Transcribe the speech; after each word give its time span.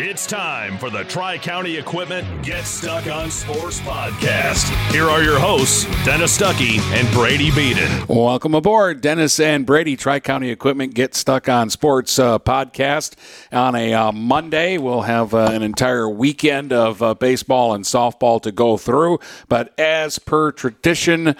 It's 0.00 0.28
time 0.28 0.78
for 0.78 0.90
the 0.90 1.02
Tri 1.02 1.38
County 1.38 1.76
Equipment 1.76 2.44
Get 2.44 2.64
Stuck 2.66 3.08
on 3.08 3.32
Sports 3.32 3.80
podcast. 3.80 4.70
Here 4.92 5.02
are 5.02 5.24
your 5.24 5.40
hosts, 5.40 5.86
Dennis 6.04 6.38
Stuckey 6.38 6.78
and 6.92 7.12
Brady 7.12 7.50
Beaton. 7.50 8.06
Welcome 8.06 8.54
aboard, 8.54 9.00
Dennis 9.00 9.40
and 9.40 9.66
Brady, 9.66 9.96
Tri 9.96 10.20
County 10.20 10.50
Equipment 10.50 10.94
Get 10.94 11.16
Stuck 11.16 11.48
on 11.48 11.68
Sports 11.68 12.16
uh, 12.16 12.38
podcast. 12.38 13.16
On 13.50 13.74
a 13.74 13.92
uh, 13.92 14.12
Monday, 14.12 14.78
we'll 14.78 15.02
have 15.02 15.34
uh, 15.34 15.50
an 15.50 15.64
entire 15.64 16.08
weekend 16.08 16.72
of 16.72 17.02
uh, 17.02 17.14
baseball 17.14 17.74
and 17.74 17.82
softball 17.82 18.40
to 18.42 18.52
go 18.52 18.76
through. 18.76 19.18
But 19.48 19.76
as 19.80 20.20
per 20.20 20.52
tradition, 20.52 21.34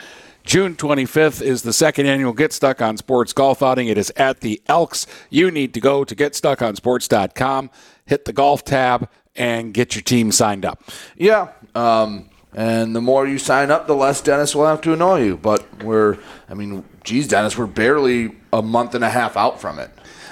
June 0.49 0.75
25th 0.75 1.43
is 1.43 1.61
the 1.61 1.75
second 1.75 2.07
annual 2.07 2.33
Get 2.33 2.55
Stuck 2.55 2.81
on 2.81 2.97
Sports 2.97 3.35
golf 3.35 3.63
outing. 3.63 3.89
It 3.89 3.99
is 3.99 4.11
at 4.17 4.41
the 4.41 4.63
Elks. 4.67 5.07
You 5.29 5.51
need 5.51 5.75
to 5.75 5.81
go 5.81 6.05
to 6.05 6.17
getstuckonsports.com, 6.17 7.71
hit 8.07 8.25
the 8.25 8.33
golf 8.33 8.65
tab, 8.65 9.11
and 9.37 9.75
get 9.75 9.95
your 9.95 10.01
team 10.01 10.33
signed 10.33 10.65
up. 10.65 10.83
Yeah. 11.19 11.49
Um, 11.75 12.31
and 12.55 12.97
the 12.97 13.03
more 13.03 13.27
you 13.27 13.37
sign 13.37 13.71
up, 13.71 13.87
the 13.87 13.95
less 13.95 14.23
Dennis 14.23 14.55
will 14.55 14.65
have 14.65 14.81
to 14.81 14.95
annoy 14.95 15.25
you. 15.25 15.37
But 15.37 15.85
we're, 15.85 16.17
I 16.49 16.55
mean, 16.55 16.83
geez, 17.05 17.29
Dennis, 17.29 17.59
we're 17.59 17.67
barely 17.67 18.35
a 18.51 18.63
month 18.63 18.95
and 18.95 19.05
a 19.05 19.11
half 19.11 19.37
out 19.37 19.61
from 19.61 19.79
it. 19.79 19.91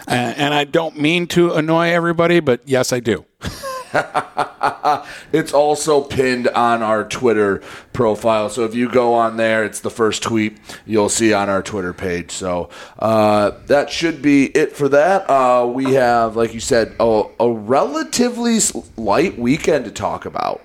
and 0.08 0.54
I 0.54 0.64
don't 0.64 0.98
mean 0.98 1.26
to 1.26 1.52
annoy 1.52 1.90
everybody, 1.90 2.40
but 2.40 2.62
yes, 2.64 2.90
I 2.90 3.00
do. 3.00 3.26
it's 5.32 5.52
also 5.52 6.02
pinned 6.02 6.48
on 6.48 6.82
our 6.82 7.04
Twitter 7.04 7.62
profile. 7.92 8.48
So 8.48 8.64
if 8.64 8.74
you 8.74 8.90
go 8.90 9.14
on 9.14 9.36
there, 9.36 9.64
it's 9.64 9.80
the 9.80 9.90
first 9.90 10.22
tweet 10.22 10.58
you'll 10.86 11.08
see 11.08 11.32
on 11.32 11.48
our 11.48 11.62
Twitter 11.62 11.92
page. 11.92 12.30
So 12.30 12.68
uh, 12.98 13.52
that 13.66 13.90
should 13.90 14.22
be 14.22 14.46
it 14.46 14.76
for 14.76 14.88
that. 14.88 15.28
Uh, 15.30 15.66
we 15.66 15.94
have, 15.94 16.36
like 16.36 16.54
you 16.54 16.60
said, 16.60 16.94
a, 17.00 17.24
a 17.40 17.50
relatively 17.50 18.58
light 18.96 19.38
weekend 19.38 19.84
to 19.86 19.90
talk 19.90 20.24
about. 20.26 20.62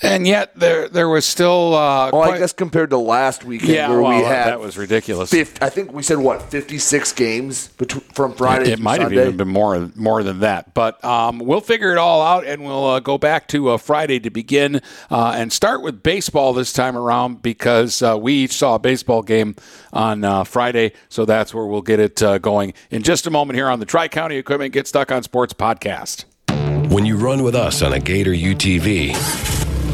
And 0.00 0.26
yet 0.26 0.54
there 0.54 0.88
there 0.88 1.08
was 1.08 1.24
still. 1.24 1.74
Uh, 1.74 2.10
well, 2.12 2.22
I 2.22 2.38
guess 2.38 2.52
compared 2.52 2.90
to 2.90 2.98
last 2.98 3.44
weekend, 3.44 3.72
yeah, 3.72 3.88
where 3.88 4.00
well, 4.00 4.16
we 4.16 4.24
had 4.24 4.46
that 4.46 4.60
was 4.60 4.78
ridiculous. 4.78 5.30
50, 5.30 5.60
I 5.60 5.70
think 5.70 5.92
we 5.92 6.04
said 6.04 6.18
what 6.18 6.42
fifty 6.42 6.78
six 6.78 7.12
games 7.12 7.68
between, 7.68 8.04
from 8.12 8.34
Friday. 8.34 8.70
It, 8.70 8.78
it 8.78 8.80
might 8.80 9.00
Sunday. 9.00 9.16
have 9.16 9.26
even 9.26 9.36
been 9.36 9.48
more 9.48 9.90
more 9.96 10.22
than 10.22 10.40
that, 10.40 10.72
but 10.72 11.04
um, 11.04 11.40
we'll 11.40 11.60
figure 11.60 11.90
it 11.90 11.98
all 11.98 12.22
out, 12.22 12.44
and 12.44 12.64
we'll 12.64 12.86
uh, 12.86 13.00
go 13.00 13.18
back 13.18 13.48
to 13.48 13.70
uh, 13.70 13.76
Friday 13.76 14.20
to 14.20 14.30
begin 14.30 14.80
uh, 15.10 15.32
and 15.34 15.52
start 15.52 15.82
with 15.82 16.02
baseball 16.02 16.52
this 16.52 16.72
time 16.72 16.96
around 16.96 17.42
because 17.42 18.00
uh, 18.00 18.16
we 18.16 18.34
each 18.34 18.52
saw 18.52 18.76
a 18.76 18.78
baseball 18.78 19.22
game 19.22 19.56
on 19.92 20.22
uh, 20.22 20.44
Friday, 20.44 20.92
so 21.08 21.24
that's 21.24 21.52
where 21.52 21.66
we'll 21.66 21.82
get 21.82 21.98
it 21.98 22.22
going 22.40 22.72
in 22.90 23.02
just 23.02 23.26
a 23.26 23.30
moment 23.30 23.56
here 23.56 23.68
on 23.68 23.80
the 23.80 23.86
Tri 23.86 24.06
County 24.06 24.36
Equipment 24.36 24.72
Get 24.72 24.86
Stuck 24.86 25.10
on 25.10 25.24
Sports 25.24 25.54
podcast. 25.54 26.24
When 26.92 27.04
you 27.04 27.16
run 27.16 27.42
with 27.42 27.54
us 27.54 27.82
on 27.82 27.92
a 27.92 27.98
Gator 27.98 28.32
UTV 28.32 29.67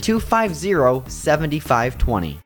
250 0.00 1.08
7520. 1.08 2.45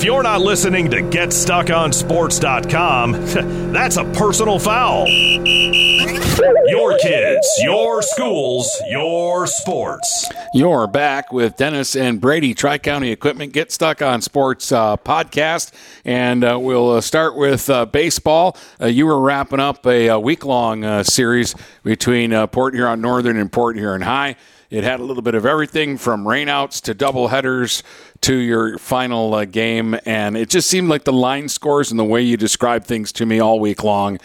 If 0.00 0.06
you're 0.06 0.22
not 0.22 0.40
listening 0.40 0.90
to 0.92 1.02
GetStuckOnSports.com, 1.02 3.12
that's 3.74 3.98
a 3.98 4.04
personal 4.04 4.58
foul. 4.58 5.06
Your 5.06 6.96
kids, 6.96 7.46
your 7.60 8.00
schools, 8.00 8.80
your 8.88 9.46
sports. 9.46 10.26
You're 10.54 10.86
back 10.86 11.34
with 11.34 11.58
Dennis 11.58 11.94
and 11.94 12.18
Brady, 12.18 12.54
Tri 12.54 12.78
County 12.78 13.10
Equipment 13.10 13.52
Get 13.52 13.72
Stuck 13.72 14.00
on 14.00 14.22
Sports 14.22 14.72
uh, 14.72 14.96
podcast. 14.96 15.72
And 16.06 16.44
uh, 16.44 16.58
we'll 16.58 16.92
uh, 16.92 17.02
start 17.02 17.36
with 17.36 17.68
uh, 17.68 17.84
baseball. 17.84 18.56
Uh, 18.80 18.86
you 18.86 19.04
were 19.04 19.20
wrapping 19.20 19.60
up 19.60 19.86
a, 19.86 20.06
a 20.06 20.18
week 20.18 20.46
long 20.46 20.82
uh, 20.82 21.02
series 21.02 21.54
between 21.82 22.46
Port 22.46 22.72
Huron 22.72 23.02
Northern 23.02 23.36
and 23.36 23.52
Port 23.52 23.76
Huron 23.76 24.00
High. 24.00 24.36
It 24.70 24.84
had 24.84 25.00
a 25.00 25.02
little 25.02 25.22
bit 25.22 25.34
of 25.34 25.44
everything 25.44 25.98
from 25.98 26.24
rainouts 26.24 26.80
to 26.82 26.94
double 26.94 27.26
headers 27.26 27.82
to 28.22 28.34
your 28.34 28.76
final 28.78 29.34
uh, 29.34 29.44
game, 29.44 29.98
and 30.04 30.36
it 30.36 30.50
just 30.50 30.68
seemed 30.68 30.88
like 30.88 31.04
the 31.04 31.12
line 31.12 31.48
scores 31.48 31.90
and 31.90 31.98
the 31.98 32.04
way 32.04 32.20
you 32.20 32.36
described 32.36 32.86
things 32.86 33.12
to 33.12 33.24
me 33.24 33.40
all 33.40 33.58
week 33.58 33.82
long, 33.82 34.16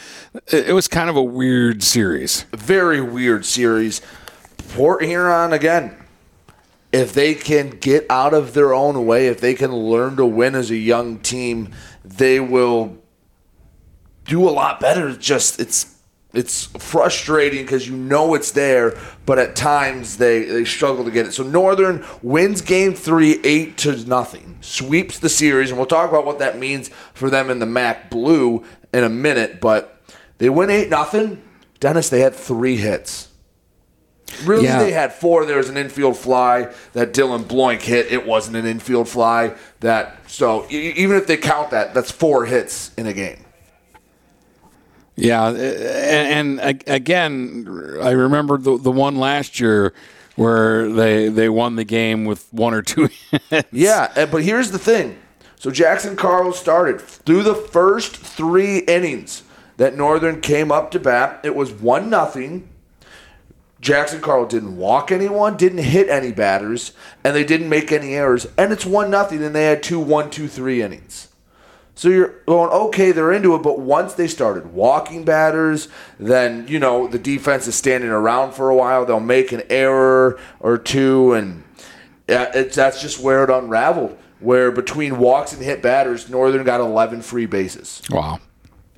it, 0.48 0.70
it 0.70 0.74
was 0.74 0.88
kind 0.88 1.10
of 1.10 1.16
a 1.16 1.24
weird 1.24 1.82
series. 1.82 2.44
Very 2.54 3.02
weird 3.02 3.46
series. 3.46 4.02
Port 4.74 5.04
Huron 5.04 5.54
again. 5.54 5.96
If 6.92 7.14
they 7.14 7.34
can 7.34 7.72
get 7.72 8.06
out 8.10 8.34
of 8.34 8.54
their 8.54 8.74
own 8.74 9.06
way, 9.06 9.28
if 9.28 9.42
they 9.42 9.54
can 9.54 9.74
learn 9.74 10.16
to 10.16 10.26
win 10.26 10.56
as 10.56 10.72
a 10.72 10.78
young 10.78 11.20
team, 11.20 11.74
they 12.04 12.40
will 12.40 12.98
do 14.24 14.48
a 14.48 14.52
lot 14.52 14.80
better. 14.80 15.14
Just 15.16 15.60
it's 15.60 15.95
it's 16.36 16.66
frustrating 16.66 17.64
because 17.64 17.88
you 17.88 17.96
know 17.96 18.34
it's 18.34 18.52
there, 18.52 18.98
but 19.26 19.40
at 19.40 19.56
times 19.56 20.18
they, 20.18 20.44
they 20.44 20.66
struggle 20.66 21.06
to 21.06 21.12
get 21.12 21.26
it. 21.26 21.34
So 21.34 21.44
Northern 21.44 22.06
wins 22.22 22.62
game 22.62 22.94
three, 22.94 23.40
eight 23.44 23.78
to 23.80 23.96
nothing, 24.06 24.58
sweeps 24.62 25.20
the 25.20 25.30
series, 25.30 25.70
and 25.70 25.78
we'll 25.78 25.88
talk 25.88 26.10
about 26.10 26.26
what 26.26 26.40
that 26.40 26.60
means 26.60 26.90
for 27.14 27.30
them 27.30 27.50
in 27.50 27.60
the 27.60 27.66
MAC 27.66 28.10
Blue 28.10 28.64
in 28.94 29.04
a 29.04 29.10
minute. 29.10 29.62
But 29.62 30.02
they 30.38 30.50
win 30.50 30.70
eight 30.70 30.90
nothing. 30.90 31.42
Dennis, 31.80 32.10
they 32.10 32.20
had 32.20 32.36
three 32.36 32.78
hits. 32.78 33.30
Really, 34.44 34.66
yeah. 34.66 34.80
they 34.80 34.92
had 34.92 35.14
four. 35.14 35.46
There 35.46 35.58
was 35.58 35.70
an 35.70 35.78
infield 35.78 36.18
fly 36.18 36.74
that 36.94 37.14
Dylan 37.14 37.44
Bloink 37.44 37.82
hit. 37.82 38.12
It 38.12 38.26
wasn't 38.26 38.58
an 38.58 38.66
infield 38.66 39.08
fly. 39.08 39.56
That 39.80 40.18
so 40.28 40.68
even 40.70 41.16
if 41.16 41.28
they 41.28 41.38
count 41.38 41.70
that, 41.72 41.94
that's 41.94 42.12
four 42.12 42.46
hits 42.46 42.92
in 42.96 43.08
a 43.08 43.14
game. 43.14 43.45
Yeah, 45.16 45.46
uh, 45.46 45.54
and, 45.54 46.60
and 46.60 46.84
again, 46.88 47.98
I 48.02 48.12
remember 48.12 48.58
the 48.58 48.78
the 48.78 48.92
one 48.92 49.16
last 49.16 49.60
year 49.60 49.94
where 50.36 50.90
they 50.92 51.30
they 51.30 51.48
won 51.50 51.78
the 51.78 51.86
game 51.86 52.26
with 52.26 52.48
one 52.52 52.74
or 52.74 52.82
two 52.82 53.10
hits. 53.50 53.68
Yeah, 53.72 54.12
uh, 54.16 54.26
but 54.26 54.44
here's 54.44 54.72
the 54.72 54.80
thing. 54.80 55.18
So 55.58 55.72
Jackson 55.72 56.16
Carl 56.16 56.52
started 56.54 57.00
through 57.02 57.44
the 57.44 57.56
first 57.56 58.16
three 58.18 58.80
innings 58.80 59.44
that 59.78 59.96
Northern 59.96 60.42
came 60.42 60.72
up 60.72 60.92
to 60.92 61.00
bat. 61.00 61.40
It 61.44 61.56
was 61.56 61.72
one 61.72 62.10
nothing. 62.10 62.70
Jackson 63.80 64.20
Carl 64.20 64.46
didn't 64.48 64.78
walk 64.78 65.12
anyone, 65.12 65.58
didn't 65.58 65.80
hit 65.80 66.10
any 66.10 66.32
batters, 66.32 66.94
and 67.24 67.36
they 67.36 67.44
didn't 67.44 67.70
make 67.70 67.92
any 67.92 68.16
errors. 68.16 68.48
And 68.58 68.74
it's 68.74 68.86
one 68.86 69.12
nothing, 69.12 69.44
and 69.44 69.56
they 69.56 69.66
had 69.66 69.84
two 69.84 70.00
one 70.00 70.30
two 70.30 70.48
three 70.48 70.82
innings. 70.82 71.30
So 71.98 72.10
you're 72.10 72.36
going, 72.46 72.70
okay, 72.70 73.14
they're 73.14 73.32
into 73.32 73.56
it, 73.56 73.64
but 73.64 73.80
once 73.80 74.16
they 74.16 74.28
started 74.28 74.74
walking 74.74 75.24
batters, 75.24 75.88
then, 76.20 76.68
you 76.68 76.78
know, 76.78 77.08
the 77.08 77.18
defense 77.18 77.68
is 77.68 77.76
standing 77.76 78.10
around 78.10 78.52
for 78.52 78.70
a 78.70 78.76
while. 78.76 79.06
They'll 79.06 79.22
make 79.22 79.54
an 79.54 79.64
error 79.70 80.38
or 80.60 80.78
two, 80.78 81.32
and 81.34 81.64
it's, 82.28 82.76
that's 82.76 83.02
just 83.02 83.22
where 83.22 83.46
it 83.46 83.50
unraveled. 83.50 84.18
Where 84.42 84.72
between 84.72 85.18
walks 85.18 85.54
and 85.54 85.64
hit 85.64 85.82
batters, 85.82 86.30
Northern 86.30 86.66
got 86.66 86.82
11 86.82 87.22
free 87.22 87.46
bases. 87.46 88.02
Wow. 88.10 88.42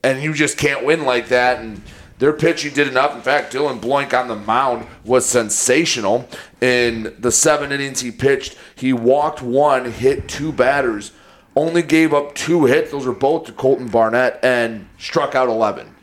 And 0.03 0.23
you 0.23 0.33
just 0.33 0.57
can't 0.57 0.83
win 0.83 1.05
like 1.05 1.27
that. 1.27 1.59
And 1.59 1.83
their 2.17 2.33
pitching 2.33 2.73
did 2.73 2.87
enough. 2.87 3.15
In 3.15 3.21
fact, 3.21 3.53
Dylan 3.53 3.79
Bloink 3.79 4.19
on 4.19 4.27
the 4.27 4.35
mound 4.35 4.87
was 5.05 5.27
sensational. 5.27 6.27
In 6.61 7.15
the 7.19 7.31
seven 7.31 7.71
innings 7.71 8.01
he 8.01 8.09
pitched, 8.09 8.57
he 8.75 8.91
walked 8.91 9.43
one, 9.43 9.91
hit 9.91 10.27
two 10.27 10.51
batters 10.51 11.11
only 11.57 11.81
gave 11.81 12.13
up 12.13 12.35
two 12.35 12.65
hits. 12.65 12.91
Those 12.91 13.07
were 13.07 13.13
both 13.13 13.45
to 13.45 13.51
Colton 13.51 13.87
Barnett 13.87 14.39
and 14.43 14.87
struck 14.99 15.33
out 15.33 15.49
11. 15.49 15.95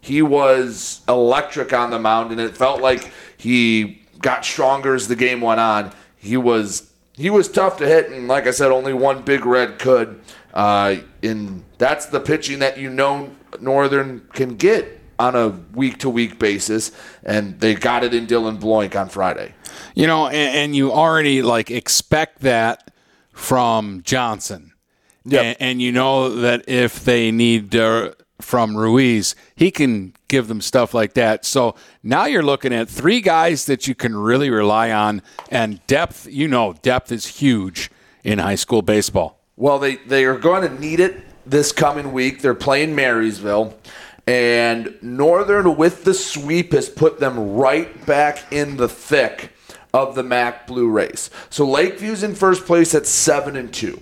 He 0.00 0.22
was 0.22 1.02
electric 1.08 1.72
on 1.72 1.90
the 1.90 1.98
mound, 1.98 2.30
and 2.30 2.40
it 2.40 2.56
felt 2.56 2.80
like 2.80 3.12
he 3.36 4.02
got 4.20 4.44
stronger 4.44 4.94
as 4.94 5.08
the 5.08 5.16
game 5.16 5.40
went 5.40 5.60
on. 5.60 5.92
He 6.16 6.36
was 6.36 6.90
he 7.14 7.28
was 7.28 7.48
tough 7.48 7.76
to 7.78 7.86
hit, 7.86 8.10
and 8.10 8.28
like 8.28 8.46
I 8.46 8.50
said, 8.52 8.70
only 8.70 8.94
one 8.94 9.22
big 9.22 9.44
red 9.44 9.78
could. 9.78 10.20
Uh, 10.54 10.96
and 11.22 11.64
that's 11.76 12.06
the 12.06 12.20
pitching 12.20 12.60
that 12.60 12.78
you 12.78 12.88
know 12.88 13.30
Northern 13.60 14.20
can 14.32 14.56
get 14.56 15.00
on 15.18 15.36
a 15.36 15.48
week 15.74 15.98
to 15.98 16.08
week 16.08 16.38
basis, 16.38 16.92
and 17.24 17.60
they 17.60 17.74
got 17.74 18.04
it 18.04 18.14
in 18.14 18.26
Dylan 18.26 18.58
Bloink 18.58 18.98
on 18.98 19.08
Friday. 19.10 19.54
You 19.94 20.06
know, 20.06 20.28
and, 20.28 20.56
and 20.56 20.76
you 20.76 20.92
already 20.92 21.42
like 21.42 21.70
expect 21.70 22.40
that 22.40 22.90
from 23.32 24.02
Johnson. 24.02 24.69
Yep. 25.24 25.44
And, 25.44 25.56
and, 25.60 25.82
you 25.82 25.92
know 25.92 26.30
that 26.36 26.68
if 26.68 27.04
they 27.04 27.30
need 27.30 27.76
uh, 27.76 28.12
from 28.40 28.76
Ruiz, 28.76 29.34
he 29.54 29.70
can 29.70 30.14
give 30.28 30.48
them 30.48 30.60
stuff 30.60 30.94
like 30.94 31.14
that. 31.14 31.44
So 31.44 31.74
now 32.02 32.24
you're 32.24 32.42
looking 32.42 32.72
at 32.72 32.88
three 32.88 33.20
guys 33.20 33.66
that 33.66 33.86
you 33.86 33.94
can 33.94 34.16
really 34.16 34.50
rely 34.50 34.90
on, 34.90 35.22
and 35.50 35.84
depth. 35.86 36.26
You 36.26 36.48
know, 36.48 36.72
depth 36.82 37.12
is 37.12 37.26
huge 37.26 37.90
in 38.24 38.38
high 38.38 38.54
school 38.54 38.82
baseball. 38.82 39.38
Well, 39.56 39.78
they, 39.78 39.96
they 39.96 40.24
are 40.24 40.38
going 40.38 40.66
to 40.66 40.80
need 40.80 41.00
it 41.00 41.22
this 41.44 41.72
coming 41.72 42.12
week. 42.12 42.40
They're 42.40 42.54
playing 42.54 42.94
Marysville. 42.94 43.76
And 44.26 44.96
Northern, 45.02 45.76
with 45.76 46.04
the 46.04 46.14
sweep, 46.14 46.72
has 46.72 46.88
put 46.88 47.20
them 47.20 47.54
right 47.54 48.06
back 48.06 48.52
in 48.52 48.76
the 48.76 48.88
thick 48.88 49.52
of 49.92 50.14
the 50.14 50.22
MAC 50.22 50.66
Blue 50.66 50.88
race. 50.88 51.30
So 51.48 51.66
Lakeview's 51.66 52.22
in 52.22 52.34
first 52.34 52.64
place 52.64 52.94
at 52.94 53.06
7 53.06 53.56
and 53.56 53.72
2. 53.72 54.00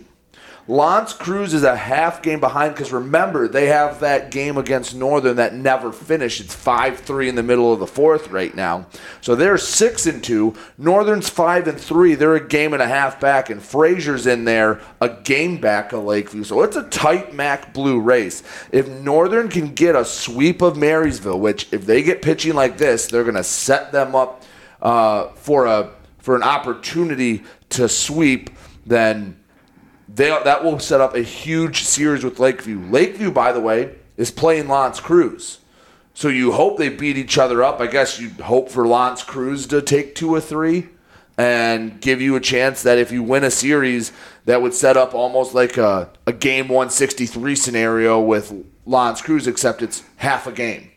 L'Anse 0.68 1.14
Creuse 1.14 1.54
is 1.54 1.62
a 1.62 1.75
half 1.75 2.20
game 2.20 2.40
behind 2.40 2.75
because 2.75 2.92
remember, 2.92 3.48
they 3.48 3.66
have 3.66 4.00
that 4.00 4.30
game 4.30 4.58
against 4.58 4.94
Northern 4.94 5.37
that 5.37 5.54
never 5.54 5.90
finished. 5.90 6.42
It's 6.42 6.54
5 6.54 6.98
3 6.98 7.30
in 7.30 7.34
the 7.37 7.42
middle 7.42 7.72
of 7.72 7.80
the 7.80 7.87
fourth 7.87 8.28
right 8.28 8.54
now. 8.54 8.87
So 9.22 9.34
they're 9.34 9.56
6 9.56 10.06
and 10.06 10.22
2. 10.22 10.54
Northern's 10.76 11.30
5 11.30 11.68
and 11.68 11.80
3. 11.80 12.14
They're 12.16 12.34
a 12.34 12.46
game 12.46 12.75
and 12.75 12.82
a 12.82 12.87
half 12.87 13.18
back. 13.18 13.48
And 13.48 13.62
Fraser's 13.62 14.26
in 14.26 14.44
there 14.44 14.82
a 15.00 15.08
game 15.08 15.58
back 15.58 15.94
of 15.94 16.04
Lakeview. 16.04 16.44
So 16.44 16.62
it's 16.62 16.76
a 16.76 16.82
tight 16.84 17.34
MAC 17.34 17.72
Blue 17.72 17.98
race. 17.98 18.42
If 18.70 18.88
Northern 18.88 19.48
can 19.48 19.72
get 19.72 19.96
a 19.96 20.04
sweep 20.04 20.60
of 20.60 20.76
Marysville, 20.76 21.40
which 21.40 21.72
if 21.72 21.87
they 21.87 22.02
get 22.02 22.20
pitching 22.20 22.54
like 22.54 22.76
this, 22.76 23.06
they're 23.06 23.25
going 23.25 23.37
to 23.37 23.44
set 23.44 23.90
them 23.90 24.14
up 24.14 24.42
uh, 24.82 25.28
for 25.28 25.64
a 25.64 25.92
for 26.18 26.37
an 26.37 26.42
opportunity 26.42 27.42
to 27.70 27.88
sweep, 27.88 28.50
then 28.84 29.38
they, 30.18 30.28
that 30.28 30.64
will 30.64 30.78
set 30.80 31.00
up 31.00 31.14
a 31.14 31.22
huge 31.22 31.84
series 31.84 32.25
with 32.25 32.40
Lakeview. 32.40 32.80
Lakeview, 32.90 33.30
by 33.30 33.52
the 33.52 33.60
way, 33.60 33.94
is 34.16 34.32
playing 34.32 34.68
L'Anse 34.68 34.98
Creuse. 34.98 35.58
So 36.12 36.26
you 36.26 36.50
hope 36.50 36.76
they 36.76 36.88
beat 36.88 37.16
each 37.16 37.38
other 37.38 37.62
up. 37.62 37.80
I 37.80 37.87
guess 37.87 38.20
you 38.20 38.30
hope 38.42 38.68
for 38.68 38.87
L'Anse 38.87 39.22
Creuse 39.22 39.68
to 39.68 39.80
take 39.80 40.16
two 40.16 40.34
or 40.34 40.40
three 40.40 40.88
and 41.38 42.00
give 42.00 42.20
you 42.20 42.34
a 42.34 42.40
chance 42.40 42.82
that 42.82 42.98
if 42.98 43.12
you 43.12 43.22
win 43.22 43.44
a 43.44 43.50
series, 43.50 44.10
that 44.44 44.60
would 44.60 44.75
set 44.75 44.96
up 44.96 45.14
almost 45.14 45.54
like 45.54 45.76
a, 45.76 46.10
a 46.26 46.32
game 46.32 46.66
163 46.66 47.54
scenario 47.54 48.20
with 48.20 48.52
L'Anse 48.87 49.22
Creuse, 49.22 49.46
except 49.46 49.82
it's 49.82 50.02
half 50.16 50.48
a 50.48 50.52
game. 50.52 50.90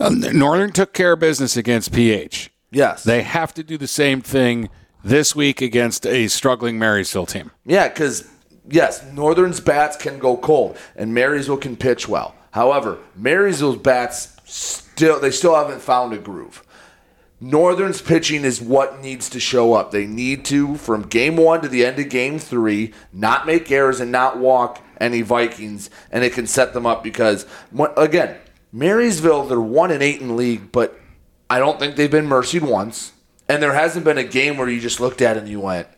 Um, 0.00 0.18
Northern 0.18 0.72
took 0.72 0.92
care 0.92 1.12
of 1.12 1.20
business 1.20 1.56
against 1.56 1.92
PH. 1.92 2.50
Yes. 2.72 3.04
They 3.04 3.22
have 3.22 3.54
to 3.54 3.62
do 3.62 3.78
the 3.78 3.86
same 3.86 4.22
thing 4.22 4.70
this 5.02 5.34
week 5.34 5.60
against 5.60 6.06
a 6.06 6.28
struggling 6.28 6.78
Marysville 6.78 7.26
team. 7.26 7.50
Yeah, 7.64 7.88
because 7.88 8.28
yes, 8.68 9.04
Northern's 9.12 9.60
bats 9.60 9.96
can 9.96 10.18
go 10.18 10.36
cold, 10.36 10.76
and 10.96 11.14
Marysville 11.14 11.58
can 11.58 11.76
pitch 11.76 12.08
well. 12.08 12.34
However, 12.50 12.98
Marysville's 13.14 13.76
bats 13.76 14.36
still 14.44 15.20
they 15.20 15.30
still 15.30 15.54
haven't 15.54 15.80
found 15.80 16.12
a 16.12 16.18
groove. 16.18 16.64
Northern's 17.40 18.02
pitching 18.02 18.44
is 18.44 18.60
what 18.60 19.00
needs 19.00 19.30
to 19.30 19.38
show 19.38 19.74
up. 19.74 19.92
They 19.92 20.06
need 20.06 20.44
to, 20.46 20.76
from 20.76 21.02
game 21.02 21.36
one 21.36 21.60
to 21.60 21.68
the 21.68 21.86
end 21.86 21.98
of 22.00 22.08
game 22.08 22.40
three, 22.40 22.92
not 23.12 23.46
make 23.46 23.70
errors 23.70 24.00
and 24.00 24.10
not 24.10 24.38
walk 24.38 24.82
any 25.00 25.22
Vikings, 25.22 25.88
and 26.10 26.24
it 26.24 26.32
can 26.32 26.48
set 26.48 26.72
them 26.72 26.84
up 26.84 27.04
because, 27.04 27.46
again, 27.96 28.36
Marysville, 28.72 29.44
they're 29.44 29.60
one 29.60 29.92
and 29.92 30.02
eight 30.02 30.20
in 30.20 30.36
league, 30.36 30.72
but 30.72 30.98
I 31.48 31.60
don't 31.60 31.78
think 31.78 31.94
they've 31.94 32.10
been 32.10 32.26
mercied 32.26 32.64
once. 32.64 33.12
And 33.48 33.62
there 33.62 33.72
hasn't 33.72 34.04
been 34.04 34.18
a 34.18 34.24
game 34.24 34.56
where 34.56 34.68
you 34.68 34.80
just 34.80 35.00
looked 35.00 35.22
at 35.22 35.36
it 35.36 35.40
and 35.40 35.48
you 35.48 35.60
went, 35.60 35.88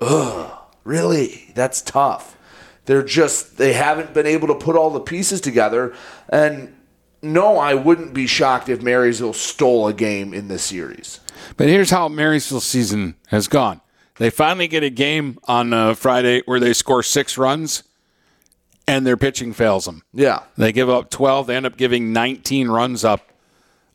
ugh, 0.00 0.52
really? 0.84 1.50
That's 1.54 1.80
tough. 1.80 2.36
They're 2.84 3.02
just, 3.02 3.56
they 3.56 3.72
haven't 3.72 4.12
been 4.12 4.26
able 4.26 4.48
to 4.48 4.54
put 4.54 4.76
all 4.76 4.90
the 4.90 5.00
pieces 5.00 5.40
together. 5.40 5.94
And 6.28 6.74
no, 7.22 7.58
I 7.58 7.74
wouldn't 7.74 8.12
be 8.12 8.26
shocked 8.26 8.68
if 8.68 8.82
Marysville 8.82 9.32
stole 9.32 9.86
a 9.88 9.92
game 9.92 10.34
in 10.34 10.48
this 10.48 10.64
series. 10.64 11.20
But 11.56 11.68
here's 11.68 11.90
how 11.90 12.08
Marysville's 12.08 12.66
season 12.66 13.16
has 13.28 13.48
gone. 13.48 13.80
They 14.16 14.28
finally 14.28 14.68
get 14.68 14.82
a 14.82 14.90
game 14.90 15.38
on 15.44 15.72
uh, 15.72 15.94
Friday 15.94 16.42
where 16.44 16.60
they 16.60 16.74
score 16.74 17.02
six 17.02 17.38
runs 17.38 17.84
and 18.86 19.06
their 19.06 19.16
pitching 19.16 19.52
fails 19.52 19.86
them. 19.86 20.02
Yeah. 20.12 20.42
They 20.58 20.72
give 20.72 20.90
up 20.90 21.10
12. 21.10 21.46
They 21.46 21.56
end 21.56 21.64
up 21.64 21.76
giving 21.76 22.12
19 22.12 22.68
runs 22.68 23.04
up, 23.04 23.30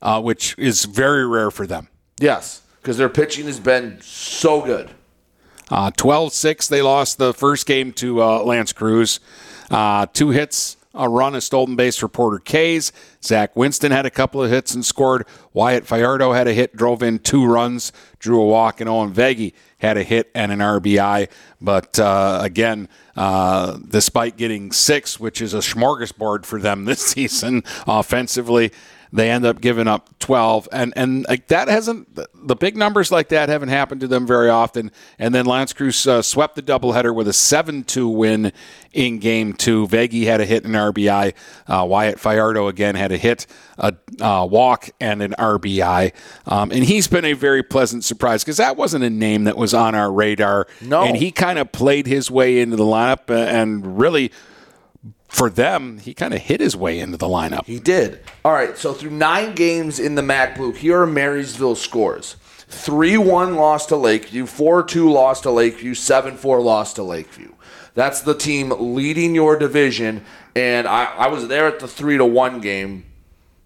uh, 0.02 0.22
which 0.22 0.56
is 0.58 0.86
very 0.86 1.28
rare 1.28 1.52
for 1.52 1.68
them. 1.68 1.90
Yes, 2.20 2.62
because 2.86 2.98
their 2.98 3.10
pitching 3.10 3.48
has 3.48 3.60
been 3.60 4.00
so 4.00 4.62
good. 4.62 4.92
Uh, 5.72 5.90
12-6, 5.90 6.70
they 6.70 6.84
lost 6.84 7.18
the 7.18 7.34
first 7.34 7.66
game 7.66 7.92
to 7.92 8.22
uh, 8.22 8.44
L'Anse 8.44 8.74
Creuse. 8.74 9.20
Uh, 9.72 10.06
two 10.14 10.30
hits, 10.30 10.78
a 10.94 11.10
run, 11.10 11.34
a 11.34 11.42
stolen 11.42 11.76
base 11.76 11.98
for 11.98 12.08
Porter 12.08 12.38
Kays. 12.38 12.92
Zach 13.24 13.56
Winston 13.56 13.92
had 13.92 14.06
a 14.06 14.12
couple 14.12 14.44
of 14.44 14.52
hits 14.52 14.76
and 14.76 14.86
scored. 14.86 15.26
Wyatt 15.52 15.88
Fiardo 15.88 16.34
had 16.34 16.48
a 16.48 16.54
hit, 16.54 16.76
drove 16.76 17.02
in 17.02 17.18
two 17.18 17.44
runs, 17.44 17.92
drew 18.20 18.40
a 18.40 18.46
walk, 18.46 18.80
and 18.80 18.88
Owen 18.88 19.12
Veggie 19.12 19.54
had 19.80 19.98
a 19.98 20.04
hit 20.04 20.30
and 20.36 20.52
an 20.52 20.60
RBI. 20.60 21.28
But 21.60 21.98
uh, 21.98 22.38
again, 22.44 22.88
uh, 23.16 23.80
despite 23.90 24.38
getting 24.38 24.72
six, 24.72 25.20
which 25.20 25.42
is 25.42 25.56
a 25.56 25.60
smorgasbord 25.60 26.46
for 26.46 26.62
them 26.62 26.86
this 26.86 27.02
season 27.08 27.64
offensively, 27.88 28.72
they 29.12 29.30
end 29.30 29.46
up 29.46 29.62
giving 29.62 29.88
up 29.88 30.10
12 30.20 30.68
and 30.72 30.94
and 30.96 31.26
like 31.28 31.48
that 31.48 31.68
hasn't 31.68 32.08
the 32.16 32.56
big 32.56 32.76
numbers 32.76 33.12
like 33.12 33.30
that 33.30 33.50
haven't 33.50 33.70
happened 33.70 34.02
to 34.02 34.08
them 34.08 34.28
very 34.28 34.50
often. 34.50 34.92
And 35.20 35.34
then 35.34 35.46
L'Anse 35.46 35.74
Creuse 35.74 36.08
uh, 36.08 36.22
swept 36.22 36.56
the 36.56 36.62
doubleheader 36.62 37.14
with 37.14 37.28
a 37.28 37.32
7-2 37.32 38.14
win 38.14 38.52
in 38.94 39.20
game 39.20 39.54
2 39.54 39.88
Veggie 39.88 40.26
had 40.26 40.42
a 40.42 40.46
hit 40.46 40.64
and 40.66 40.76
RBI 40.76 41.34
uh, 41.68 41.86
Wyatt 41.88 42.20
Fiardo 42.20 42.68
again 42.68 42.96
had 42.96 43.12
a 43.12 43.18
hit 43.18 43.48
a 43.78 43.96
uh, 44.22 44.46
walk 44.46 44.90
and 45.00 45.22
an 45.22 45.34
RBI 45.38 46.14
um, 46.46 46.72
and 46.72 46.84
he's 46.84 47.08
been 47.08 47.26
a 47.26 47.34
very 47.34 47.64
pleasant 47.64 48.04
surprise 48.04 48.44
because 48.44 48.58
that 48.58 48.78
wasn't 48.78 49.04
a 49.04 49.10
name 49.10 49.46
that 49.46 49.58
was 49.58 49.74
on 49.74 49.96
our 49.96 50.12
radar. 50.12 50.68
No. 50.82 51.04
And 51.04 51.18
he 51.18 51.32
kind 51.32 51.60
of 51.60 51.72
played 51.72 52.08
his 52.08 52.32
way 52.32 52.60
into 52.60 52.76
the 52.76 52.84
lineup 52.84 53.30
uh, 53.30 53.34
and 53.34 54.00
really 54.00 54.32
for 55.36 55.50
them, 55.50 56.00
he 56.00 56.14
kind 56.14 56.34
of 56.34 56.42
hit 56.42 56.62
his 56.62 56.78
way 56.78 56.98
into 56.98 57.18
the 57.18 57.28
lineup. 57.28 57.66
He 57.66 57.78
did. 57.78 58.22
All 58.46 58.54
right, 58.54 58.78
so 58.78 58.94
through 58.94 59.12
nine 59.12 59.54
games 59.54 60.00
in 60.00 60.16
the 60.16 60.22
MAC 60.22 60.56
Blue, 60.56 60.72
here 60.72 61.02
are 61.02 61.06
Marysville 61.06 61.76
scores 61.76 62.38
3 62.70 63.18
1 63.18 63.56
loss 63.56 63.86
to 63.88 63.98
Lakeview, 63.98 64.46
4 64.46 64.84
2 64.84 65.12
loss 65.12 65.42
to 65.42 65.52
Lakeview, 65.52 65.94
7 65.94 66.38
4 66.38 66.62
loss 66.62 66.94
to 66.94 67.04
Lakeview. 67.04 67.52
That's 67.96 68.22
the 68.22 68.34
team 68.34 68.74
leading 68.78 69.36
your 69.36 69.58
division. 69.58 70.24
And 70.56 70.88
I, 70.88 71.06
I 71.06 71.28
was 71.28 71.50
there 71.50 71.68
at 71.68 71.80
the 71.80 71.88
3 71.88 72.18
to 72.18 72.26
1 72.26 72.62
game. 72.62 73.06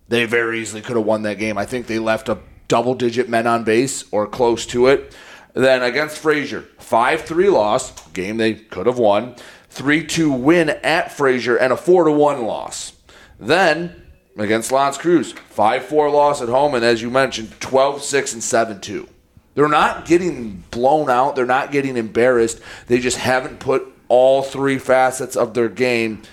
They 0.08 0.26
very 0.26 0.60
easily 0.60 0.82
could 0.82 0.96
have 0.96 1.06
won 1.06 1.22
that 1.22 1.38
game. 1.38 1.60
I 1.60 1.66
think 1.66 1.86
they 1.86 2.00
left 2.00 2.30
a 2.30 2.40
double 2.68 2.96
digit 2.96 3.30
men 3.30 3.46
on 3.46 3.64
base 3.64 4.06
or 4.12 4.26
close 4.26 4.66
to 4.68 4.88
it. 4.88 5.16
Then 5.54 5.84
against 5.84 6.18
Fraser, 6.18 6.62
5 6.80 7.22
3 7.22 7.50
loss, 7.50 8.08
game 8.10 8.38
they 8.38 8.56
could 8.56 8.88
have 8.88 8.98
won. 8.98 9.36
3 9.80 10.06
2 10.06 10.30
win 10.30 10.70
at 10.84 11.10
Fraser 11.10 11.56
and 11.56 11.72
a 11.72 11.78
4 11.78 12.04
to 12.04 12.12
1 12.12 12.44
loss. 12.44 12.92
Then 13.40 14.06
against 14.38 14.74
L'Anse 14.74 14.98
Creuse, 14.98 15.32
5 15.32 15.86
4 15.86 16.10
loss 16.10 16.42
at 16.42 16.50
home, 16.50 16.76
and 16.76 16.84
as 16.84 17.02
you 17.02 17.10
mentioned, 17.10 17.58
12 17.62 18.04
6 18.04 18.34
and 18.34 18.44
7 18.44 18.82
2. 18.82 19.08
They're 19.56 19.70
not 19.70 20.06
getting 20.06 20.66
blown 20.70 21.10
out, 21.10 21.38
they're 21.38 21.46
not 21.46 21.72
getting 21.72 21.96
embarrassed. 21.96 22.60
They 22.88 23.00
just 23.00 23.20
haven't 23.20 23.62
put 23.62 23.88
all 24.10 24.44
three 24.44 24.78
facets 24.80 25.38
of 25.38 25.54
their 25.54 25.70
game 25.70 26.24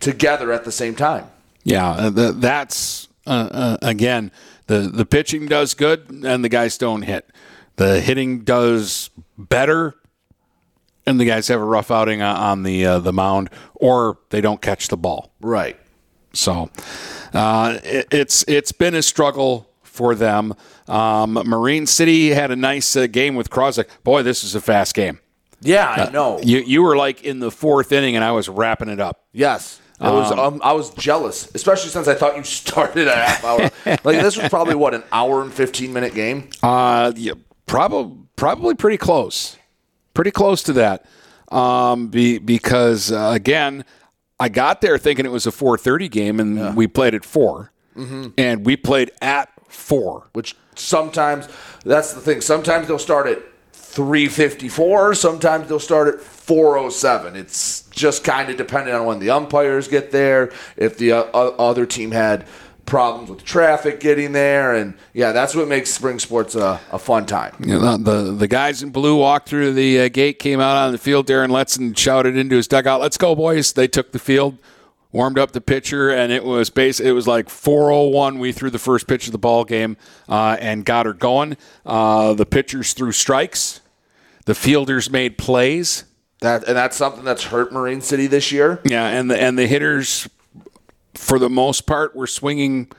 together 0.00 0.50
at 0.50 0.64
the 0.64 0.72
same 0.72 0.94
time. 0.94 1.26
Yeah, 1.64 1.90
uh, 1.90 2.32
that's, 2.32 3.08
uh, 3.26 3.50
uh, 3.52 3.76
again, 3.82 4.32
the, 4.68 4.78
the 4.78 5.04
pitching 5.04 5.44
does 5.44 5.74
good 5.74 6.08
and 6.24 6.42
the 6.42 6.48
guys 6.48 6.78
don't 6.78 7.02
hit. 7.02 7.28
The 7.76 8.00
hitting 8.00 8.40
does 8.40 9.10
better 9.36 9.96
and 11.06 11.20
the 11.20 11.24
guys 11.24 11.48
have 11.48 11.60
a 11.60 11.64
rough 11.64 11.90
outing 11.90 12.22
on 12.22 12.62
the 12.62 12.84
uh, 12.84 12.98
the 12.98 13.12
mound, 13.12 13.50
or 13.74 14.18
they 14.30 14.40
don't 14.40 14.60
catch 14.60 14.88
the 14.88 14.96
ball. 14.96 15.32
Right. 15.40 15.78
So 16.32 16.70
uh, 17.32 17.78
it, 17.82 18.08
it's 18.10 18.44
it's 18.48 18.72
been 18.72 18.94
a 18.94 19.02
struggle 19.02 19.70
for 19.82 20.14
them. 20.14 20.54
Um, 20.88 21.34
Marine 21.34 21.86
City 21.86 22.30
had 22.30 22.50
a 22.50 22.56
nice 22.56 22.94
uh, 22.96 23.06
game 23.06 23.34
with 23.34 23.50
Croswick. 23.50 23.88
Boy, 24.04 24.22
this 24.22 24.44
is 24.44 24.54
a 24.54 24.60
fast 24.60 24.94
game. 24.94 25.20
Yeah, 25.60 25.88
I 25.88 26.10
know. 26.10 26.38
you 26.42 26.58
you 26.58 26.82
were 26.82 26.96
like 26.96 27.24
in 27.24 27.38
the 27.40 27.50
fourth 27.50 27.92
inning, 27.92 28.16
and 28.16 28.24
I 28.24 28.32
was 28.32 28.48
wrapping 28.48 28.88
it 28.88 29.00
up. 29.00 29.24
Yes. 29.32 29.80
It 29.98 30.04
was, 30.04 30.30
um, 30.30 30.60
I 30.62 30.74
was 30.74 30.90
jealous, 30.90 31.50
especially 31.54 31.88
since 31.88 32.06
I 32.06 32.14
thought 32.14 32.36
you 32.36 32.42
started 32.44 33.08
a 33.08 33.16
half 33.16 33.42
hour. 33.42 33.70
like 33.86 34.20
this 34.20 34.36
was 34.36 34.50
probably 34.50 34.74
what 34.74 34.92
an 34.92 35.02
hour 35.10 35.40
and 35.40 35.50
fifteen 35.50 35.94
minute 35.94 36.14
game. 36.14 36.50
Uh, 36.62 37.12
yeah, 37.16 37.32
probably 37.64 38.18
probably 38.36 38.74
pretty 38.74 38.98
close 38.98 39.55
pretty 40.16 40.32
close 40.32 40.64
to 40.64 40.72
that. 40.72 41.04
Um, 41.52 42.08
be, 42.08 42.38
because 42.38 43.12
uh, 43.12 43.30
again, 43.32 43.84
I 44.40 44.48
got 44.48 44.80
there 44.80 44.98
thinking 44.98 45.24
it 45.24 45.30
was 45.30 45.46
a 45.46 45.52
4:30 45.52 46.10
game, 46.10 46.40
and 46.40 46.56
yeah. 46.56 46.74
we 46.74 46.88
played 46.88 47.14
at 47.14 47.24
4 47.24 47.70
mm-hmm. 47.96 48.28
and 48.36 48.66
we 48.66 48.76
played 48.76 49.12
at 49.22 49.50
four. 49.68 50.28
Which 50.32 50.56
sometimes 50.74 51.48
that's 51.84 52.14
the 52.14 52.20
thing. 52.20 52.40
Sometimes 52.40 52.88
they'll 52.88 52.98
start 52.98 53.28
at 53.28 53.38
3:54. 53.72 55.16
Sometimes 55.16 55.68
they'll 55.68 55.78
start 55.78 56.08
at 56.08 56.20
407. 56.20 57.36
It's 57.36 57.82
just 57.90 58.24
kind 58.24 58.50
of 58.50 58.56
dependent 58.56 58.96
on 58.96 59.06
when 59.06 59.20
the 59.20 59.30
umpires 59.30 59.86
get 59.86 60.10
there, 60.10 60.52
if 60.76 60.98
the 60.98 61.12
uh, 61.12 61.22
other 61.22 61.86
team 61.86 62.10
had 62.10 62.46
problems 62.86 63.28
with 63.28 63.44
traffic 63.44 64.00
getting 64.00 64.32
there, 64.32 64.74
and 64.74 64.94
yeah, 65.12 65.32
that's 65.32 65.54
what 65.54 65.68
makes 65.68 65.90
spring 65.90 66.18
sports 66.18 66.54
a, 66.54 66.80
a 66.90 66.98
fun 66.98 67.26
time. 67.26 67.54
You 67.60 67.78
know, 67.78 67.96
the 67.96 68.32
the 68.32 68.48
guys 68.48 68.82
in 68.82 68.90
blue 68.90 69.16
walked 69.16 69.48
through 69.48 69.74
the 69.74 70.00
uh, 70.00 70.08
gate, 70.08 70.38
came 70.38 70.60
out 70.60 70.76
on 70.76 70.92
the 70.92 70.98
field. 70.98 71.26
Darren 71.26 71.48
Letson 71.48 71.96
shouted 71.96 72.36
into 72.36 72.56
his 72.56 72.68
dugout, 72.68 73.00
"Let's 73.00 73.18
go, 73.18 73.34
boys!" 73.34 73.72
They 73.72 73.88
took 73.88 74.12
the 74.12 74.18
field, 74.18 74.58
warmed 75.12 75.38
up 75.38 75.52
the 75.52 75.60
pitcher, 75.60 76.10
and 76.10 76.32
it 76.32 76.44
was 76.44 76.70
base. 76.70 77.00
It 77.00 77.12
was 77.12 77.26
like 77.26 77.48
4:01. 77.48 78.38
We 78.38 78.52
threw 78.52 78.70
the 78.70 78.78
first 78.78 79.06
pitch 79.06 79.26
of 79.26 79.32
the 79.32 79.38
ball 79.38 79.64
game 79.64 79.96
uh, 80.28 80.56
and 80.60 80.84
got 80.84 81.06
her 81.06 81.12
going. 81.12 81.56
Uh, 81.84 82.34
the 82.34 82.46
pitchers 82.46 82.92
threw 82.92 83.12
strikes. 83.12 83.80
The 84.46 84.54
fielders 84.54 85.10
made 85.10 85.38
plays. 85.38 86.04
That 86.40 86.64
and 86.68 86.76
that's 86.76 86.96
something 86.96 87.24
that's 87.24 87.44
hurt 87.44 87.72
Marine 87.72 88.00
City 88.00 88.26
this 88.26 88.52
year. 88.52 88.80
Yeah, 88.84 89.06
and 89.06 89.30
the 89.30 89.40
and 89.40 89.58
the 89.58 89.66
hitters 89.66 90.28
for 91.16 91.38
the 91.38 91.50
most 91.50 91.86
part, 91.86 92.14
were 92.14 92.26
swinging 92.26 92.90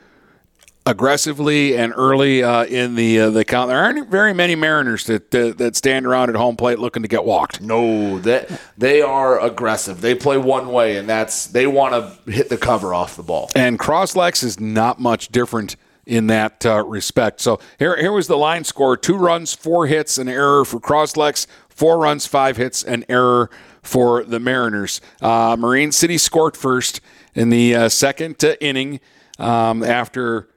aggressively 0.88 1.76
and 1.78 1.94
early 1.98 2.42
uh, 2.42 2.64
in 2.64 2.96
the 2.96 3.20
uh, 3.20 3.30
the 3.30 3.44
count. 3.44 3.68
There 3.68 3.78
aren't 3.78 4.10
very 4.10 4.34
many 4.34 4.56
Mariners 4.56 5.06
that, 5.08 5.32
that, 5.32 5.58
that 5.58 5.76
stand 5.76 6.06
around 6.06 6.30
at 6.30 6.36
home 6.36 6.56
plate 6.56 6.80
looking 6.80 7.04
to 7.04 7.10
get 7.10 7.26
walked. 7.26 7.62
No, 7.62 8.20
that 8.20 8.48
they, 8.48 8.58
they 8.78 9.02
are 9.02 9.40
aggressive. 9.40 10.02
They 10.02 10.16
play 10.16 10.38
one 10.38 10.70
way, 10.70 10.98
and 10.98 11.08
that's 11.08 11.48
they 11.48 11.68
want 11.68 11.94
to 11.94 12.32
hit 12.32 12.50
the 12.50 12.58
cover 12.58 12.94
off 12.94 13.16
the 13.18 13.24
ball. 13.24 13.50
And 13.56 13.78
Crosslex 13.78 14.44
is 14.44 14.60
not 14.60 15.00
much 15.00 15.30
different 15.30 15.76
in 16.06 16.28
that 16.28 16.66
uh, 16.66 16.86
respect. 16.86 17.42
So 17.42 17.60
here 17.78 17.98
here 17.98 18.14
was 18.14 18.28
the 18.28 18.38
line 18.38 18.64
score: 18.64 18.96
two 18.96 19.16
runs, 19.18 19.54
four 19.54 19.88
hits, 19.88 20.18
an 20.18 20.30
error 20.30 20.64
for 20.66 20.80
Crosslex. 20.80 21.48
Four 21.70 22.00
runs, 22.00 22.26
five 22.26 22.58
hits, 22.58 22.82
an 22.82 23.06
error 23.08 23.52
for 23.84 24.24
the 24.24 24.40
Mariners. 24.40 25.00
Uh, 25.22 25.56
Marine 25.60 25.92
City 25.92 26.18
scored 26.18 26.58
first 26.58 27.02
in 27.38 27.50
the 27.50 27.75
uh, 27.75 27.88
second 27.88 28.44
uh, 28.44 28.56
inning 28.60 29.00
um, 29.38 29.84
after 29.84 30.50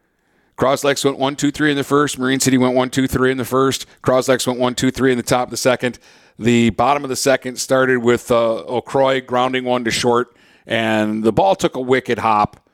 Croslex 0.57 1.05
went 1.05 1.19
one, 1.19 1.37
two, 1.37 1.51
three 1.51 1.71
in 1.71 1.77
the 1.77 1.85
first. 1.85 2.19
Marine 2.19 2.41
City 2.41 2.57
went 2.57 2.75
one, 2.75 2.89
two, 2.89 3.07
three 3.07 3.31
in 3.31 3.37
the 3.37 3.45
first. 3.45 3.87
Croslex 4.03 4.47
went 4.47 4.59
one, 4.59 4.75
two, 4.75 4.91
three 4.91 5.13
in 5.13 5.19
the 5.19 5.23
top 5.23 5.49
of 5.49 5.51
the 5.51 5.57
second. 5.59 5.99
The 6.39 6.71
bottom 6.71 7.05
of 7.05 7.11
the 7.11 7.17
second 7.17 7.57
started 7.57 7.99
with 7.99 8.31
uh, 8.31 8.65
O'Croy 8.65 9.21
grounding 9.21 9.65
one 9.65 9.85
to 9.85 9.91
short, 9.91 10.35
and 10.67 11.23
the 11.23 11.33
ball 11.33 11.55
took 11.55 11.77
a 11.77 11.81
wicked 11.81 12.19
hop, 12.19 12.67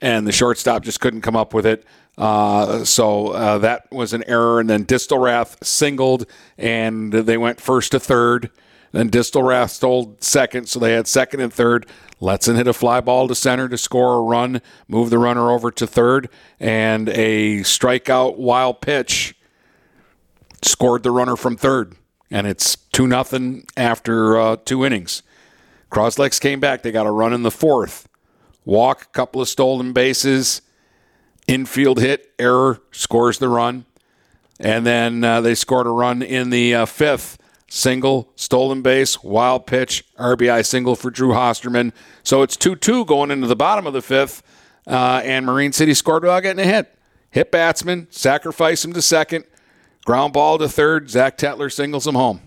and 0.00 0.26
the 0.26 0.32
shortstop 0.32 0.82
just 0.82 1.00
couldn't 1.00 1.20
come 1.20 1.36
up 1.36 1.54
with 1.54 1.64
it. 1.64 1.84
Uh, 2.18 2.84
so 2.84 3.28
uh, 3.28 3.58
that 3.58 3.90
was 3.92 4.12
an 4.12 4.24
error. 4.26 4.58
And 4.58 4.68
then 4.68 4.84
Distelrath 4.84 5.64
singled, 5.64 6.26
and 6.58 7.12
they 7.12 7.38
went 7.38 7.60
first 7.60 7.92
to 7.92 8.00
third. 8.00 8.50
Then 8.92 9.10
Distelrath 9.10 9.70
stole 9.70 10.16
second, 10.20 10.68
so 10.68 10.78
they 10.78 10.92
had 10.92 11.08
second 11.08 11.40
and 11.40 11.52
third. 11.52 11.86
Letson 12.20 12.56
hit 12.56 12.68
a 12.68 12.72
fly 12.72 13.00
ball 13.00 13.26
to 13.26 13.34
center 13.34 13.68
to 13.68 13.78
score 13.78 14.18
a 14.18 14.22
run, 14.22 14.60
move 14.86 15.10
the 15.10 15.18
runner 15.18 15.50
over 15.50 15.70
to 15.72 15.86
third, 15.86 16.28
and 16.60 17.08
a 17.08 17.60
strikeout 17.60 18.36
wild 18.36 18.80
pitch 18.80 19.34
scored 20.62 21.02
the 21.02 21.10
runner 21.10 21.36
from 21.36 21.56
third. 21.56 21.96
And 22.30 22.46
it's 22.46 22.76
2 22.76 23.06
nothing 23.06 23.66
after 23.76 24.38
uh, 24.38 24.56
two 24.64 24.84
innings. 24.84 25.22
Croslex 25.90 26.40
came 26.40 26.60
back. 26.60 26.82
They 26.82 26.92
got 26.92 27.06
a 27.06 27.10
run 27.10 27.32
in 27.32 27.42
the 27.42 27.50
fourth. 27.50 28.08
Walk, 28.64 29.12
couple 29.12 29.42
of 29.42 29.48
stolen 29.48 29.92
bases, 29.92 30.62
infield 31.46 31.98
hit, 31.98 32.32
error, 32.38 32.80
scores 32.92 33.38
the 33.38 33.48
run. 33.48 33.84
And 34.60 34.86
then 34.86 35.24
uh, 35.24 35.40
they 35.40 35.54
scored 35.54 35.86
a 35.86 35.90
run 35.90 36.22
in 36.22 36.50
the 36.50 36.74
uh, 36.74 36.86
fifth 36.86 37.38
single, 37.72 38.30
stolen 38.36 38.82
base, 38.82 39.22
wild 39.24 39.66
pitch, 39.66 40.04
RBI 40.18 40.64
single 40.66 40.94
for 40.94 41.10
Drew 41.10 41.30
Hosterman. 41.30 41.92
So 42.22 42.42
it's 42.42 42.54
2 42.54 42.76
2 42.76 43.06
going 43.06 43.30
into 43.30 43.46
the 43.46 43.56
bottom 43.56 43.86
of 43.86 43.94
the 43.94 44.02
fifth, 44.02 44.42
uh, 44.86 45.22
and 45.24 45.46
Marine 45.46 45.72
City 45.72 45.94
scored 45.94 46.22
without 46.22 46.40
getting 46.40 46.62
a 46.62 46.68
hit. 46.68 46.94
Hit 47.30 47.50
batsman, 47.50 48.08
sacrifice 48.10 48.84
him 48.84 48.92
to 48.92 49.00
second, 49.00 49.46
ground 50.04 50.34
ball 50.34 50.58
to 50.58 50.68
third. 50.68 51.08
Zach 51.08 51.38
Tetler 51.38 51.72
singles 51.72 52.06
him 52.06 52.14
home. 52.14 52.42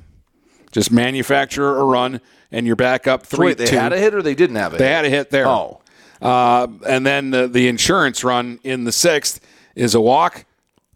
Just 0.71 0.91
manufacture 0.91 1.75
a 1.75 1.83
run, 1.83 2.21
and 2.51 2.67
you're 2.67 2.75
back 2.75 3.07
up 3.07 3.25
3 3.25 3.45
Wait, 3.47 3.57
they 3.57 3.65
two. 3.65 3.77
had 3.77 3.93
a 3.93 3.97
hit 3.97 4.13
or 4.13 4.21
they 4.21 4.35
didn't 4.35 4.57
have 4.57 4.75
a 4.75 4.77
They 4.77 4.85
hit? 4.85 4.93
had 4.93 5.05
a 5.05 5.09
hit 5.09 5.29
there. 5.31 5.47
Oh. 5.47 5.81
Uh, 6.21 6.67
and 6.87 7.03
then 7.03 7.31
the, 7.31 7.47
the 7.47 7.67
insurance 7.67 8.23
run 8.23 8.59
in 8.63 8.83
the 8.83 8.91
sixth 8.91 9.39
is 9.73 9.95
a 9.95 10.01
walk, 10.01 10.45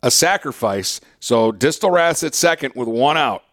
a 0.04 0.12
sacrifice. 0.12 1.02
So 1.20 1.52
Distelrath 1.52 2.24
at 2.24 2.36
second 2.36 2.74
with 2.76 2.88
one 2.88 3.18
out. 3.18 3.44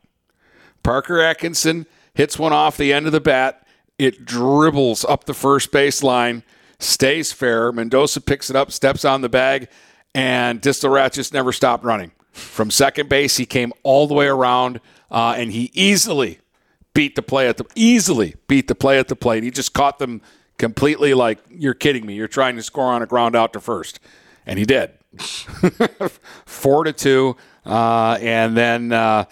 Parker 0.86 1.20
Atkinson 1.20 1.84
hits 2.14 2.38
one 2.38 2.52
off 2.52 2.76
the 2.76 2.92
end 2.92 3.06
of 3.06 3.12
the 3.12 3.20
bat. 3.20 3.66
It 3.98 4.24
dribbles 4.24 5.04
up 5.04 5.24
the 5.24 5.34
first 5.34 5.72
base 5.72 6.00
line, 6.00 6.44
stays 6.78 7.32
fair. 7.32 7.72
Mendoza 7.72 8.20
picks 8.20 8.50
it 8.50 8.54
up, 8.54 8.70
steps 8.70 9.04
on 9.04 9.20
the 9.20 9.28
bag, 9.28 9.66
and 10.14 10.62
Distelrath 10.62 11.14
just 11.14 11.34
never 11.34 11.50
stopped 11.50 11.82
running. 11.82 12.12
From 12.30 12.70
second 12.70 13.08
base, 13.08 13.36
he 13.36 13.46
came 13.46 13.72
all 13.82 14.06
the 14.06 14.14
way 14.14 14.28
around, 14.28 14.80
uh, 15.10 15.34
and 15.36 15.50
he 15.50 15.72
easily 15.74 16.38
beat 16.94 17.16
the 17.16 17.22
play 17.22 17.48
at 17.48 17.56
the 17.56 17.64
easily 17.74 18.36
beat 18.46 18.68
the 18.68 18.76
play 18.76 19.00
at 19.00 19.08
the 19.08 19.16
plate. 19.16 19.42
He 19.42 19.50
just 19.50 19.72
caught 19.72 19.98
them 19.98 20.22
completely 20.56 21.14
like 21.14 21.40
you're 21.50 21.74
kidding 21.74 22.06
me. 22.06 22.14
You're 22.14 22.28
trying 22.28 22.54
to 22.54 22.62
score 22.62 22.92
on 22.92 23.02
a 23.02 23.06
ground 23.06 23.34
out 23.34 23.52
to 23.54 23.60
first, 23.60 23.98
and 24.46 24.56
he 24.56 24.64
did. 24.64 24.92
Four 26.46 26.84
to 26.84 26.92
two, 26.92 27.36
uh, 27.64 28.18
and 28.20 28.56
then. 28.56 28.92
Uh, 28.92 29.24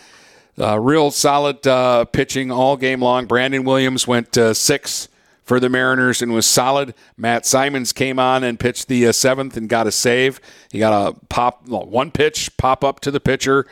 uh, 0.58 0.78
real 0.78 1.10
solid 1.10 1.66
uh, 1.66 2.04
pitching 2.06 2.50
all 2.50 2.76
game 2.76 3.00
long. 3.00 3.26
Brandon 3.26 3.64
Williams 3.64 4.06
went 4.06 4.36
uh, 4.36 4.54
six 4.54 5.08
for 5.42 5.60
the 5.60 5.68
Mariners 5.68 6.22
and 6.22 6.32
was 6.32 6.46
solid. 6.46 6.94
Matt 7.16 7.44
Simons 7.46 7.92
came 7.92 8.18
on 8.18 8.42
and 8.42 8.58
pitched 8.58 8.88
the 8.88 9.06
uh, 9.06 9.12
seventh 9.12 9.56
and 9.56 9.68
got 9.68 9.86
a 9.86 9.92
save. 9.92 10.40
He 10.70 10.78
got 10.78 10.92
a 10.92 11.18
pop, 11.28 11.68
well, 11.68 11.86
one 11.86 12.10
pitch 12.10 12.56
pop 12.56 12.82
up 12.82 13.00
to 13.00 13.10
the 13.10 13.20
pitcher, 13.20 13.66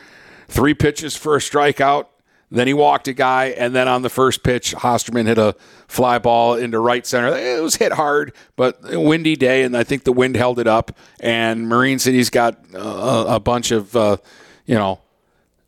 three 0.47 0.73
pitches 0.73 1.15
for 1.15 1.35
a 1.35 1.39
strikeout. 1.39 2.07
Then 2.51 2.67
he 2.67 2.73
walked 2.75 3.07
a 3.07 3.13
guy, 3.13 3.45
and 3.45 3.73
then 3.73 3.87
on 3.87 4.03
the 4.03 4.11
first 4.11 4.43
pitch, 4.43 4.75
Hosterman 4.75 5.25
hit 5.25 5.39
a 5.39 5.55
fly 5.87 6.19
ball 6.19 6.53
into 6.53 6.77
right 6.77 7.03
center. 7.03 7.35
It 7.35 7.63
was 7.63 7.77
hit 7.77 7.93
hard, 7.93 8.31
but 8.55 8.77
a 8.93 8.99
windy 8.99 9.35
day, 9.35 9.63
and 9.63 9.75
I 9.75 9.83
think 9.83 10.03
the 10.03 10.13
wind 10.13 10.35
held 10.35 10.59
it 10.59 10.67
up. 10.67 10.95
And 11.19 11.67
Marine 11.67 11.97
City's 11.97 12.29
got 12.29 12.59
uh, 12.75 13.25
a 13.27 13.39
bunch 13.39 13.71
of, 13.71 13.95
uh, 13.95 14.17
you 14.67 14.75
know, 14.75 14.99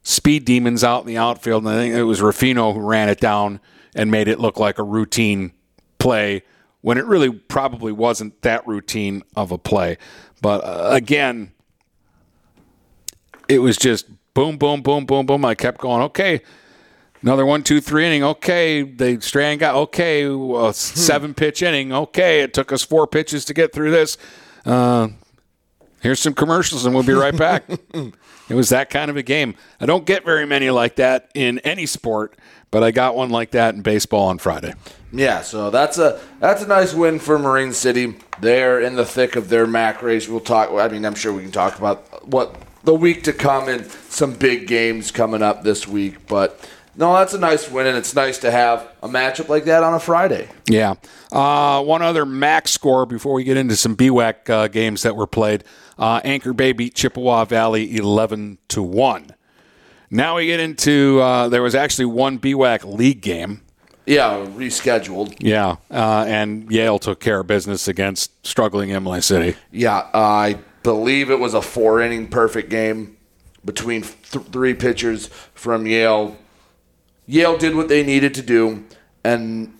speed 0.05 0.45
demons 0.45 0.83
out 0.83 1.01
in 1.01 1.07
the 1.07 1.17
outfield, 1.17 1.63
and 1.63 1.73
I 1.73 1.77
think 1.77 1.95
it 1.95 2.03
was 2.03 2.21
Rafino 2.21 2.73
who 2.73 2.79
ran 2.79 3.09
it 3.09 3.19
down 3.19 3.59
and 3.95 4.11
made 4.11 4.27
it 4.27 4.39
look 4.39 4.59
like 4.59 4.77
a 4.77 4.83
routine 4.83 5.51
play 5.97 6.43
when 6.81 6.99
it 6.99 7.05
really 7.05 7.31
probably 7.31 7.91
wasn't 7.91 8.39
that 8.43 8.65
routine 8.67 9.23
of 9.35 9.51
a 9.51 9.57
play. 9.57 9.97
But 10.41 10.63
uh, 10.63 10.89
again, 10.91 11.51
it 13.49 13.59
was 13.59 13.77
just 13.77 14.05
boom, 14.35 14.57
boom, 14.57 14.83
boom, 14.83 15.05
boom, 15.05 15.25
boom. 15.25 15.43
I 15.43 15.55
kept 15.55 15.81
going, 15.81 16.03
okay, 16.03 16.41
another 17.23 17.45
one, 17.45 17.63
two, 17.63 17.81
three 17.81 18.05
inning. 18.05 18.23
Okay, 18.23 18.83
they 18.83 19.19
Strand 19.19 19.59
got 19.59 19.73
okay, 19.73 20.29
well, 20.29 20.71
seven 20.71 21.33
pitch 21.33 21.63
inning. 21.63 21.91
Okay, 21.91 22.41
it 22.41 22.53
took 22.53 22.71
us 22.71 22.83
four 22.83 23.07
pitches 23.07 23.43
to 23.45 23.55
get 23.55 23.73
through 23.73 23.89
this. 23.89 24.19
Uh, 24.67 25.07
here's 26.01 26.19
some 26.19 26.35
commercials, 26.35 26.85
and 26.85 26.93
we'll 26.93 27.03
be 27.03 27.13
right 27.13 27.35
back. 27.35 27.67
It 28.49 28.55
was 28.55 28.69
that 28.69 28.89
kind 28.89 29.09
of 29.09 29.17
a 29.17 29.23
game. 29.23 29.55
I 29.79 29.85
don't 29.85 30.05
get 30.05 30.23
very 30.23 30.45
many 30.45 30.69
like 30.69 30.97
that 30.97 31.31
in 31.33 31.59
any 31.59 31.85
sport, 31.85 32.37
but 32.71 32.83
I 32.83 32.91
got 32.91 33.15
one 33.15 33.29
like 33.29 33.51
that 33.51 33.75
in 33.75 33.81
baseball 33.81 34.27
on 34.27 34.37
Friday. 34.37 34.73
Yeah, 35.11 35.41
so 35.41 35.69
that's 35.69 35.97
a 35.97 36.19
that's 36.39 36.61
a 36.61 36.67
nice 36.67 36.93
win 36.93 37.19
for 37.19 37.39
Marine 37.39 37.73
City. 37.73 38.15
They're 38.39 38.81
in 38.81 38.95
the 38.95 39.05
thick 39.05 39.35
of 39.35 39.49
their 39.49 39.65
MAC 39.65 40.03
race. 40.03 40.27
We'll 40.27 40.41
talk. 40.41 40.71
I 40.71 40.87
mean, 40.89 41.05
I'm 41.05 41.15
sure 41.15 41.33
we 41.33 41.41
can 41.41 41.51
talk 41.51 41.77
about 41.77 42.27
what 42.27 42.55
the 42.83 42.93
week 42.93 43.23
to 43.23 43.33
come 43.33 43.67
and 43.67 43.85
some 44.09 44.33
big 44.33 44.67
games 44.67 45.11
coming 45.11 45.41
up 45.41 45.63
this 45.63 45.87
week. 45.87 46.27
But 46.27 46.69
no, 46.97 47.13
that's 47.13 47.33
a 47.33 47.39
nice 47.39 47.69
win, 47.69 47.87
and 47.87 47.97
it's 47.97 48.15
nice 48.15 48.37
to 48.39 48.51
have 48.51 48.87
a 49.03 49.07
matchup 49.07 49.49
like 49.49 49.65
that 49.65 49.83
on 49.83 49.93
a 49.93 49.99
Friday. 49.99 50.49
Yeah. 50.69 50.95
Uh, 51.31 51.83
one 51.83 52.01
other 52.01 52.25
MAC 52.25 52.67
score 52.67 53.05
before 53.05 53.33
we 53.33 53.43
get 53.43 53.57
into 53.57 53.75
some 53.75 53.95
BWAC 53.95 54.49
uh, 54.49 54.67
games 54.67 55.03
that 55.03 55.15
were 55.15 55.27
played. 55.27 55.63
Uh, 55.97 56.21
Anchor 56.23 56.53
Bay 56.53 56.71
beat 56.71 56.93
Chippewa 56.95 57.45
Valley 57.45 57.95
11 57.95 58.57
to 58.69 58.81
1. 58.83 59.31
Now 60.11 60.37
we 60.37 60.45
get 60.45 60.59
into 60.59 61.19
uh, 61.21 61.49
there 61.49 61.61
was 61.61 61.75
actually 61.75 62.05
one 62.05 62.39
BWAC 62.39 62.83
league 62.83 63.21
game. 63.21 63.61
Yeah, 64.05 64.45
rescheduled. 64.45 65.35
Yeah, 65.39 65.77
uh, 65.89 66.25
and 66.27 66.69
Yale 66.71 66.99
took 66.99 67.19
care 67.19 67.39
of 67.39 67.47
business 67.47 67.87
against 67.87 68.31
struggling 68.45 68.91
Imlay 68.91 69.21
City. 69.21 69.57
Yeah, 69.71 70.07
I 70.13 70.59
believe 70.83 71.31
it 71.31 71.39
was 71.39 71.55
a 71.55 71.61
four 71.61 72.01
inning 72.01 72.27
perfect 72.27 72.69
game 72.69 73.17
between 73.65 74.03
th- 74.03 74.45
three 74.51 74.75
pitchers 74.75 75.27
from 75.55 75.87
Yale. 75.87 76.37
Yale 77.25 77.57
did 77.57 77.75
what 77.75 77.87
they 77.87 78.03
needed 78.03 78.35
to 78.35 78.43
do, 78.43 78.85
and 79.23 79.74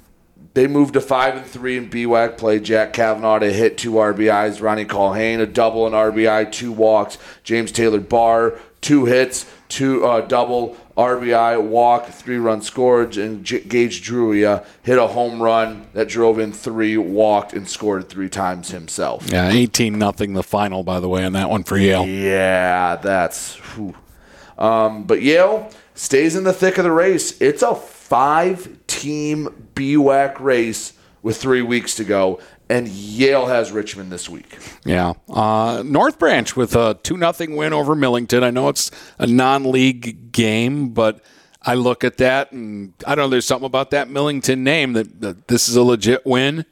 they 0.56 0.66
moved 0.66 0.94
to 0.96 1.02
five 1.02 1.36
and 1.36 1.46
three 1.46 1.78
in 1.78 1.90
BWAC 1.90 2.38
play. 2.38 2.60
Jack 2.60 2.94
Kavanaugh 2.94 3.40
to 3.40 3.54
hit 3.54 3.78
two 3.78 3.92
RBIs. 3.94 4.62
Ronnie 4.62 4.86
Colhane 4.86 5.40
a 5.40 5.46
double 5.46 5.86
and 5.86 5.94
RBI, 5.94 6.52
two 6.52 6.72
walks. 6.72 7.20
James 7.44 7.72
Taylor 7.72 8.00
Barr 8.00 8.58
two 8.86 9.06
hits. 9.06 9.46
two 9.68 10.06
uh, 10.06 10.22
double 10.22 10.78
RBI, 10.96 11.62
walk, 11.62 12.06
three 12.06 12.38
run 12.38 12.62
scored, 12.62 13.18
and 13.18 13.44
J- 13.44 13.62
Gage 13.62 14.08
Druia 14.08 14.64
hit 14.84 15.00
a 15.00 15.08
home 15.08 15.42
run 15.42 15.88
that 15.94 16.08
drove 16.08 16.38
in 16.38 16.54
three, 16.54 16.96
walked, 16.96 17.52
and 17.52 17.68
scored 17.68 18.08
three 18.08 18.30
times 18.30 18.70
himself. 18.70 19.30
Yeah, 19.30 19.50
18 19.50 19.98
nothing 19.98 20.34
the 20.34 20.44
final, 20.44 20.84
by 20.84 21.00
the 21.00 21.10
way, 21.10 21.26
on 21.26 21.34
that 21.34 21.50
one 21.50 21.64
for 21.64 21.78
Yale. 21.78 22.06
Yeah, 22.06 22.96
that's. 22.98 23.60
Um, 24.58 25.04
but 25.04 25.22
Yale 25.22 25.70
stays 25.96 26.36
in 26.36 26.44
the 26.44 26.54
thick 26.54 26.78
of 26.78 26.84
the 26.84 26.92
race. 26.92 27.42
It's 27.42 27.64
a 27.64 27.76
five-team 28.06 29.70
BWAC 29.74 30.40
race 30.40 30.94
with 31.24 31.38
three 31.38 31.64
weeks 31.64 31.96
to 31.96 32.04
go, 32.04 32.40
and 32.70 32.88
Yale 32.88 33.48
has 33.48 33.72
Richmond 33.72 34.12
this 34.12 34.30
week. 34.30 34.60
Yeah. 34.86 35.14
Uh, 35.28 35.82
North 35.84 36.20
Branch 36.20 36.56
with 36.56 36.76
a 36.76 37.00
2 37.02 37.18
nothing 37.18 37.56
win 37.56 37.74
over 37.74 37.96
Millington. 37.96 38.44
I 38.44 38.52
know 38.52 38.70
it's 38.70 38.92
a 39.18 39.26
non 39.26 39.72
league 39.72 40.32
game, 40.32 40.90
but 40.90 41.24
I 41.64 41.74
look 41.74 42.04
at 42.04 42.18
that 42.18 42.52
and 42.52 42.94
I 43.08 43.16
don't 43.16 43.26
know, 43.26 43.30
there's 43.30 43.46
something 43.46 43.66
about 43.66 43.90
that 43.90 44.08
Millington 44.08 44.64
name 44.64 44.94
that, 44.94 45.22
that 45.22 45.48
this 45.48 45.68
is 45.68 45.76
a 45.76 45.82
legit 45.82 46.28
win. 46.28 46.66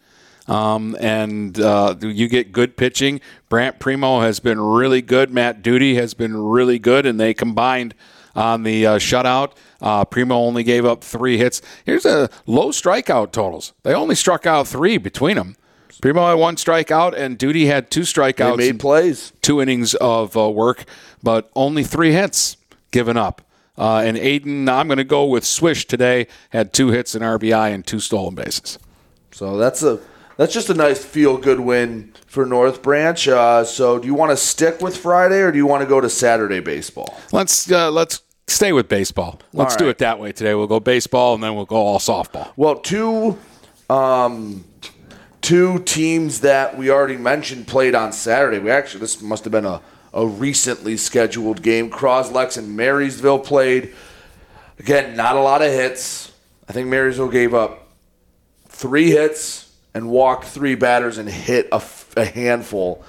Um, 0.48 0.96
and 1.00 1.60
uh, 1.60 1.96
you 2.00 2.28
get 2.28 2.52
good 2.52 2.78
pitching. 2.78 3.22
Brant 3.50 3.80
Primo 3.80 4.20
has 4.20 4.40
been 4.40 4.60
really 4.62 5.02
good. 5.02 5.32
Matt 5.32 5.64
Duty 5.64 5.96
has 5.96 6.14
been 6.14 6.38
really 6.38 6.78
good, 6.78 7.08
and 7.08 7.20
they 7.20 7.34
combined 7.34 7.96
on 8.36 8.64
the 8.64 8.86
uh, 8.86 8.98
shutout. 8.98 9.54
Uh, 9.82 10.06
Primo 10.06 10.36
only 10.36 10.64
gave 10.64 10.86
up 10.86 11.04
three 11.04 11.38
hits. 11.38 11.62
Here's 11.86 12.06
a 12.06 12.30
low 12.46 12.70
strikeout 12.70 13.32
totals. 13.32 13.74
They 13.84 13.94
only 13.94 14.16
struck 14.16 14.46
out 14.46 14.68
three 14.68 14.98
between 14.98 15.36
them. 15.36 15.56
Primo 16.02 16.28
had 16.28 16.34
one 16.34 16.56
strikeout, 16.58 17.14
and 17.18 17.38
Duty 17.38 17.68
had 17.68 17.90
two 17.90 18.02
strikeouts. 18.02 18.58
They 18.58 18.72
made 18.72 18.80
plays. 18.80 19.32
Two 19.42 19.62
innings 19.62 19.94
of 19.96 20.36
uh, 20.36 20.50
work, 20.50 20.86
but 21.22 21.50
only 21.56 21.84
three 21.84 22.12
hits 22.12 22.58
given 22.92 23.16
up. 23.16 23.42
Uh, 23.78 24.00
and 24.06 24.18
Aiden, 24.18 24.70
I'm 24.70 24.88
going 24.88 24.98
to 24.98 25.04
go 25.04 25.26
with 25.26 25.46
Swish 25.46 25.88
today. 25.88 26.28
Had 26.50 26.74
two 26.74 26.90
hits, 26.90 27.16
an 27.16 27.22
RBI, 27.22 27.74
and 27.74 27.86
two 27.86 28.00
stolen 28.00 28.36
bases. 28.36 28.78
So 29.32 29.58
that's 29.58 29.82
a 29.82 30.00
that's 30.38 30.54
just 30.54 30.70
a 30.70 30.74
nice 30.74 31.04
feel 31.04 31.38
good 31.38 31.60
win 31.60 32.14
for 32.26 32.46
North 32.46 32.82
Branch. 32.82 33.28
Uh, 33.28 33.64
so 33.64 34.00
do 34.00 34.08
you 34.08 34.14
want 34.14 34.32
to 34.32 34.38
stick 34.38 34.82
with 34.82 34.98
Friday 34.98 35.42
or 35.42 35.52
do 35.52 35.58
you 35.58 35.68
want 35.68 35.82
to 35.82 35.88
go 35.88 36.02
to 36.02 36.10
Saturday 36.10 36.60
baseball? 36.60 37.18
Let's 37.32 37.72
uh, 37.72 37.92
let's 37.92 38.22
stay 38.48 38.74
with 38.74 38.90
baseball. 38.90 39.40
Let's 39.54 39.76
All 39.76 39.80
do 39.80 39.90
it 39.90 40.00
that 40.00 40.20
way 40.20 40.32
today. 40.32 40.56
We'll 40.56 40.68
go 40.68 40.80
baseball, 40.80 41.36
and 41.36 41.44
then 41.44 41.56
we'll 41.56 41.66
go 41.66 41.78
all 41.78 42.00
softball. 42.00 42.52
Well, 42.56 42.76
two 42.76 43.38
um, 43.90 44.66
two 45.42 45.80
teams 45.80 46.42
that 46.42 46.78
we 46.78 46.90
already 46.90 47.18
mentioned 47.18 47.68
played 47.68 47.96
on 47.96 48.12
Saturday. 48.12 48.60
We 48.60 48.72
actually 48.72 49.02
this 49.02 49.22
must 49.22 49.44
have 49.44 49.52
been 49.52 49.66
a, 49.66 49.82
a 50.14 50.26
recently 50.26 50.98
scheduled 50.98 51.62
game. 51.62 51.90
Croslex 51.90 52.58
and 52.58 52.76
Marysville 52.76 53.40
played. 53.40 53.94
Again, 54.80 55.16
not 55.16 55.36
a 55.36 55.40
lot 55.40 55.62
of 55.62 55.72
hits. 55.72 56.32
I 56.68 56.74
think 56.74 56.88
Marysville 56.88 57.30
gave 57.30 57.54
up 57.54 57.92
three 58.68 59.12
hits 59.12 59.63
and 59.94 60.10
walked 60.10 60.46
three 60.46 60.76
batters 60.76 61.18
and 61.18 61.30
hit 61.30 61.70
a 61.72 62.26
handful. 62.26 63.04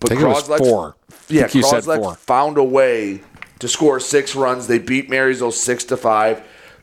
But 0.00 0.12
I 0.12 0.14
think 0.14 0.26
it 0.26 0.28
was 0.28 0.48
Croslex- 0.48 0.58
four. 0.58 0.96
Yeah, 1.28 1.44
Croslex 1.44 2.02
four. 2.02 2.14
found 2.14 2.58
a 2.58 2.64
way 2.64 3.22
to 3.58 3.68
score 3.68 4.00
six 4.00 4.34
runs. 4.34 4.66
They 4.66 4.78
beat 4.78 5.08
Marysville 5.08 5.52
six 5.52 5.84
to 5.84 5.96
five. 5.96 6.42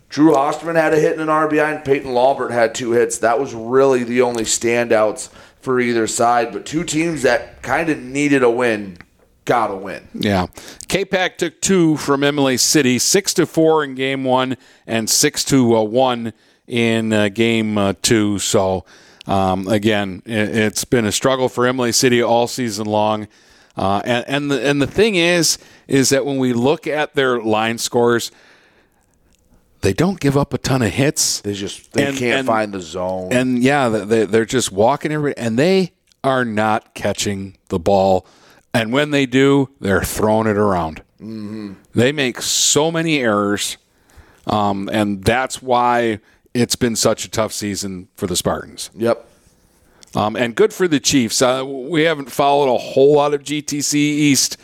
Drew 0.09 0.33
Hosterman 0.33 0.75
had 0.75 0.93
a 0.93 0.99
hit 0.99 1.13
and 1.13 1.21
an 1.21 1.27
RBI, 1.27 1.75
and 1.75 1.85
Peyton 1.85 2.13
Lawbert 2.13 2.51
had 2.51 2.75
two 2.75 2.91
hits. 2.91 3.17
That 3.19 3.39
was 3.39 3.53
really 3.55 4.03
the 4.03 4.21
only 4.21 4.43
standouts 4.43 5.29
for 5.59 5.79
either 5.79 6.05
side. 6.05 6.51
But 6.51 6.65
two 6.67 6.83
teams 6.83 7.23
that 7.23 7.63
kind 7.63 7.89
of 7.89 7.99
needed 7.99 8.43
a 8.43 8.49
win 8.49 8.97
got 9.45 9.71
a 9.71 9.75
win. 9.75 10.07
Yeah, 10.13 10.47
K-Pac 10.87 11.39
took 11.39 11.61
two 11.61 11.97
from 11.97 12.23
Imlay 12.23 12.57
City, 12.57 12.99
six 12.99 13.33
to 13.35 13.45
four 13.47 13.83
in 13.83 13.95
game 13.95 14.23
one, 14.23 14.55
and 14.85 15.09
six 15.09 15.43
to 15.45 15.75
uh, 15.75 15.81
one 15.81 16.33
in 16.67 17.11
uh, 17.11 17.29
game 17.29 17.77
uh, 17.77 17.93
two. 18.01 18.37
So 18.39 18.85
um, 19.27 19.67
again, 19.67 20.21
i 20.27 20.31
it's 20.31 20.85
been 20.85 21.05
a 21.05 21.11
struggle 21.11 21.49
for 21.49 21.65
Imlay 21.65 21.91
City 21.91 22.21
all 22.21 22.47
season 22.47 22.85
long. 22.87 23.27
Uh, 23.75 24.01
and 24.05 24.25
and 24.27 24.51
the, 24.51 24.67
and 24.69 24.81
the 24.81 24.87
thing 24.87 25.15
is, 25.15 25.57
is 25.87 26.09
that 26.09 26.25
when 26.25 26.37
we 26.37 26.53
look 26.53 26.85
at 26.85 27.15
their 27.15 27.41
line 27.41 27.77
scores, 27.77 28.31
they 29.81 29.93
don't 29.93 30.19
give 30.19 30.37
up 30.37 30.53
a 30.53 30.57
ton 30.57 30.81
of 30.81 30.91
hits. 30.91 31.41
They 31.41 31.53
just 31.53 31.91
they 31.93 32.05
And- 32.07 32.17
can't 32.17 32.39
and- 32.39 32.47
find 32.47 32.73
the 32.73 32.79
zone. 32.81 33.33
And 33.33 33.63
yeah, 33.63 33.89
they, 33.89 34.25
they're 34.25 34.45
just 34.45 34.71
walking 34.71 35.11
every, 35.11 35.35
and 35.37 35.57
they 35.57 35.93
are 36.23 36.45
not 36.45 36.93
catching 36.93 37.57
the 37.69 37.79
ball. 37.79 38.25
And 38.73 38.93
when 38.93 39.11
they 39.11 39.25
do, 39.25 39.69
they're 39.81 40.03
throwing 40.03 40.47
it 40.47 40.57
around. 40.57 41.01
Mhm. 41.21 41.75
They 41.93 42.11
make 42.11 42.41
so 42.41 42.91
many 42.91 43.19
errors, 43.19 43.77
um, 44.47 44.89
and 44.91 45.23
that's 45.23 45.61
why 45.61 46.19
it's 46.53 46.75
been 46.75 46.95
such 46.95 47.25
a 47.25 47.29
tough 47.29 47.51
season 47.51 48.07
for 48.15 48.27
the 48.27 48.35
Spartans. 48.35 48.89
Yep. 48.95 49.27
Um, 50.15 50.35
and 50.35 50.55
good 50.55 50.73
for 50.73 50.87
the 50.87 50.99
Chiefs. 50.99 51.41
Uh, 51.41 51.63
we 51.65 52.03
haven't 52.03 52.31
followed 52.31 52.73
a 52.73 52.77
whole 52.77 53.15
lot 53.15 53.33
of 53.33 53.43
GTC 53.43 53.95
East 53.95 54.57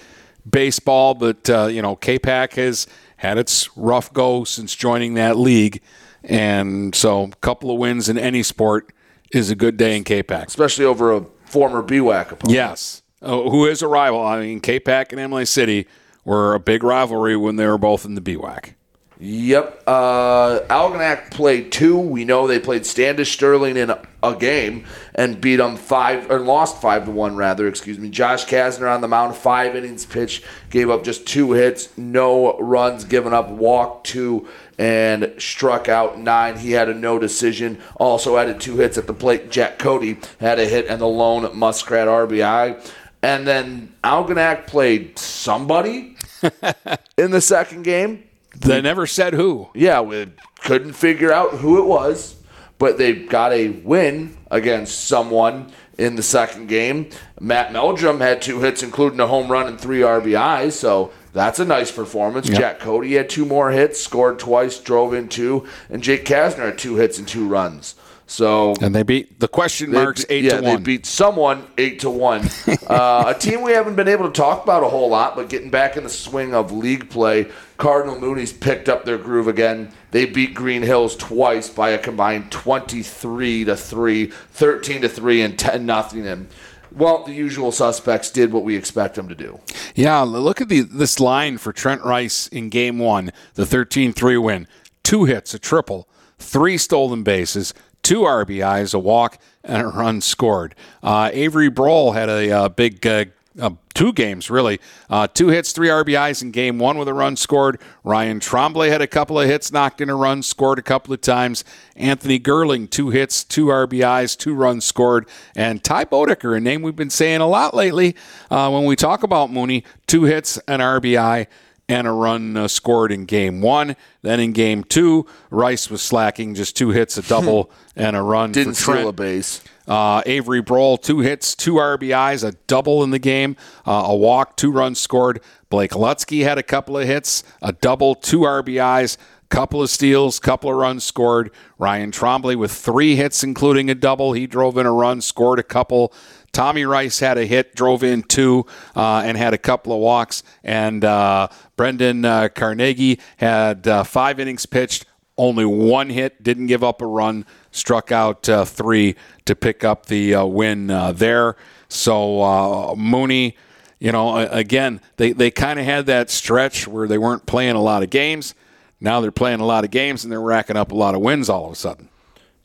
baseball, 0.49 1.15
but 1.15 1.49
uh, 1.49 1.65
you 1.65 1.81
know, 1.81 1.95
K-Pac 1.95 2.53
has 2.53 2.85
had 3.17 3.37
its 3.37 3.75
rough 3.75 4.13
go 4.13 4.43
since 4.43 4.75
joining 4.75 5.15
that 5.15 5.37
league, 5.37 5.81
and 6.23 6.93
so 6.93 7.23
a 7.23 7.35
couple 7.37 7.71
of 7.71 7.79
wins 7.79 8.09
in 8.09 8.17
any 8.17 8.43
sport 8.43 8.93
is 9.31 9.49
a 9.49 9.55
good 9.55 9.75
day 9.77 9.97
in 9.97 10.03
K-Pac. 10.03 10.47
especially 10.47 10.85
over 10.85 11.15
a 11.15 11.25
former 11.45 11.81
BWAC 11.81 12.31
opponent. 12.31 12.51
Yes, 12.51 13.01
uh, 13.21 13.41
who 13.49 13.65
is 13.65 13.81
a 13.81 13.87
rival? 13.87 14.23
I 14.23 14.41
mean, 14.41 14.59
K-Pac 14.59 15.11
and 15.11 15.19
Imlay 15.19 15.45
City 15.45 15.87
were 16.23 16.53
a 16.53 16.59
big 16.59 16.83
rivalry 16.83 17.35
when 17.35 17.55
they 17.55 17.65
were 17.65 17.79
both 17.79 18.05
in 18.05 18.13
the 18.13 18.21
BWAC. 18.21 18.75
Yep. 19.21 19.83
Uh, 19.85 20.61
Algonac 20.69 21.31
played 21.31 21.73
two. 21.73 21.97
We 21.97 22.23
know 22.23 22.47
they 22.47 22.57
played 22.57 22.85
Standish 22.85 23.33
Sterling 23.33 23.75
in 23.75 23.89
a, 23.89 24.01
a 24.23 24.33
game 24.33 24.85
and 25.13 25.41
beat 25.41 25.57
them 25.57 25.75
five 25.75 26.31
or 26.31 26.39
lost 26.39 26.81
five 26.81 27.03
to 27.03 27.11
one 27.11 27.35
rather. 27.35 27.67
Excuse 27.67 27.99
me. 27.99 28.09
Josh 28.09 28.45
Kasner 28.45 28.89
on 28.89 29.01
the 29.01 29.09
mound, 29.09 29.35
five 29.35 29.75
innings 29.75 30.05
pitched, 30.05 30.45
gave 30.69 30.89
up 30.89 31.03
just 31.03 31.27
two 31.27 31.51
hits, 31.51 31.97
no 31.97 32.57
runs 32.59 33.03
given 33.03 33.33
up, 33.33 33.49
walked 33.49 34.07
two, 34.07 34.47
and 34.77 35.33
struck 35.37 35.89
out 35.89 36.17
nine. 36.17 36.57
He 36.57 36.71
had 36.71 36.87
a 36.87 36.93
no 36.93 37.19
decision. 37.19 37.77
Also 37.97 38.37
added 38.37 38.61
two 38.61 38.77
hits 38.77 38.97
at 38.97 39.05
the 39.05 39.13
plate. 39.13 39.51
Jack 39.51 39.79
Cody 39.79 40.17
had 40.39 40.59
a 40.59 40.65
hit 40.65 40.87
and 40.87 41.01
the 41.01 41.07
lone 41.07 41.57
Muskrat 41.57 42.07
RBI. 42.07 42.89
And 43.21 43.45
then 43.45 43.93
Algonac 44.01 44.67
played 44.67 45.19
somebody 45.19 46.15
in 47.17 47.31
the 47.31 47.41
second 47.41 47.83
game. 47.83 48.23
They 48.59 48.81
never 48.81 49.07
said 49.07 49.33
who. 49.33 49.69
Yeah, 49.73 50.01
we 50.01 50.27
couldn't 50.61 50.93
figure 50.93 51.31
out 51.31 51.55
who 51.55 51.79
it 51.81 51.85
was, 51.85 52.35
but 52.77 52.97
they 52.97 53.13
got 53.13 53.53
a 53.53 53.69
win 53.69 54.37
against 54.51 55.05
someone 55.05 55.71
in 55.97 56.15
the 56.15 56.23
second 56.23 56.67
game. 56.67 57.09
Matt 57.39 57.71
Meldrum 57.71 58.19
had 58.19 58.41
two 58.41 58.59
hits, 58.61 58.83
including 58.83 59.19
a 59.19 59.27
home 59.27 59.51
run 59.51 59.67
and 59.67 59.79
three 59.79 59.99
RBIs, 59.99 60.73
so 60.73 61.11
that's 61.33 61.59
a 61.59 61.65
nice 61.65 61.91
performance. 61.91 62.49
Yep. 62.49 62.57
Jack 62.57 62.79
Cody 62.79 63.13
had 63.13 63.29
two 63.29 63.45
more 63.45 63.71
hits, 63.71 63.99
scored 63.99 64.39
twice, 64.39 64.79
drove 64.79 65.13
in 65.13 65.29
two, 65.29 65.67
and 65.89 66.01
Jake 66.01 66.25
Kasner 66.25 66.65
had 66.65 66.77
two 66.77 66.95
hits 66.95 67.19
and 67.19 67.27
two 67.27 67.47
runs. 67.47 67.95
So 68.29 68.75
And 68.79 68.93
they 68.93 69.01
beat 69.01 69.39
the 69.39 69.47
question 69.47 69.91
marks 69.91 70.23
eight 70.29 70.43
yeah, 70.43 70.57
to 70.57 70.61
they 70.61 70.77
beat 70.77 71.07
someone 71.07 71.65
eight 71.79 72.01
to 72.01 72.11
one. 72.11 72.47
uh, 72.87 73.33
a 73.35 73.39
team 73.39 73.63
we 73.63 73.71
haven't 73.71 73.95
been 73.95 74.07
able 74.07 74.27
to 74.27 74.31
talk 74.31 74.63
about 74.63 74.83
a 74.83 74.87
whole 74.87 75.09
lot, 75.09 75.35
but 75.35 75.49
getting 75.49 75.71
back 75.71 75.97
in 75.97 76.03
the 76.03 76.09
swing 76.09 76.53
of 76.53 76.71
league 76.71 77.09
play. 77.09 77.47
Cardinal 77.77 78.19
Mooney's 78.19 78.53
picked 78.53 78.87
up 78.87 79.03
their 79.03 79.17
groove 79.17 79.47
again. 79.47 79.91
They 80.11 80.25
beat 80.25 80.53
Green 80.53 80.83
Hills 80.83 81.15
twice 81.15 81.69
by 81.69 81.89
a 81.89 81.97
combined 81.97 82.51
twenty-three 82.51 83.65
to 83.65 83.75
three, 83.75 84.27
13 84.27 85.01
to 85.01 85.09
three, 85.09 85.41
and 85.41 85.57
ten 85.57 85.87
nothing. 85.87 86.27
And 86.27 86.49
well, 86.91 87.23
the 87.23 87.33
usual 87.33 87.71
suspects 87.71 88.29
did 88.29 88.51
what 88.51 88.63
we 88.63 88.75
expect 88.75 89.15
them 89.15 89.27
to 89.29 89.35
do. 89.35 89.59
Yeah, 89.95 90.21
look 90.21 90.61
at 90.61 90.69
the 90.69 90.81
this 90.81 91.19
line 91.19 91.57
for 91.57 91.73
Trent 91.73 92.03
Rice 92.03 92.47
in 92.47 92.69
game 92.69 92.99
one, 92.99 93.31
the 93.55 93.65
13 93.65 94.13
3 94.13 94.37
win. 94.37 94.67
Two 95.03 95.25
hits, 95.25 95.53
a 95.55 95.59
triple, 95.59 96.07
three 96.37 96.77
stolen 96.77 97.23
bases, 97.23 97.73
two 98.09 98.21
RBIs, 98.21 98.95
a 98.95 98.97
walk, 98.97 99.37
and 99.63 99.83
a 99.83 99.87
run 99.87 100.19
scored. 100.19 100.73
Uh, 101.03 101.29
Avery 101.31 101.69
Broll 101.69 102.13
had 102.13 102.27
a, 102.27 102.49
uh 102.49 102.69
big. 102.69 103.05
Uh, 103.05 103.25
uh, 103.59 103.71
two 103.93 104.13
games 104.13 104.49
really, 104.49 104.79
uh, 105.09 105.27
two 105.27 105.49
hits, 105.49 105.73
three 105.73 105.89
RBIs 105.89 106.41
in 106.41 106.51
game 106.51 106.79
one 106.79 106.97
with 106.97 107.09
a 107.09 107.13
run 107.13 107.35
scored. 107.35 107.81
Ryan 108.05 108.39
Trombley 108.39 108.89
had 108.89 109.01
a 109.01 109.07
couple 109.07 109.37
of 109.37 109.47
hits, 109.47 109.73
knocked 109.73 109.99
in 109.99 110.09
a 110.09 110.15
run, 110.15 110.43
scored 110.43 110.79
a 110.79 110.81
couple 110.81 111.13
of 111.13 111.19
times. 111.19 111.65
Anthony 111.97 112.39
Gerling, 112.39 112.89
two 112.89 113.09
hits, 113.09 113.43
two 113.43 113.65
RBIs, 113.65 114.37
two 114.37 114.53
runs 114.53 114.85
scored, 114.85 115.27
and 115.55 115.83
Ty 115.83 116.05
Bodecker, 116.05 116.55
a 116.55 116.61
name 116.61 116.83
we've 116.83 116.95
been 116.95 117.09
saying 117.09 117.41
a 117.41 117.47
lot 117.47 117.73
lately 117.73 118.15
uh, 118.49 118.69
when 118.69 118.85
we 118.85 118.95
talk 118.95 119.23
about 119.23 119.51
Mooney, 119.51 119.83
two 120.07 120.23
hits, 120.23 120.57
an 120.67 120.79
RBI. 120.79 121.47
And 121.89 122.05
a 122.07 122.11
run 122.11 122.55
uh, 122.55 122.67
scored 122.67 123.11
in 123.11 123.25
game 123.25 123.61
one. 123.61 123.95
Then 124.21 124.39
in 124.39 124.53
game 124.53 124.83
two, 124.83 125.25
Rice 125.49 125.89
was 125.89 126.01
slacking, 126.01 126.53
just 126.53 126.77
two 126.77 126.91
hits, 126.91 127.17
a 127.17 127.23
double, 127.23 127.71
and 127.95 128.15
a 128.15 128.21
run. 128.21 128.51
Didn't 128.51 128.75
for 128.75 128.93
Trent. 128.93 129.09
a 129.09 129.11
base. 129.11 129.61
Uh, 129.87 130.21
Avery 130.27 130.61
Broll, 130.61 130.97
two 130.97 131.19
hits, 131.19 131.55
two 131.55 131.73
RBIs, 131.73 132.47
a 132.47 132.51
double 132.67 133.03
in 133.03 133.09
the 133.09 133.17
game, 133.17 133.55
uh, 133.87 134.03
a 134.05 134.15
walk, 134.15 134.55
two 134.55 134.71
runs 134.71 134.99
scored. 135.01 135.41
Blake 135.71 135.91
Lutsky 135.91 136.43
had 136.43 136.59
a 136.59 136.63
couple 136.63 136.95
of 136.95 137.07
hits, 137.07 137.43
a 137.59 137.73
double, 137.73 138.13
two 138.13 138.41
RBIs, 138.41 139.17
couple 139.49 139.81
of 139.81 139.89
steals, 139.89 140.39
couple 140.39 140.69
of 140.69 140.75
runs 140.75 141.03
scored. 141.03 141.49
Ryan 141.79 142.11
Trombley 142.11 142.55
with 142.55 142.71
three 142.71 143.15
hits, 143.15 143.43
including 143.43 143.89
a 143.89 143.95
double. 143.95 144.33
He 144.33 144.45
drove 144.45 144.77
in 144.77 144.85
a 144.85 144.91
run, 144.91 145.21
scored 145.21 145.57
a 145.57 145.63
couple. 145.63 146.13
Tommy 146.51 146.85
Rice 146.85 147.19
had 147.19 147.37
a 147.37 147.45
hit, 147.45 147.75
drove 147.75 148.03
in 148.03 148.23
two, 148.23 148.65
uh, 148.95 149.21
and 149.25 149.37
had 149.37 149.53
a 149.53 149.57
couple 149.57 149.93
of 149.93 149.99
walks. 149.99 150.43
And 150.63 151.03
uh, 151.03 151.49
Brendan 151.75 152.25
uh, 152.25 152.49
Carnegie 152.49 153.19
had 153.37 153.87
uh, 153.87 154.03
five 154.03 154.39
innings 154.39 154.65
pitched, 154.65 155.05
only 155.37 155.65
one 155.65 156.09
hit, 156.09 156.43
didn't 156.43 156.67
give 156.67 156.83
up 156.83 157.01
a 157.01 157.05
run, 157.05 157.45
struck 157.71 158.11
out 158.11 158.49
uh, 158.49 158.65
three 158.65 159.15
to 159.45 159.55
pick 159.55 159.83
up 159.83 160.07
the 160.07 160.35
uh, 160.35 160.45
win 160.45 160.87
there. 161.15 161.55
So 161.87 162.95
Mooney, 162.95 163.55
you 163.99 164.11
know, 164.11 164.37
again, 164.37 165.01
they, 165.17 165.31
they 165.31 165.51
kind 165.51 165.79
of 165.79 165.85
had 165.85 166.05
that 166.07 166.29
stretch 166.29 166.87
where 166.87 167.07
they 167.07 167.17
weren't 167.17 167.45
playing 167.45 167.75
a 167.75 167.81
lot 167.81 168.03
of 168.03 168.09
games. 168.09 168.53
Now 169.01 169.21
they're 169.21 169.31
playing 169.31 169.59
a 169.59 169.65
lot 169.65 169.85
of 169.85 169.91
games 169.91 170.23
and 170.23 170.31
they're 170.31 170.41
racking 170.41 170.75
up 170.75 170.91
a 170.91 170.95
lot 170.95 171.15
of 171.15 171.21
wins 171.21 171.49
all 171.49 171.65
of 171.65 171.71
a 171.71 171.75
sudden. 171.75 172.09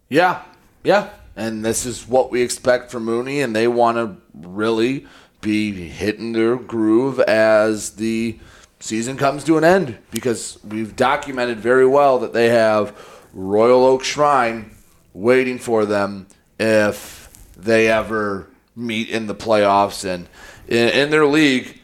Yeah, 0.09 0.43
yeah. 0.83 1.11
And 1.37 1.65
this 1.65 1.85
is 1.85 2.07
what 2.07 2.31
we 2.31 2.43
expect 2.43 2.91
from 2.91 3.05
Mooney, 3.05 3.41
and 3.41 3.55
they 3.55 3.67
want 3.67 3.97
to 3.97 4.17
really 4.49 5.07
be 5.41 5.89
hitting 5.89 6.33
their 6.33 6.57
groove 6.57 7.21
as 7.21 7.91
the 7.91 8.39
season 8.81 9.17
comes 9.17 9.45
to 9.45 9.59
an 9.59 9.65
end 9.65 9.99
because 10.11 10.59
we've 10.65 10.95
documented 10.95 11.59
very 11.59 11.87
well 11.87 12.19
that 12.21 12.33
they 12.33 12.49
have 12.49 12.97
Royal 13.33 13.85
Oak 13.85 14.05
Shrine 14.05 14.71
waiting 15.13 15.59
for 15.59 15.85
them 15.85 16.27
if 16.59 17.31
they 17.57 17.91
ever 17.91 18.49
meet 18.77 19.09
in 19.11 19.27
the 19.27 19.35
playoffs. 19.35 20.05
And 20.05 20.29
in, 20.69 20.89
in 20.91 21.11
their 21.11 21.27
league, 21.27 21.81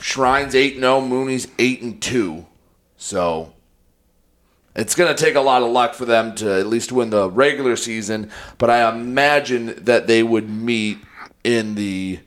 Shrine's 0.00 0.54
8 0.54 0.78
0, 0.78 1.00
Mooney's 1.00 1.48
8 1.58 1.82
and 1.82 2.02
2. 2.02 2.46
So 2.96 3.52
it's 4.78 4.94
going 4.94 5.14
to 5.14 5.24
take 5.24 5.34
a 5.34 5.40
lot 5.40 5.62
of 5.62 5.70
luck 5.70 5.94
for 5.94 6.04
them 6.04 6.34
to 6.36 6.58
at 6.58 6.66
least 6.68 6.92
win 6.92 7.10
the 7.10 7.28
regular 7.28 7.74
season, 7.74 8.30
but 8.58 8.70
I 8.70 8.88
imagine 8.88 9.74
that 9.84 10.06
they 10.06 10.22
would 10.22 10.48
meet 10.48 10.98
in 11.42 11.74
the 11.74 12.20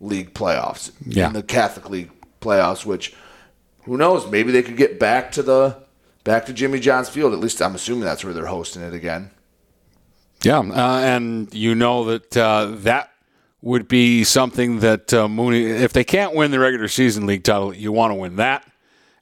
league 0.00 0.32
playoffs, 0.32 0.92
yeah. 1.04 1.26
in 1.26 1.32
the 1.32 1.42
Catholic 1.42 1.90
League 1.90 2.10
playoffs, 2.40 2.86
which 2.86 3.12
who 3.84 3.96
knows, 3.96 4.30
maybe 4.30 4.52
they 4.52 4.62
could 4.62 4.76
get 4.76 5.00
back 5.00 5.32
to 5.32 5.42
the 5.42 5.76
back 6.22 6.46
to 6.46 6.52
Jimmy 6.52 6.78
John's 6.78 7.08
Field. 7.08 7.32
At 7.32 7.40
least 7.40 7.60
I'm 7.60 7.74
assuming 7.74 8.04
that's 8.04 8.24
where 8.24 8.32
they're 8.32 8.46
hosting 8.46 8.82
it 8.82 8.94
again. 8.94 9.30
Yeah, 10.42 10.58
uh, 10.58 11.00
and 11.00 11.52
you 11.52 11.74
know 11.74 12.04
that 12.04 12.36
uh, 12.36 12.66
that 12.78 13.10
would 13.62 13.88
be 13.88 14.22
something 14.22 14.80
that 14.80 15.12
uh, 15.12 15.28
Mooney, 15.28 15.64
if 15.64 15.92
they 15.92 16.04
can't 16.04 16.34
win 16.34 16.52
the 16.52 16.60
regular 16.60 16.88
season 16.88 17.26
league 17.26 17.42
title, 17.42 17.74
you 17.74 17.90
want 17.90 18.12
to 18.12 18.14
win 18.14 18.36
that. 18.36 18.64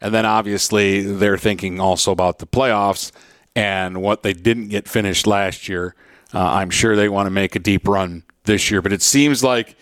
And 0.00 0.14
then 0.14 0.26
obviously 0.26 1.00
they're 1.02 1.38
thinking 1.38 1.80
also 1.80 2.12
about 2.12 2.38
the 2.38 2.46
playoffs 2.46 3.10
and 3.56 4.02
what 4.02 4.22
they 4.22 4.32
didn't 4.32 4.68
get 4.68 4.88
finished 4.88 5.26
last 5.26 5.68
year. 5.68 5.94
Uh, 6.32 6.40
I'm 6.40 6.70
sure 6.70 6.96
they 6.96 7.08
want 7.08 7.26
to 7.26 7.30
make 7.30 7.54
a 7.54 7.60
deep 7.60 7.86
run 7.86 8.24
this 8.44 8.70
year, 8.70 8.82
but 8.82 8.92
it 8.92 9.02
seems 9.02 9.44
like 9.44 9.76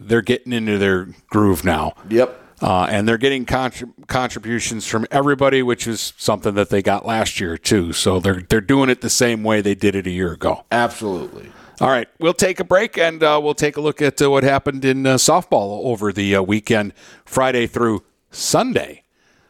they're 0.00 0.22
getting 0.22 0.52
into 0.52 0.78
their 0.78 1.08
groove 1.28 1.64
now. 1.64 1.94
Yep. 2.08 2.40
Uh, 2.62 2.86
and 2.88 3.06
they're 3.06 3.18
getting 3.18 3.44
contrib- 3.44 4.06
contributions 4.06 4.86
from 4.86 5.06
everybody, 5.10 5.62
which 5.62 5.86
is 5.86 6.14
something 6.16 6.54
that 6.54 6.70
they 6.70 6.80
got 6.82 7.04
last 7.04 7.38
year 7.38 7.58
too. 7.58 7.92
So 7.92 8.20
they're 8.20 8.42
they're 8.48 8.60
doing 8.60 8.88
it 8.88 9.02
the 9.02 9.10
same 9.10 9.42
way 9.42 9.60
they 9.60 9.74
did 9.74 9.94
it 9.94 10.06
a 10.06 10.10
year 10.10 10.32
ago. 10.32 10.64
Absolutely. 10.70 11.52
All 11.80 11.88
right, 11.88 12.08
we'll 12.20 12.32
take 12.32 12.60
a 12.60 12.64
break 12.64 12.96
and 12.96 13.22
uh, 13.22 13.40
we'll 13.42 13.54
take 13.54 13.76
a 13.76 13.80
look 13.80 14.00
at 14.00 14.22
uh, 14.22 14.30
what 14.30 14.44
happened 14.44 14.84
in 14.84 15.06
uh, 15.06 15.16
softball 15.16 15.84
over 15.84 16.12
the 16.12 16.36
uh, 16.36 16.42
weekend, 16.42 16.94
Friday 17.24 17.66
through 17.66 18.04
Sunday 18.30 19.03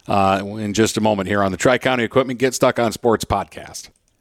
uh, 0.09 0.43
in 0.59 0.75
just 0.75 0.97
a 0.97 1.01
moment 1.01 1.29
here 1.29 1.43
on 1.43 1.53
the 1.53 1.59
Tri 1.59 1.79
County 1.79 2.05
Equipment 2.05 2.39
Get 2.39 2.55
Stuck 2.55 2.79
on 2.79 2.93
Sports 2.93 3.25
podcast. 3.25 3.91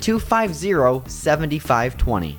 250 0.00 1.02
7520. 1.06 2.38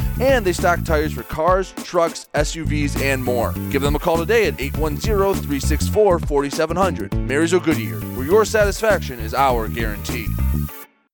and 0.19 0.45
they 0.45 0.53
stock 0.53 0.83
tires 0.83 1.13
for 1.13 1.23
cars, 1.23 1.73
trucks, 1.83 2.27
SUVs, 2.33 2.99
and 3.01 3.23
more. 3.23 3.53
Give 3.69 3.81
them 3.81 3.95
a 3.95 3.99
call 3.99 4.17
today 4.17 4.47
at 4.47 4.59
810 4.59 5.33
364 5.41 6.19
4700. 6.19 7.13
Marysville 7.13 7.59
Goodyear, 7.59 7.99
where 8.15 8.25
your 8.25 8.45
satisfaction 8.45 9.19
is 9.19 9.33
our 9.33 9.67
guarantee. 9.67 10.27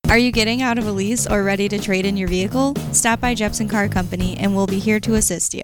Are 0.09 0.17
you 0.17 0.31
getting 0.31 0.61
out 0.61 0.77
of 0.77 0.87
a 0.87 0.91
lease 0.91 1.27
or 1.27 1.43
ready 1.43 1.67
to 1.67 1.77
trade 1.77 2.05
in 2.05 2.15
your 2.15 2.29
vehicle? 2.29 2.73
Stop 2.93 3.19
by 3.19 3.35
Jepson 3.35 3.67
Car 3.67 3.89
Company 3.89 4.37
and 4.37 4.55
we'll 4.55 4.65
be 4.65 4.79
here 4.79 5.01
to 5.01 5.15
assist 5.15 5.53
you. 5.53 5.63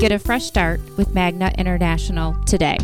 Get 0.00 0.12
a 0.12 0.18
fresh 0.18 0.44
start 0.44 0.80
with 0.98 1.14
Magna 1.14 1.50
International 1.56 2.34
today. 2.44 2.76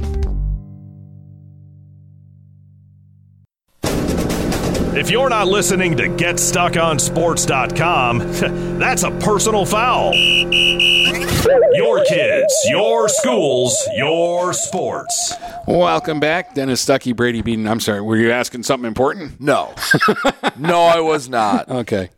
If 4.93 5.09
you're 5.11 5.29
not 5.29 5.47
listening 5.47 5.97
to 5.99 6.09
GetStuckOnSports.com, 6.09 8.19
that's 8.79 9.03
a 9.03 9.11
personal 9.13 9.65
foul. 9.65 10.13
Your 10.15 12.05
kids, 12.05 12.55
your 12.69 13.09
schools, 13.09 13.89
your 13.95 14.53
sports. 14.53 15.35
Welcome 15.67 16.21
back, 16.21 16.55
Dennis 16.55 16.85
Stuckey, 16.85 17.15
Brady 17.15 17.41
Beaton. 17.41 17.69
I'm 17.69 17.81
sorry, 17.81 18.01
were 18.01 18.17
you 18.17 18.33
asking 18.33 18.65
something 18.65 18.89
important? 18.89 19.41
No. 19.41 19.73
no, 20.59 20.83
I 20.83 21.01
was 21.01 21.29
not. 21.29 21.69
Okay. 21.69 22.11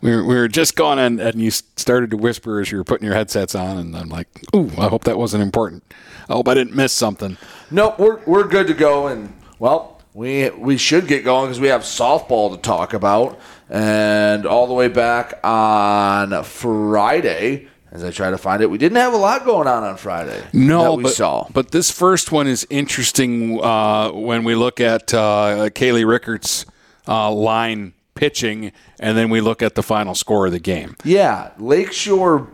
We 0.00 0.14
were, 0.14 0.24
we 0.24 0.34
were 0.34 0.48
just 0.48 0.76
going 0.76 0.98
and, 0.98 1.20
and 1.20 1.40
you 1.40 1.50
started 1.50 2.10
to 2.10 2.16
whisper 2.16 2.60
as 2.60 2.70
you 2.70 2.78
were 2.78 2.84
putting 2.84 3.04
your 3.04 3.14
headsets 3.14 3.54
on, 3.54 3.78
and 3.78 3.96
I'm 3.96 4.08
like, 4.08 4.28
ooh, 4.54 4.70
I 4.78 4.88
hope 4.88 5.04
that 5.04 5.18
wasn't 5.18 5.42
important. 5.42 5.82
I 6.28 6.32
hope 6.32 6.48
I 6.48 6.54
didn't 6.54 6.74
miss 6.74 6.92
something. 6.92 7.36
Nope, 7.70 7.98
we're, 7.98 8.20
we're 8.24 8.48
good 8.48 8.66
to 8.66 8.74
go. 8.74 9.06
And, 9.06 9.32
well, 9.58 10.02
we, 10.14 10.50
we 10.50 10.76
should 10.76 11.06
get 11.06 11.24
going 11.24 11.46
because 11.46 11.60
we 11.60 11.68
have 11.68 11.82
softball 11.82 12.54
to 12.54 12.60
talk 12.60 12.94
about. 12.94 13.38
And 13.68 14.46
all 14.46 14.66
the 14.66 14.74
way 14.74 14.88
back 14.88 15.44
on 15.44 16.42
Friday, 16.44 17.68
as 17.92 18.04
I 18.04 18.10
try 18.10 18.30
to 18.30 18.38
find 18.38 18.62
it, 18.62 18.70
we 18.70 18.78
didn't 18.78 18.96
have 18.96 19.12
a 19.12 19.18
lot 19.18 19.44
going 19.44 19.68
on 19.68 19.82
on 19.82 19.96
Friday. 19.96 20.42
No, 20.52 20.94
we 20.94 21.04
but, 21.04 21.12
saw. 21.12 21.48
but 21.52 21.70
this 21.70 21.90
first 21.90 22.32
one 22.32 22.46
is 22.46 22.66
interesting 22.70 23.60
uh, 23.62 24.10
when 24.10 24.44
we 24.44 24.54
look 24.54 24.80
at 24.80 25.12
uh, 25.14 25.70
Kaylee 25.70 26.06
Rickert's 26.06 26.66
uh, 27.08 27.30
line 27.30 27.92
pitching, 28.16 28.72
and 28.98 29.16
then 29.16 29.30
we 29.30 29.40
look 29.40 29.62
at 29.62 29.76
the 29.76 29.82
final 29.82 30.16
score 30.16 30.46
of 30.46 30.52
the 30.52 30.58
game. 30.58 30.96
Yeah, 31.04 31.52
Lakeshore 31.58 32.48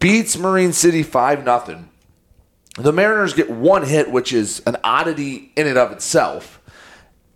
beats 0.00 0.36
Marine 0.36 0.72
City 0.72 1.04
5 1.04 1.44
0. 1.44 1.84
The 2.76 2.92
Mariners 2.92 3.34
get 3.34 3.50
one 3.50 3.84
hit, 3.84 4.10
which 4.10 4.32
is 4.32 4.60
an 4.66 4.78
oddity 4.82 5.52
in 5.56 5.66
and 5.66 5.78
of 5.78 5.92
itself. 5.92 6.58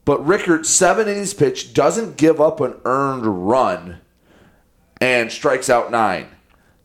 But 0.05 0.25
Rickert, 0.25 0.67
seven 0.67 1.09
innings 1.09 1.35
pitched, 1.35 1.75
doesn't 1.75 2.17
give 2.17 2.41
up 2.41 2.61
an 2.61 2.75
earned 2.85 3.49
run 3.49 4.01
and 5.01 5.31
strikes 5.31 5.69
out 5.69 5.91
nine. 5.91 6.29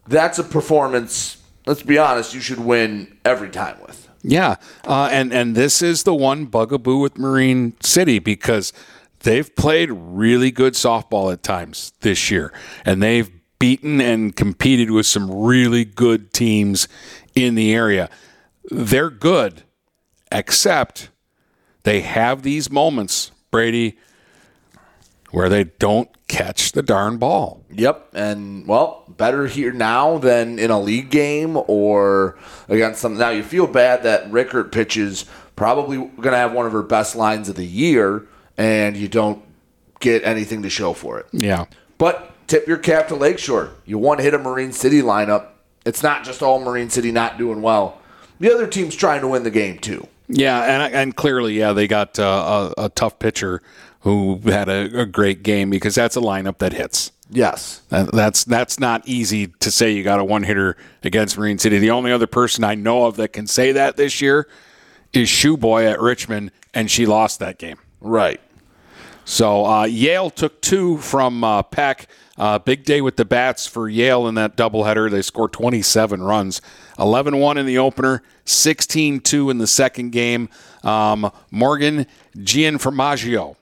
That's 0.08 0.40
a 0.40 0.44
performance, 0.44 1.38
let's 1.66 1.84
be 1.84 1.98
honest, 1.98 2.34
you 2.34 2.42
should 2.42 2.60
win 2.60 3.18
every 3.24 3.50
time 3.50 3.80
with. 3.82 4.10
Yeah, 4.24 4.56
uh, 4.86 5.10
and 5.12 5.34
and 5.34 5.56
this 5.56 5.82
is 5.82 6.04
the 6.04 6.14
one 6.14 6.46
bugaboo 6.46 6.98
with 6.98 7.18
Marine 7.18 7.74
City 7.82 8.20
because 8.20 8.72
they've 9.24 9.56
played 9.56 9.90
really 9.92 10.52
good 10.52 10.74
softball 10.74 11.32
at 11.32 11.44
times 11.44 11.94
this 12.02 12.32
year, 12.32 12.54
and 12.86 13.02
they've 13.02 13.30
beaten 13.60 14.02
and 14.02 14.36
competed 14.36 14.90
with 14.92 15.06
some 15.06 15.32
really 15.32 15.86
good 15.86 16.34
teams 16.34 16.88
in 17.36 17.56
the 17.56 17.74
area. 17.74 18.10
They're 18.70 19.10
good, 19.10 19.64
except 20.32 21.10
they 21.84 22.02
have 22.02 22.44
these 22.44 22.72
moments, 22.72 23.32
Brady, 23.52 23.98
where 25.32 25.50
they 25.50 25.66
don't 25.66 26.10
catch 26.28 26.72
the 26.72 26.84
darn 26.84 27.18
ball. 27.18 27.64
Yep, 27.72 28.10
and 28.14 28.68
well, 28.68 29.06
better 29.08 29.48
here 29.48 29.72
now 29.72 30.18
than 30.18 30.60
in 30.60 30.72
a 30.72 30.80
league 30.80 31.10
game 31.10 31.58
or 31.68 32.38
against 32.68 33.02
some. 33.02 33.18
Now 33.18 33.30
you 33.30 33.44
feel 33.44 33.68
bad 33.68 34.04
that 34.04 34.32
Rickert 34.32 34.72
pitches 34.72 35.26
probably 35.56 35.98
going 35.98 36.32
to 36.32 36.38
have 36.38 36.54
one 36.54 36.66
of 36.66 36.72
her 36.72 36.84
best 36.84 37.16
lines 37.16 37.48
of 37.48 37.56
the 37.56 37.66
year, 37.66 38.28
and 38.58 38.98
you 38.98 39.08
don't 39.08 39.44
get 40.00 40.24
anything 40.24 40.64
to 40.64 40.70
show 40.70 40.94
for 40.94 41.20
it. 41.20 41.28
Yeah, 41.32 41.66
but 41.98 42.32
tip 42.48 42.68
your 42.68 42.78
cap 42.78 43.08
to 43.10 43.16
Lakeshore. 43.16 43.72
You 43.86 43.98
one 43.98 44.20
hit 44.20 44.34
a 44.34 44.40
Marine 44.40 44.72
City 44.72 45.02
lineup. 45.02 45.48
It's 45.86 46.04
not 46.04 46.24
just 46.24 46.44
all 46.44 46.60
Marine 46.60 46.90
City 46.90 47.12
not 47.12 47.38
doing 47.38 47.62
well. 47.62 48.00
The 48.40 48.54
other 48.54 48.68
team's 48.68 48.96
trying 48.96 49.22
to 49.22 49.28
win 49.28 49.44
the 49.44 49.52
game 49.52 49.80
too. 49.80 50.08
Yeah, 50.28 50.62
and 50.62 50.94
and 50.94 51.16
clearly, 51.16 51.54
yeah, 51.54 51.74
they 51.74 51.88
got 51.88 52.18
uh, 52.18 52.74
a, 52.78 52.86
a 52.86 52.90
tough 52.90 53.20
pitcher 53.20 53.62
who 54.02 54.40
had 54.46 54.68
a, 54.70 55.02
a, 55.02 55.06
great 55.06 55.44
game 55.44 55.70
because 55.70 55.94
that's 55.94 56.16
a 56.16 56.20
lineup 56.20 56.58
that 56.58 56.74
hits. 56.74 57.12
Yes, 57.30 57.82
that's 57.90 58.44
that's 58.44 58.80
not 58.80 59.08
easy 59.08 59.48
to 59.48 59.72
say. 59.72 59.92
You 59.92 60.04
got 60.04 60.20
a 60.20 60.24
one 60.24 60.44
hitter 60.44 60.76
against 61.04 61.38
Marine 61.38 61.58
City. 61.58 61.80
The 61.80 61.92
only 61.92 62.12
other 62.12 62.28
person 62.28 62.64
I 62.64 62.76
know 62.76 63.06
of 63.06 63.16
that 63.18 63.30
can 63.30 63.48
say 63.48 63.72
that 63.74 63.96
this 63.96 64.22
year 64.22 64.48
is 65.14 65.30
Shoeboy 65.30 65.90
at 65.90 66.02
Richmond, 66.02 66.52
and 66.74 66.90
she 66.90 67.06
lost 67.06 67.40
that 67.40 67.58
game. 67.58 67.78
Right. 68.02 68.42
So 69.24 69.66
uh, 69.66 69.86
Yale 69.86 70.30
took 70.30 70.62
two 70.62 70.98
from 70.98 71.44
uh, 71.44 71.64
Peck. 71.64 72.08
Uh, 72.38 72.58
big 72.58 72.84
day 72.84 73.02
with 73.02 73.18
the 73.18 73.26
bats 73.26 73.68
for 73.68 73.88
Yale 73.88 74.28
in 74.28 74.36
that 74.36 74.58
doubleheader. 74.58 75.12
They 75.12 75.22
scored 75.22 75.54
27 75.54 76.24
runs, 76.24 76.60
11 76.98 77.38
1 77.38 77.58
in 77.58 77.66
the 77.68 77.78
opener, 77.78 78.24
16 78.46 79.20
2 79.20 79.50
in 79.52 79.58
the 79.60 79.68
second 79.68 80.12
game. 80.12 80.50
Um, 80.84 81.32
Morgan 81.52 82.08
Gianformaggio 82.36 83.56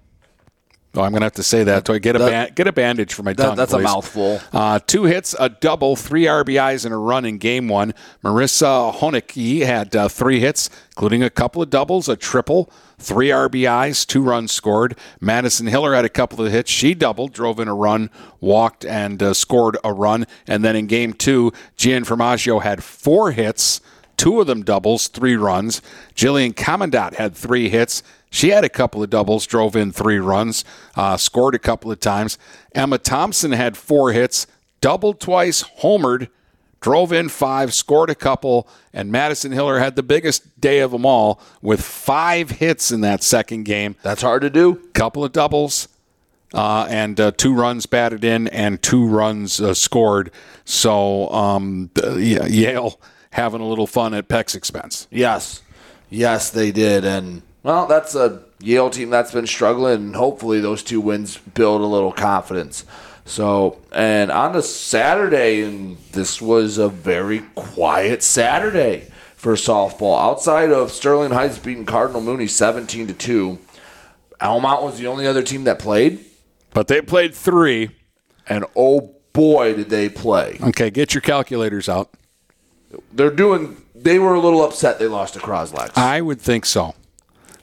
Oh, 1.00 1.04
I'm 1.04 1.12
going 1.12 1.22
to 1.22 1.26
have 1.28 1.34
to 1.34 1.44
say 1.44 1.64
that. 1.64 1.86
Do 1.86 1.94
I 1.94 2.00
get 2.00 2.16
a 2.16 2.20
That- 2.20 2.30
ban- 2.30 2.52
get 2.56 2.68
a 2.68 2.74
bandage 2.74 3.14
for 3.14 3.24
my 3.24 3.32
that- 3.34 3.44
tongue? 3.44 3.56
that's 3.56 3.72
a 3.72 3.80
mouthful. 3.80 4.42
Uh, 4.52 4.80
two 4.86 5.06
hits, 5.06 5.34
a 5.40 5.48
double, 5.50 5.96
three 5.96 6.26
RBIs, 6.26 6.84
and 6.84 6.94
a 6.94 6.98
run 6.98 7.24
in 7.24 7.38
game 7.38 7.70
one. 7.70 7.94
Marissa 8.24 8.94
Honicki 8.94 9.66
had 9.66 9.96
uh, 9.96 10.10
three 10.10 10.40
hits, 10.42 10.70
including 10.98 11.24
a 11.24 11.30
couple 11.30 11.62
of 11.62 11.70
doubles, 11.70 12.10
a 12.10 12.16
triple, 12.18 12.70
three 12.98 13.30
RBIs, 13.30 14.06
two 14.06 14.22
runs 14.22 14.52
scored. 14.52 14.98
Madison 15.22 15.68
Hiller 15.68 15.96
had 15.96 16.04
a 16.04 16.10
couple 16.10 16.46
of 16.46 16.52
hits. 16.52 16.70
She 16.70 16.94
doubled, 16.94 17.32
drove 17.32 17.60
in 17.62 17.70
a 17.70 17.74
run, 17.76 18.10
walked, 18.42 18.84
and 18.84 19.24
uh, 19.24 19.34
scored 19.34 19.78
a 19.86 19.94
run. 19.94 20.28
And 20.48 20.66
then 20.66 20.76
in 20.76 20.88
game 20.88 21.14
two, 21.14 21.54
Gianformaggio 21.78 22.62
had 22.62 22.84
four 22.84 23.32
hits, 23.32 23.80
two 24.18 24.42
of 24.42 24.48
them 24.48 24.64
doubles, 24.64 25.08
three 25.08 25.38
runs. 25.38 25.82
Jillian 26.14 26.54
Commandant 26.56 27.16
had 27.16 27.34
three 27.36 27.70
hits. 27.70 28.04
She 28.30 28.50
had 28.50 28.64
a 28.64 28.70
couple 28.70 29.02
of 29.02 29.10
doubles, 29.10 29.48
drove 29.48 29.76
in 29.76 29.92
three 29.92 30.20
runs, 30.20 30.64
uh, 30.96 31.18
scored 31.18 31.56
a 31.56 31.60
couple 31.60 31.92
of 31.92 32.00
times. 32.00 32.38
Emma 32.76 32.98
Thompson 32.98 33.52
had 33.52 33.76
four 33.76 34.12
hits, 34.12 34.46
doubled 34.82 35.20
twice, 35.20 35.64
homered, 35.82 36.30
drove 36.80 37.12
in 37.12 37.30
five, 37.30 37.74
scored 37.74 38.10
a 38.10 38.16
couple, 38.16 38.68
and 38.94 39.12
Madison 39.12 39.52
Hiller 39.52 39.80
had 39.80 39.96
the 39.96 40.04
biggest 40.04 40.62
day 40.62 40.80
of 40.80 40.92
them 40.92 41.06
all 41.06 41.42
with 41.62 41.82
five 41.82 42.52
hits 42.52 42.92
in 42.92 43.02
that 43.02 43.24
second 43.24 43.64
game. 43.64 43.96
That's 44.04 44.22
hard 44.22 44.42
to 44.44 44.50
do. 44.50 44.76
Couple 44.94 45.24
of 45.24 45.32
doubles, 45.32 45.88
uh, 46.54 46.88
and 46.90 47.20
uh, 47.20 47.32
two 47.32 47.54
runs 47.54 47.86
batted 47.86 48.24
in 48.24 48.48
and 48.50 48.82
two 48.82 49.06
runs 49.06 49.60
uh, 49.60 49.74
scored. 49.74 50.32
So 50.66 51.30
um, 51.32 51.90
Yale 52.16 53.00
having 53.32 53.62
a 53.62 53.68
little 53.68 53.88
fun 53.88 54.14
at 54.14 54.28
Peck's 54.28 54.56
expense. 54.56 55.08
Yes, 55.12 55.62
yes, 56.10 56.50
they 56.50 56.72
did, 56.72 57.06
and 57.06 57.42
well, 57.64 57.88
that's 57.88 58.16
a 58.16 58.44
Yale 58.62 58.90
team 58.90 59.10
that's 59.10 59.32
been 59.32 59.48
struggling, 59.48 59.96
and 59.96 60.16
hopefully 60.16 60.60
those 60.60 60.84
two 60.84 61.00
wins 61.02 61.38
build 61.38 61.82
a 61.82 61.86
little 61.86 62.12
confidence. 62.12 62.86
So, 63.26 63.80
and 63.92 64.32
on 64.32 64.54
the 64.54 64.64
Saturday, 64.64 65.62
and 65.62 65.98
this 66.14 66.42
was 66.42 66.78
a 66.78 66.90
very 66.90 67.40
quiet 67.56 68.24
Saturday 68.24 69.12
for 69.36 69.54
softball. 69.54 70.20
Outside 70.20 70.72
of 70.72 70.92
Sterling 70.92 71.32
Heights 71.32 71.60
beating 71.60 71.86
Cardinal 71.86 72.22
Mooney 72.22 72.48
seventeen 72.48 73.08
to 73.08 73.14
two, 73.14 73.60
Almont 74.42 74.84
was 74.84 74.98
the 74.98 75.08
only 75.08 75.28
other 75.28 75.44
team 75.44 75.64
that 75.66 75.80
played, 75.80 76.26
but 76.74 76.88
they 76.88 77.02
played 77.02 77.36
three, 77.36 77.92
and 78.48 78.66
oh 78.76 79.16
boy, 79.32 79.76
did 79.76 79.90
they 79.90 80.10
play! 80.10 80.58
Okay, 80.62 80.90
get 80.90 81.14
your 81.14 81.22
calculators 81.22 81.88
out. 81.88 82.10
They're 83.14 83.30
doing. 83.30 83.78
They 83.94 84.18
were 84.18 84.34
a 84.34 84.40
little 84.40 84.64
upset 84.64 84.98
they 84.98 85.08
lost 85.08 85.36
to 85.36 85.40
Croslex. 85.40 85.96
I 85.96 86.20
would 86.22 86.42
think 86.42 86.66
so. 86.66 86.96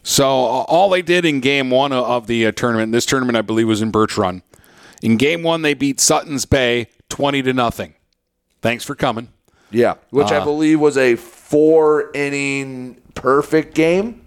So 0.08 0.28
all 0.28 0.88
they 0.88 1.02
did 1.02 1.24
in 1.24 1.40
game 1.40 1.68
one 1.68 1.92
of 1.92 2.28
the 2.28 2.46
uh, 2.46 2.52
tournament, 2.52 2.92
this 2.92 3.04
tournament 3.04 3.36
I 3.36 3.42
believe 3.42 3.66
was 3.66 3.82
in 3.82 3.90
Birch 3.90 4.16
Run. 4.16 4.42
In 5.02 5.16
game 5.16 5.42
one, 5.42 5.62
they 5.62 5.74
beat 5.74 5.98
Sutton's 6.00 6.44
Bay 6.44 6.86
twenty 7.08 7.42
to 7.42 7.52
nothing. 7.52 7.94
Thanks 8.62 8.84
for 8.84 8.94
coming. 8.94 9.30
Yeah, 9.72 9.94
which 10.10 10.28
I 10.28 10.36
Uh, 10.36 10.44
believe 10.44 10.78
was 10.78 10.96
a 10.96 11.16
four 11.16 12.12
inning 12.14 12.98
perfect 13.16 13.74
game. 13.74 14.22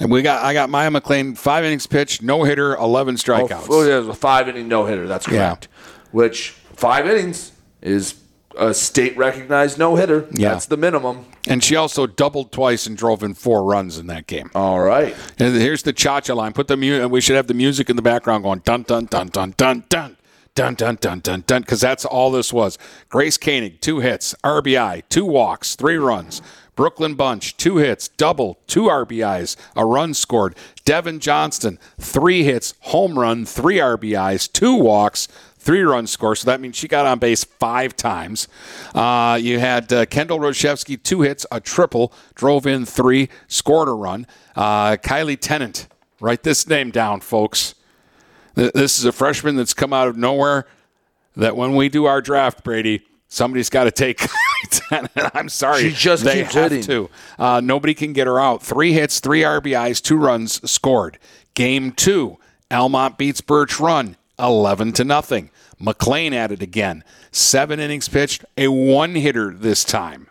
And 0.00 0.08
we 0.08 0.22
got 0.22 0.44
I 0.44 0.52
got 0.52 0.70
Maya 0.70 0.90
McLean 0.92 1.34
five 1.34 1.64
innings 1.64 1.88
pitched, 1.88 2.22
no 2.22 2.44
hitter, 2.44 2.76
eleven 2.76 3.16
strikeouts. 3.16 3.66
Oh, 3.68 3.82
yeah, 3.82 3.96
it 3.96 3.98
was 4.00 4.08
a 4.08 4.14
five 4.14 4.48
inning 4.48 4.68
no 4.68 4.84
hitter. 4.86 5.08
That's 5.08 5.26
Yeah. 5.26 5.48
correct. 5.48 5.68
Which 6.12 6.50
five 6.74 7.08
innings 7.08 7.50
is 7.82 8.14
a 8.58 8.74
state 8.74 9.16
recognized 9.16 9.78
no 9.78 9.96
hitter. 9.96 10.26
Yeah. 10.32 10.50
That's 10.50 10.66
the 10.66 10.76
minimum. 10.76 11.26
And 11.48 11.62
she 11.62 11.76
also 11.76 12.06
doubled 12.06 12.52
twice 12.52 12.86
and 12.86 12.96
drove 12.96 13.22
in 13.22 13.34
four 13.34 13.64
runs 13.64 13.98
in 13.98 14.06
that 14.08 14.26
game. 14.26 14.50
All 14.54 14.80
right. 14.80 15.14
And 15.38 15.54
here's 15.54 15.82
the 15.82 15.92
cha-cha 15.92 16.34
line. 16.34 16.52
Put 16.52 16.68
the 16.68 16.76
mu- 16.76 17.06
We 17.08 17.20
should 17.20 17.36
have 17.36 17.46
the 17.46 17.54
music 17.54 17.88
in 17.90 17.96
the 17.96 18.02
background 18.02 18.44
going 18.44 18.60
dun 18.64 18.82
dun 18.82 19.06
dun 19.06 19.28
dun 19.28 19.54
dun 19.56 19.84
dun 19.88 20.16
dun 20.54 20.74
dun 20.74 20.96
dun 20.96 21.20
dun 21.20 21.44
dun 21.46 21.60
because 21.60 21.80
that's 21.80 22.04
all 22.04 22.30
this 22.30 22.52
was. 22.52 22.78
Grace 23.08 23.36
Koenig, 23.36 23.80
two 23.80 24.00
hits, 24.00 24.34
RBI, 24.42 25.02
two 25.08 25.24
walks, 25.24 25.76
three 25.76 25.96
runs. 25.96 26.40
Brooklyn 26.74 27.14
Bunch, 27.14 27.56
two 27.56 27.78
hits, 27.78 28.08
double, 28.08 28.58
two 28.66 28.82
RBIs, 28.82 29.56
a 29.74 29.86
run 29.86 30.12
scored. 30.12 30.54
Devin 30.84 31.20
Johnston, 31.20 31.78
three 31.98 32.42
hits, 32.42 32.74
home 32.80 33.18
run, 33.18 33.46
three 33.46 33.76
RBIs, 33.78 34.52
two 34.52 34.74
walks, 34.74 35.26
three 35.66 35.82
runs 35.82 36.10
scored. 36.10 36.38
So 36.38 36.46
that 36.46 36.60
means 36.60 36.76
she 36.76 36.88
got 36.88 37.04
on 37.04 37.18
base 37.18 37.44
five 37.44 37.94
times. 37.96 38.48
Uh, 38.94 39.38
you 39.40 39.58
had 39.58 39.92
uh, 39.92 40.06
Kendall 40.06 40.38
Roshevsky, 40.38 41.02
two 41.02 41.20
hits, 41.22 41.44
a 41.52 41.60
triple, 41.60 42.12
drove 42.34 42.66
in 42.66 42.86
three, 42.86 43.28
scored 43.48 43.88
a 43.88 43.92
run. 43.92 44.26
Uh, 44.54 44.92
Kylie 44.96 45.38
Tennant, 45.38 45.88
write 46.20 46.42
this 46.44 46.66
name 46.66 46.90
down, 46.90 47.20
folks. 47.20 47.74
Th- 48.54 48.72
This 48.72 48.98
is 48.98 49.04
a 49.04 49.12
freshman 49.12 49.56
that's 49.56 49.74
come 49.74 49.92
out 49.92 50.08
of 50.08 50.16
nowhere. 50.16 50.66
That 51.36 51.54
when 51.56 51.76
we 51.76 51.90
do 51.90 52.06
our 52.06 52.22
draft, 52.22 52.64
Brady, 52.64 53.02
somebody's 53.28 53.68
got 53.68 53.84
to 53.84 53.90
take. 53.90 54.18
Kylie 54.66 54.70
Tennant. 54.88 55.30
I'm 55.34 55.48
sorry, 55.50 55.82
She 55.82 55.90
just 55.90 56.24
they 56.24 56.42
keeps 56.42 56.54
have 56.54 56.70
hitting. 56.72 56.86
to. 56.86 57.10
Uh, 57.38 57.60
nobody 57.62 57.92
can 57.92 58.14
get 58.14 58.26
her 58.26 58.40
out. 58.40 58.62
Three 58.62 58.92
hits, 58.94 59.20
three 59.20 59.42
RBIs, 59.42 60.00
two 60.00 60.16
runs 60.16 60.68
scored. 60.70 61.18
Game 61.54 61.92
two, 61.92 62.38
Almont 62.70 63.18
beats 63.18 63.40
Birch 63.42 63.78
Run, 63.78 64.16
eleven 64.38 64.92
to 64.92 65.04
nothing. 65.04 65.50
McLean 65.78 66.32
at 66.32 66.52
it 66.52 66.62
again. 66.62 67.04
Seven 67.32 67.78
innings 67.80 68.08
pitched, 68.08 68.44
a 68.56 68.68
one 68.68 69.14
hitter 69.14 69.52
this 69.54 69.84
time, 69.84 70.28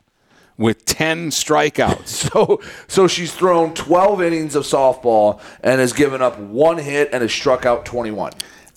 with 0.58 0.86
ten 0.86 1.30
strikeouts. 1.30 2.30
So 2.36 2.62
so 2.88 3.08
she's 3.08 3.34
thrown 3.34 3.74
twelve 3.74 4.22
innings 4.22 4.56
of 4.56 4.64
softball 4.64 5.40
and 5.62 5.80
has 5.80 5.94
given 5.94 6.22
up 6.22 6.40
one 6.40 6.78
hit 6.78 7.10
and 7.14 7.22
has 7.22 7.32
struck 7.32 7.66
out 7.66 7.86
twenty 7.86 8.12
one. 8.12 8.34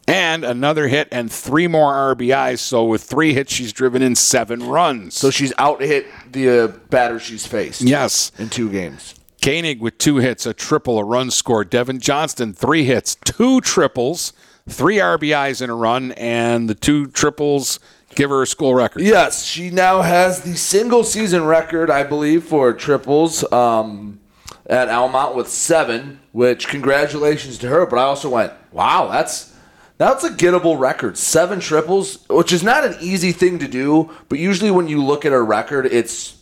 and 0.06 0.44
another 0.44 0.88
hit 0.88 1.08
and 1.10 1.30
three 1.30 1.66
more 1.66 1.92
RBIs. 2.14 2.58
So 2.60 2.84
with 2.84 3.02
three 3.02 3.34
hits, 3.34 3.52
she's 3.52 3.72
driven 3.72 4.02
in 4.02 4.14
seven 4.14 4.66
runs. 4.68 5.14
So 5.16 5.30
she's 5.30 5.52
out 5.58 5.80
hit 5.80 6.06
the 6.32 6.48
uh, 6.64 6.66
batter 6.90 7.18
she's 7.18 7.46
faced. 7.46 7.80
Yes. 7.82 8.32
In 8.38 8.48
two 8.50 8.70
games. 8.70 9.14
Koenig 9.42 9.80
with 9.80 9.98
two 9.98 10.16
hits, 10.16 10.46
a 10.46 10.52
triple, 10.54 10.98
a 10.98 11.04
run 11.04 11.30
scored. 11.30 11.70
Devin 11.70 12.00
Johnston, 12.00 12.52
three 12.52 12.84
hits, 12.84 13.14
two 13.24 13.60
triples, 13.60 14.32
three 14.68 14.96
RBIs 14.96 15.62
in 15.62 15.70
a 15.70 15.74
run, 15.74 16.12
and 16.12 16.68
the 16.68 16.74
two 16.74 17.08
triples 17.08 17.80
give 18.14 18.30
her 18.30 18.42
a 18.42 18.46
school 18.46 18.74
record. 18.74 19.02
Yes, 19.02 19.44
she 19.44 19.70
now 19.70 20.02
has 20.02 20.42
the 20.42 20.56
single 20.56 21.04
season 21.04 21.44
record, 21.44 21.90
I 21.90 22.02
believe, 22.04 22.44
for 22.44 22.72
triples 22.72 23.50
um, 23.52 24.20
at 24.66 24.88
Almont 24.88 25.34
with 25.34 25.48
seven. 25.48 26.20
Which 26.32 26.68
congratulations 26.68 27.58
to 27.58 27.68
her. 27.68 27.86
But 27.86 27.98
I 27.98 28.02
also 28.02 28.30
went, 28.30 28.52
wow, 28.70 29.08
that's 29.10 29.54
that's 29.96 30.22
a 30.22 30.30
gettable 30.30 30.78
record. 30.78 31.18
Seven 31.18 31.58
triples, 31.58 32.24
which 32.28 32.52
is 32.52 32.62
not 32.62 32.84
an 32.84 32.96
easy 33.00 33.32
thing 33.32 33.58
to 33.58 33.66
do. 33.66 34.10
But 34.28 34.38
usually 34.38 34.70
when 34.70 34.86
you 34.86 35.04
look 35.04 35.24
at 35.24 35.32
a 35.32 35.42
record, 35.42 35.86
it's 35.86 36.40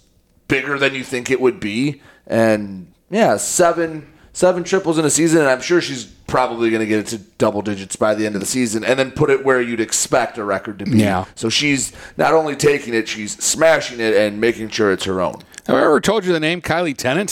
bigger 0.48 0.78
than 0.78 0.94
you 0.94 1.02
think 1.02 1.30
it 1.30 1.40
would 1.40 1.58
be. 1.60 2.02
And 2.26 2.92
yeah, 3.10 3.36
seven 3.38 4.12
seven 4.32 4.64
triples 4.64 4.98
in 4.98 5.04
a 5.04 5.10
season, 5.10 5.40
and 5.40 5.48
I'm 5.48 5.62
sure 5.62 5.80
she's 5.80 6.12
probably 6.26 6.70
going 6.70 6.80
to 6.80 6.86
get 6.86 7.00
it 7.00 7.06
to 7.08 7.18
double 7.38 7.62
digits 7.62 7.96
by 7.96 8.14
the 8.14 8.26
end 8.26 8.34
of 8.34 8.40
the 8.40 8.46
season, 8.46 8.84
and 8.84 8.98
then 8.98 9.10
put 9.10 9.30
it 9.30 9.44
where 9.44 9.60
you'd 9.60 9.80
expect 9.80 10.38
a 10.38 10.44
record 10.44 10.78
to 10.80 10.84
be. 10.84 10.98
Yeah. 10.98 11.26
So 11.34 11.48
she's 11.48 11.92
not 12.16 12.32
only 12.32 12.56
taking 12.56 12.94
it, 12.94 13.08
she's 13.08 13.42
smashing 13.42 14.00
it 14.00 14.14
and 14.14 14.40
making 14.40 14.70
sure 14.70 14.92
it's 14.92 15.04
her 15.04 15.20
own. 15.20 15.42
Have 15.66 15.74
I 15.74 15.82
ever 15.82 16.00
told 16.00 16.24
you 16.24 16.32
the 16.32 16.38
name 16.38 16.62
Kylie 16.62 16.96
Tennant? 16.96 17.30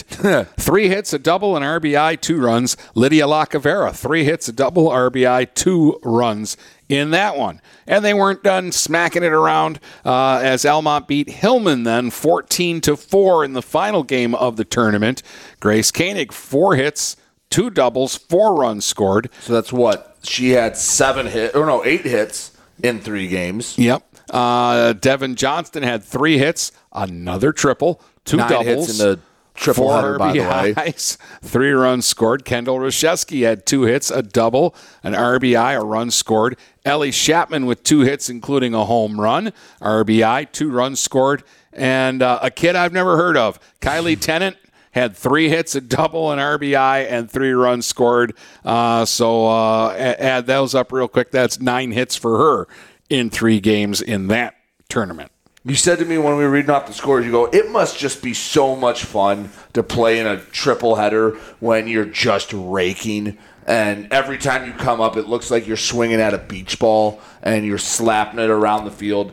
three 0.59 0.89
hits, 0.89 1.13
a 1.13 1.21
double, 1.21 1.57
an 1.57 1.63
RBI, 1.63 2.21
two 2.21 2.41
runs. 2.41 2.77
Lydia 2.97 3.27
Lacavera, 3.27 3.95
three 3.95 4.25
hits, 4.25 4.49
a 4.49 4.53
double, 4.53 4.89
RBI, 4.89 5.55
two 5.55 6.01
runs 6.03 6.57
in 6.89 7.11
that 7.11 7.37
one. 7.37 7.61
And 7.87 8.05
they 8.05 8.13
weren't 8.13 8.43
done 8.43 8.73
smacking 8.73 9.23
it 9.23 9.33
around 9.33 9.79
uh, 10.05 10.41
as 10.43 10.65
Almont 10.65 11.07
beat 11.07 11.29
Hillman 11.29 11.85
then 11.85 12.11
14 12.11 12.81
to 12.83 12.97
4 12.97 13.45
in 13.45 13.53
the 13.53 13.63
final 13.63 14.03
game 14.03 14.35
of 14.35 14.57
the 14.57 14.65
tournament. 14.65 15.23
Grace 15.61 15.93
Koenig, 15.93 16.33
four 16.33 16.75
hits, 16.75 17.17
two 17.55 17.71
doubles, 17.71 18.17
four 18.17 18.57
runs 18.57 18.85
scored. 18.85 19.31
So 19.41 19.53
that's 19.53 19.73
what 19.73 20.17
she 20.25 20.51
had 20.51 20.77
seven 20.77 21.27
hit 21.29 21.55
or 21.55 21.65
no 21.67 21.85
eight 21.85 22.03
hits 22.05 22.51
in 22.83 22.99
three 23.01 23.29
games. 23.29 23.79
Yep. 23.79 24.03
Uh, 24.31 24.93
Devin 24.95 25.37
Johnston 25.37 25.85
had 25.85 26.03
three 26.03 26.37
hits, 26.39 26.73
another 26.93 27.53
triple, 27.53 28.01
two 28.25 28.39
Nine 28.39 28.49
doubles. 28.51 28.87
hits 28.89 28.99
in 29.01 29.07
the 29.07 29.21
triple 29.55 29.85
four 29.85 29.95
header, 29.95 30.19
by 30.19 30.33
the 30.33 30.41
way. 30.41 30.75
RBIs, 30.75 31.17
Three 31.43 31.71
runs 31.71 32.07
scored. 32.07 32.45
Kendall 32.45 32.79
Roshevsky 32.79 33.45
had 33.45 33.67
two 33.67 33.83
hits, 33.83 34.11
a 34.11 34.23
double, 34.23 34.75
an 35.05 35.13
RBI, 35.13 35.81
a 35.81 35.85
run 35.85 36.11
scored. 36.11 36.57
Ellie 36.85 37.13
Chapman 37.13 37.67
with 37.67 37.85
two 37.85 38.01
hits, 38.01 38.29
including 38.29 38.75
a 38.75 38.85
home 38.85 39.21
run, 39.21 39.53
RBI, 39.81 40.51
two 40.51 40.73
runs 40.73 40.99
scored, 40.99 41.45
and 41.73 42.21
uh, 42.21 42.41
a 42.43 42.51
kid 42.51 42.75
I've 42.75 42.93
never 42.93 43.17
heard 43.17 43.37
of, 43.37 43.61
Kylie 43.81 44.19
Tennant. 44.21 44.57
Had 44.95 45.17
three 45.17 45.49
hits, 45.49 45.75
a 45.75 45.81
double, 45.81 46.31
an 46.31 46.39
RBI, 46.39 47.11
and 47.11 47.31
three 47.31 47.53
runs 47.53 47.85
scored. 47.85 48.35
Uh, 48.65 49.05
so 49.05 49.47
uh, 49.47 49.93
add 49.93 50.47
those 50.47 50.75
up 50.75 50.93
real 50.93 51.09
quick. 51.09 51.33
That's 51.33 51.61
nine 51.61 51.91
hits 51.91 52.15
for 52.15 52.39
her 52.39 52.69
in 53.11 53.29
three 53.29 53.59
games 53.61 54.01
in 54.01 54.29
that 54.29 54.55
tournament. 54.89 55.33
You 55.67 55.77
said 55.77 55.99
to 56.01 56.05
me 56.05 56.19
when 56.19 56.37
we 56.37 56.45
were 56.45 56.51
reading 56.51 56.71
off 56.71 56.87
the 56.87 56.93
scores, 56.93 57.25
you 57.25 57.33
go, 57.33 57.47
it 57.47 57.71
must 57.71 57.99
just 57.99 58.23
be 58.23 58.35
so 58.35 58.77
much 58.77 59.05
fun 59.05 59.49
to 59.73 59.83
play 59.83 60.21
in 60.21 60.27
a 60.27 60.37
triple 60.37 60.95
header 60.95 61.31
when 61.59 61.89
you're 61.89 62.05
just 62.05 62.53
raking. 62.53 63.39
And 63.67 64.13
every 64.13 64.37
time 64.37 64.67
you 64.67 64.75
come 64.75 65.01
up, 65.01 65.17
it 65.17 65.27
looks 65.27 65.51
like 65.51 65.67
you're 65.67 65.79
swinging 65.79 66.21
at 66.21 66.35
a 66.35 66.39
beach 66.39 66.79
ball 66.79 67.21
and 67.43 67.65
you're 67.65 67.79
slapping 67.79 68.41
it 68.41 68.51
around 68.51 68.85
the 68.85 68.91
field. 68.91 69.33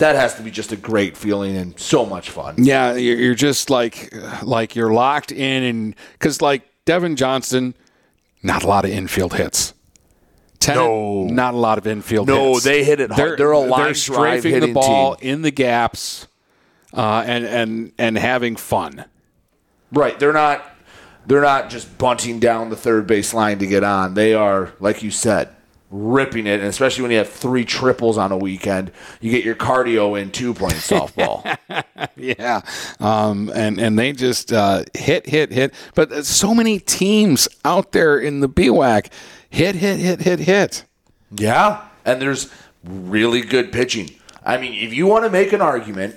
That 0.00 0.16
has 0.16 0.34
to 0.36 0.42
be 0.42 0.50
just 0.50 0.72
a 0.72 0.76
great 0.76 1.16
feeling 1.16 1.56
and 1.56 1.78
so 1.78 2.04
much 2.04 2.30
fun. 2.30 2.54
Yeah, 2.58 2.94
you're 2.94 3.16
you're 3.18 3.34
just 3.34 3.70
like 3.70 4.12
like 4.42 4.74
you're 4.74 4.92
locked 4.92 5.30
in, 5.30 5.62
and 5.62 5.96
because 6.12 6.40
like 6.42 6.62
Devin 6.86 7.16
Johnston, 7.16 7.74
not 8.42 8.64
a 8.64 8.66
lot 8.66 8.84
of 8.84 8.90
infield 8.90 9.34
hits. 9.34 9.74
Tennant, 10.58 10.86
No. 10.86 11.24
not 11.24 11.54
a 11.54 11.56
lot 11.56 11.78
of 11.78 11.86
infield 11.86 12.26
No, 12.28 12.52
hits. 12.54 12.64
they 12.64 12.82
hit 12.84 13.00
it 13.00 13.10
hard. 13.12 13.38
They're 13.38 13.50
a 13.52 13.58
line 13.58 13.68
they're 13.70 13.92
drive 13.92 13.96
strafing 13.96 14.52
the 14.52 14.60
hitting 14.60 14.74
ball 14.74 15.16
team. 15.16 15.30
in 15.30 15.42
the 15.42 15.50
gaps, 15.50 16.26
uh, 16.94 17.22
and 17.26 17.44
and 17.46 17.92
and 17.98 18.16
having 18.18 18.56
fun. 18.56 19.04
Right. 19.92 20.18
They're 20.18 20.32
not 20.32 20.64
they're 21.26 21.40
not 21.42 21.68
just 21.70 21.98
bunting 21.98 22.40
down 22.40 22.70
the 22.70 22.76
third 22.76 23.06
base 23.06 23.34
line 23.34 23.58
to 23.58 23.66
get 23.66 23.84
on. 23.84 24.14
They 24.14 24.32
are, 24.34 24.72
like 24.80 25.02
you 25.02 25.10
said, 25.10 25.50
ripping 25.90 26.46
it, 26.46 26.60
and 26.60 26.68
especially 26.68 27.02
when 27.02 27.10
you 27.10 27.18
have 27.18 27.28
three 27.28 27.64
triples 27.64 28.16
on 28.16 28.32
a 28.32 28.38
weekend, 28.38 28.92
you 29.20 29.30
get 29.30 29.44
your 29.44 29.56
cardio 29.56 30.20
in 30.20 30.30
too 30.30 30.54
playing 30.54 30.76
softball. 30.76 31.44
yeah, 32.16 32.60
um, 33.00 33.50
and 33.54 33.78
and 33.78 33.98
they 33.98 34.12
just 34.12 34.52
uh, 34.52 34.84
hit, 34.94 35.26
hit, 35.26 35.52
hit. 35.52 35.74
But 35.94 36.24
so 36.24 36.54
many 36.54 36.78
teams 36.78 37.48
out 37.64 37.92
there 37.92 38.18
in 38.18 38.40
the 38.40 38.48
BWAC, 38.48 39.10
hit, 39.48 39.74
hit, 39.74 39.98
hit, 39.98 40.20
hit, 40.20 40.40
hit. 40.40 40.84
Yeah, 41.32 41.84
and 42.04 42.22
there's 42.22 42.50
really 42.84 43.42
good 43.42 43.72
pitching. 43.72 44.10
I 44.44 44.56
mean, 44.58 44.74
if 44.74 44.94
you 44.94 45.06
want 45.06 45.24
to 45.24 45.30
make 45.30 45.52
an 45.52 45.60
argument, 45.60 46.16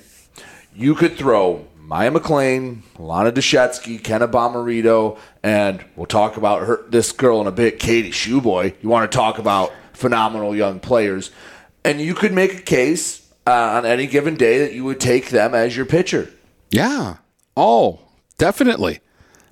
you 0.76 0.96
could 0.96 1.18
throw 1.18 1.68
Maya 1.94 2.10
McLean, 2.10 2.82
Lana 2.98 3.32
Deshetsky, 3.32 4.04
Kenna 4.04 4.28
Bomarito, 4.28 5.20
and 5.44 5.86
we'll 5.96 6.08
talk 6.08 6.38
about 6.38 6.66
her 6.66 6.84
this 6.90 7.12
girl 7.12 7.40
in 7.40 7.46
a 7.46 7.52
bit, 7.52 7.78
Katie 7.78 8.10
Shoeboy. 8.10 8.74
You 8.82 8.90
want 8.90 9.12
to 9.12 9.16
talk 9.16 9.38
about 9.38 9.72
phenomenal 9.94 10.56
young 10.56 10.80
players, 10.80 11.30
and 11.86 12.02
you 12.02 12.16
could 12.16 12.34
make 12.34 12.56
a 12.58 12.62
case 12.64 13.32
uh, 13.46 13.52
on 13.52 13.86
any 13.86 14.08
given 14.08 14.34
day 14.34 14.58
that 14.58 14.74
you 14.74 14.84
would 14.86 15.00
take 15.00 15.30
them 15.30 15.54
as 15.54 15.78
your 15.78 15.86
pitcher. 15.86 16.32
Yeah. 16.72 17.18
Oh, 17.56 18.00
definitely. 18.40 19.02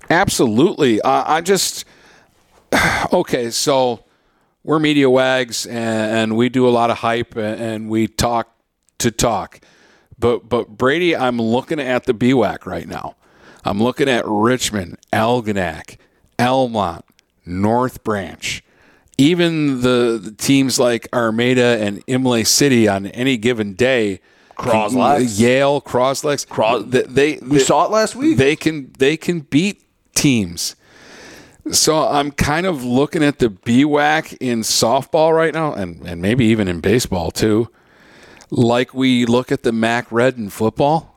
Absolutely. 0.10 1.00
Uh, 1.00 1.24
I 1.28 1.42
just, 1.42 1.86
okay, 3.14 3.52
so 3.52 4.04
we're 4.64 4.80
media 4.80 5.12
wags 5.12 5.68
and, 5.68 5.78
and 5.78 6.36
we 6.36 6.50
do 6.50 6.68
a 6.68 6.72
lot 6.72 6.90
of 6.90 6.98
hype 6.98 7.36
and 7.36 7.88
we 7.88 8.08
talk 8.08 8.52
to 8.98 9.12
talk. 9.12 9.60
But, 10.22 10.48
but 10.48 10.70
Brady, 10.78 11.16
I'm 11.16 11.42
looking 11.42 11.80
at 11.80 12.06
the 12.06 12.14
BWAC 12.14 12.66
right 12.66 12.88
now. 12.88 13.16
I'm 13.66 13.82
looking 13.82 14.08
at 14.08 14.24
Richmond, 14.26 14.98
Algonac, 15.12 15.98
Almont, 16.40 17.04
North 17.46 18.04
Branch. 18.04 18.64
Even 19.18 19.82
the, 19.82 20.20
the 20.22 20.32
teams 20.32 20.80
like 20.80 21.08
Armada 21.14 21.78
and 21.80 22.02
Imlay 22.08 22.44
City 22.44 22.88
on 22.88 23.08
any 23.08 23.38
given 23.38 23.74
day, 23.74 24.22
Croslex. 24.58 25.40
Yale, 25.40 25.82
Croslex, 25.82 26.48
Cros- 26.48 26.86
they, 26.86 27.04
they, 27.04 27.40
We 27.42 27.60
saw 27.60 27.86
it 27.86 27.92
last 27.92 28.16
week. 28.16 28.38
They 28.38 28.56
can 28.56 28.94
they 28.98 29.18
can 29.18 29.42
beat 29.42 29.84
teams. 30.16 30.76
So 31.72 32.08
I'm 32.08 32.32
kind 32.32 32.66
of 32.66 32.84
looking 32.84 33.24
at 33.24 33.40
the 33.40 33.50
BWAC 33.50 34.38
in 34.40 34.62
softball 34.62 35.36
right 35.36 35.54
now, 35.54 35.74
and, 35.74 36.02
and 36.08 36.22
maybe 36.22 36.46
even 36.46 36.68
in 36.68 36.80
baseball 36.80 37.30
too, 37.30 37.70
like 38.52 38.94
we 38.94 39.26
look 39.26 39.52
at 39.52 39.64
the 39.64 39.72
MAC 39.72 40.12
Red 40.12 40.38
in 40.38 40.50
football. 40.50 41.16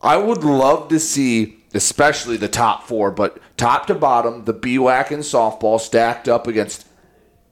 I 0.00 0.16
would 0.16 0.42
love 0.42 0.88
to 0.88 0.98
see, 0.98 1.64
especially 1.74 2.36
the 2.36 2.48
top 2.48 2.84
four, 2.84 3.10
but 3.10 3.38
top 3.56 3.86
to 3.86 3.94
bottom, 3.94 4.44
the 4.44 4.54
BWAC 4.54 5.10
and 5.10 5.22
softball 5.22 5.78
stacked 5.78 6.28
up 6.28 6.46
against 6.46 6.86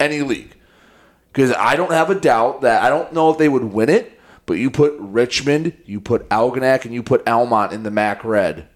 any 0.00 0.22
league. 0.22 0.56
Because 1.32 1.52
I 1.52 1.76
don't 1.76 1.92
have 1.92 2.10
a 2.10 2.14
doubt 2.14 2.62
that 2.62 2.82
I 2.82 2.88
don't 2.88 3.12
know 3.12 3.30
if 3.30 3.38
they 3.38 3.48
would 3.48 3.64
win 3.64 3.88
it, 3.88 4.18
but 4.46 4.54
you 4.54 4.70
put 4.70 4.94
Richmond, 4.98 5.74
you 5.84 6.00
put 6.00 6.28
Algonac, 6.28 6.84
and 6.84 6.94
you 6.94 7.02
put 7.02 7.26
Almont 7.26 7.72
in 7.72 7.82
the 7.82 7.90
MAC 7.90 8.24
Red. 8.24 8.68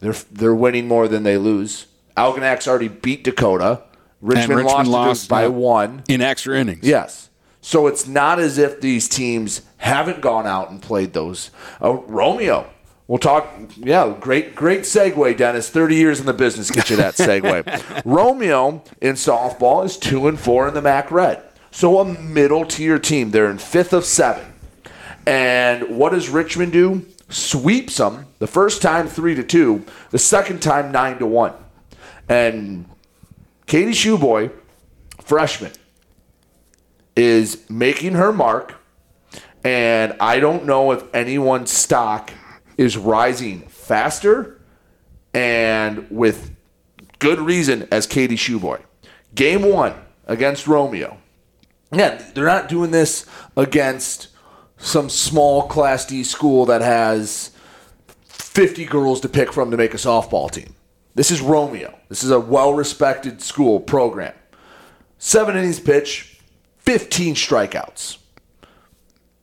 They're 0.00 0.14
they're 0.30 0.54
winning 0.54 0.86
more 0.86 1.08
than 1.08 1.24
they 1.24 1.36
lose. 1.36 1.86
Algonac's 2.16 2.68
already 2.68 2.88
beat 2.88 3.24
Dakota. 3.24 3.82
Richmond, 4.20 4.60
Richmond 4.60 4.88
lost, 4.88 4.90
lost 4.90 5.28
by 5.28 5.46
uh, 5.46 5.50
one. 5.50 6.04
in 6.08 6.20
extra 6.20 6.58
innings. 6.58 6.84
Yes. 6.86 7.29
So 7.60 7.86
it's 7.86 8.06
not 8.06 8.38
as 8.40 8.58
if 8.58 8.80
these 8.80 9.08
teams 9.08 9.62
haven't 9.78 10.20
gone 10.20 10.46
out 10.46 10.70
and 10.70 10.80
played 10.80 11.12
those. 11.12 11.50
Uh, 11.82 11.94
Romeo. 11.94 12.68
We'll 13.06 13.18
talk. 13.18 13.48
Yeah, 13.76 14.14
great, 14.20 14.54
great 14.54 14.82
segue, 14.82 15.36
Dennis. 15.36 15.68
Thirty 15.68 15.96
years 15.96 16.20
in 16.20 16.26
the 16.26 16.32
business 16.32 16.70
get 16.70 16.90
you 16.90 16.96
that 16.96 17.14
segue. 17.16 18.02
Romeo 18.04 18.84
in 19.00 19.14
softball 19.14 19.84
is 19.84 19.96
two 19.96 20.28
and 20.28 20.38
four 20.38 20.68
in 20.68 20.74
the 20.74 20.80
MAC 20.80 21.10
Red, 21.10 21.42
so 21.72 21.98
a 21.98 22.04
middle 22.04 22.64
tier 22.64 23.00
team. 23.00 23.32
They're 23.32 23.50
in 23.50 23.58
fifth 23.58 23.92
of 23.92 24.04
seven. 24.04 24.46
And 25.26 25.98
what 25.98 26.10
does 26.12 26.28
Richmond 26.28 26.72
do? 26.72 27.04
Sweeps 27.28 27.96
them 27.96 28.26
the 28.38 28.46
first 28.46 28.80
time 28.80 29.08
three 29.08 29.34
to 29.34 29.42
two, 29.42 29.84
the 30.10 30.18
second 30.18 30.62
time 30.62 30.92
nine 30.92 31.18
to 31.18 31.26
one. 31.26 31.54
And 32.28 32.88
Katie 33.66 33.90
Shoeboy, 33.90 34.52
freshman, 35.20 35.72
is 37.16 37.68
making 37.68 38.14
her 38.14 38.32
mark. 38.32 38.74
And 39.62 40.16
I 40.20 40.40
don't 40.40 40.64
know 40.64 40.92
if 40.92 41.04
anyone's 41.14 41.70
stock 41.70 42.32
is 42.78 42.96
rising 42.96 43.60
faster 43.68 44.60
and 45.34 46.10
with 46.10 46.54
good 47.18 47.38
reason 47.38 47.86
as 47.90 48.06
Katie 48.06 48.36
Shoeboy. 48.36 48.82
Game 49.34 49.62
one 49.62 49.94
against 50.26 50.66
Romeo. 50.66 51.18
Yeah, 51.92 52.22
they're 52.34 52.46
not 52.46 52.68
doing 52.68 52.90
this 52.90 53.26
against 53.56 54.28
some 54.78 55.10
small 55.10 55.64
Class 55.68 56.06
D 56.06 56.24
school 56.24 56.66
that 56.66 56.80
has 56.80 57.50
50 58.24 58.86
girls 58.86 59.20
to 59.20 59.28
pick 59.28 59.52
from 59.52 59.70
to 59.70 59.76
make 59.76 59.92
a 59.92 59.98
softball 59.98 60.50
team. 60.50 60.74
This 61.14 61.30
is 61.30 61.40
Romeo. 61.40 61.98
This 62.08 62.24
is 62.24 62.30
a 62.30 62.40
well 62.40 62.72
respected 62.72 63.42
school 63.42 63.80
program. 63.80 64.34
Seven 65.18 65.56
innings 65.56 65.80
pitch, 65.80 66.29
15 66.90 67.36
strikeouts. 67.36 68.18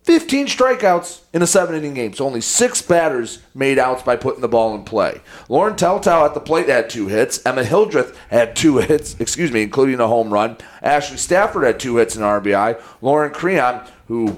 15 0.04 0.48
strikeouts 0.48 1.22
in 1.32 1.41
a 1.41 1.48
seven 1.48 1.76
inning 1.76 1.93
game. 1.93 2.12
So 2.12 2.26
only 2.26 2.41
six 2.41 2.82
batters 2.82 3.41
made 3.56 3.80
outs 3.80 4.04
by 4.04 4.18
putting 4.18 4.41
the 4.41 4.50
ball 4.50 4.76
in 4.76 4.84
play. 4.84 5.22
Lauren 5.48 5.76
Teltow 5.76 6.26
at 6.26 6.34
the 6.34 6.41
plate 6.41 6.68
had 6.68 6.89
two 6.89 7.08
hits. 7.08 7.45
Emma 7.45 7.64
Hildreth 7.64 8.20
had 8.30 8.54
two 8.54 8.78
hits, 8.80 9.18
excuse 9.18 9.50
me, 9.54 9.62
including 9.62 10.02
a 10.02 10.08
home 10.08 10.34
run. 10.34 10.58
Ashley 10.82 11.16
Stafford 11.16 11.64
had 11.64 11.80
two 11.80 11.95
hits 11.95 12.18
in 12.18 12.22
RBI. 12.22 12.82
Lauren 13.02 13.32
Creon, 13.32 13.88
who 14.10 14.38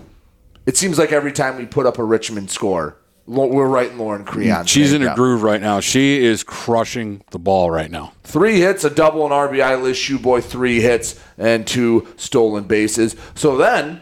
it 0.67 0.77
seems 0.77 0.99
like 0.99 1.11
every 1.11 1.31
time 1.31 1.57
we 1.57 1.65
put 1.65 1.87
up 1.87 1.97
a 1.97 2.03
Richmond 2.03 2.51
score, 2.51 2.95
we're 3.29 3.67
writing 3.67 3.97
Lauren 3.99 4.25
Creon. 4.25 4.65
She's 4.65 4.91
in 4.91 5.03
a 5.03 5.13
groove 5.15 5.43
right 5.43 5.61
now. 5.61 5.79
She 5.79 6.23
is 6.23 6.43
crushing 6.43 7.21
the 7.29 7.37
ball 7.39 7.69
right 7.69 7.91
now. 7.91 8.13
Three 8.23 8.59
hits, 8.59 8.83
a 8.83 8.89
double, 8.89 9.25
an 9.25 9.31
RBI. 9.31 9.81
Liz 9.81 9.97
Shoeboy, 9.97 10.43
three 10.43 10.81
hits 10.81 11.19
and 11.37 11.65
two 11.67 12.07
stolen 12.17 12.63
bases. 12.63 13.15
So 13.35 13.55
then, 13.55 14.01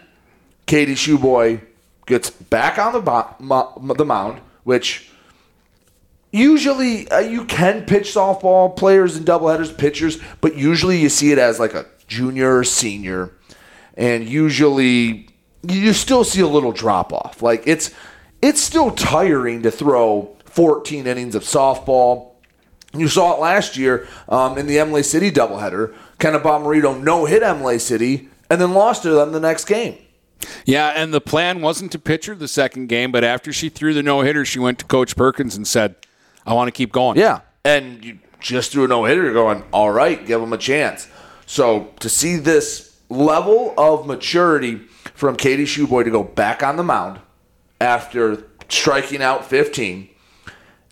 Katie 0.66 0.96
Shoeboy 0.96 1.62
gets 2.06 2.30
back 2.30 2.80
on 2.80 2.94
the 2.94 3.02
bo- 3.02 3.36
mo- 3.40 3.94
the 3.98 4.06
mound, 4.06 4.40
which 4.64 5.10
usually 6.32 7.10
uh, 7.10 7.20
you 7.20 7.46
can 7.46 7.86
pitch 7.86 8.14
softball 8.14 8.76
players 8.76 9.16
and 9.18 9.26
doubleheaders, 9.26 9.78
pitchers, 9.78 10.20
but 10.42 10.56
usually 10.56 10.98
you 11.00 11.10
see 11.10 11.32
it 11.32 11.38
as 11.38 11.60
like 11.60 11.74
a 11.74 11.86
junior 12.08 12.58
or 12.60 12.64
senior, 12.64 13.32
and 13.96 14.28
usually 14.28 15.28
you 15.64 15.92
still 15.94 16.24
see 16.24 16.42
a 16.42 16.48
little 16.48 16.72
drop 16.72 17.12
off. 17.12 17.42
Like 17.42 17.64
it's 17.66 17.94
it's 18.42 18.62
still 18.62 18.92
tiring 18.92 19.64
to 19.64 19.72
throw 19.72 20.36
14 20.46 21.08
innings 21.08 21.36
of 21.36 21.44
softball. 21.44 22.32
You 22.94 23.08
saw 23.08 23.36
it 23.36 23.40
last 23.40 23.78
year 23.78 24.08
um, 24.30 24.58
in 24.58 24.68
the 24.68 24.78
Imlay 24.78 25.04
City 25.04 25.32
doubleheader. 25.32 25.94
Kenna 26.20 26.40
Bomarito 26.40 27.02
no 27.02 27.26
hit 27.26 27.44
Imlay 27.44 27.80
City 27.80 28.30
and 28.50 28.60
then 28.62 28.74
lost 28.74 29.04
to 29.04 29.12
them 29.12 29.32
the 29.32 29.40
next 29.40 29.66
game. 29.66 29.98
Yeah, 30.66 30.90
and 30.90 31.14
the 31.14 31.22
plan 31.22 31.62
wasn't 31.62 31.92
to 31.94 32.00
pitch 32.00 32.28
her 32.28 32.36
the 32.36 32.48
second 32.48 32.88
game, 32.88 33.12
but 33.12 33.24
after 33.24 33.52
she 33.52 33.70
threw 33.70 33.94
the 33.94 34.04
no 34.04 34.22
hitter, 34.22 34.46
she 34.46 34.60
went 34.60 34.80
to 34.80 34.86
Coach 34.86 35.16
Perkins 35.16 35.56
and 35.56 35.68
said, 35.68 35.96
I 36.46 36.54
want 36.54 36.68
to 36.68 36.72
keep 36.72 36.92
going. 36.92 37.18
Yeah. 37.18 37.42
And 37.66 38.06
you 38.06 38.20
just 38.40 38.72
threw 38.72 38.86
a 38.86 38.88
no 38.88 39.06
hitter, 39.06 39.24
you're 39.24 39.34
going, 39.34 39.64
all 39.74 39.92
right, 39.92 40.26
give 40.26 40.40
them 40.40 40.54
a 40.54 40.58
chance. 40.58 41.08
So 41.46 41.92
to 42.00 42.10
see 42.10 42.38
this 42.38 43.00
level 43.10 43.74
of 43.78 44.06
maturity 44.06 44.78
from 45.14 45.36
Katie 45.36 45.66
Shoeboy 45.66 46.04
to 46.04 46.12
go 46.12 46.24
back 46.24 46.62
on 46.62 46.78
the 46.78 46.84
mound 46.84 47.20
after 47.80 48.44
striking 48.70 49.22
out 49.22 49.46
15 49.46 50.10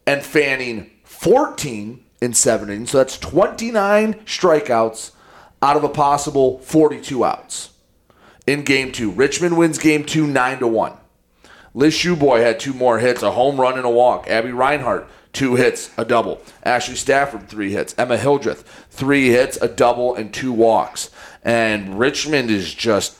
and 0.07 0.23
fanning 0.23 0.91
14 1.03 2.03
in 2.21 2.33
seven 2.33 2.69
innings, 2.69 2.91
so 2.91 2.99
that's 2.99 3.17
29 3.17 4.13
strikeouts 4.25 5.11
out 5.61 5.77
of 5.77 5.83
a 5.83 5.89
possible 5.89 6.59
42 6.59 7.25
outs 7.25 7.71
in 8.47 8.63
game 8.63 8.91
two. 8.91 9.11
Richmond 9.11 9.57
wins 9.57 9.77
game 9.77 10.05
two 10.05 10.27
9 10.27 10.59
to 10.59 10.67
1. 10.67 10.93
Liz 11.73 11.93
Shoeboy 11.93 12.41
had 12.41 12.59
two 12.59 12.73
more 12.73 12.99
hits, 12.99 13.21
a 13.21 13.31
home 13.31 13.59
run 13.59 13.75
and 13.75 13.85
a 13.85 13.89
walk. 13.89 14.29
Abby 14.29 14.51
Reinhart, 14.51 15.09
two 15.33 15.55
hits, 15.55 15.91
a 15.97 16.05
double. 16.05 16.41
Ashley 16.63 16.95
Stafford, 16.95 17.49
three 17.49 17.71
hits. 17.71 17.93
Emma 17.97 18.17
Hildreth, 18.17 18.87
three 18.89 19.29
hits, 19.29 19.57
a 19.57 19.67
double, 19.67 20.15
and 20.15 20.33
two 20.33 20.53
walks. 20.53 21.09
And 21.43 21.99
Richmond 21.99 22.49
is 22.49 22.73
just, 22.73 23.17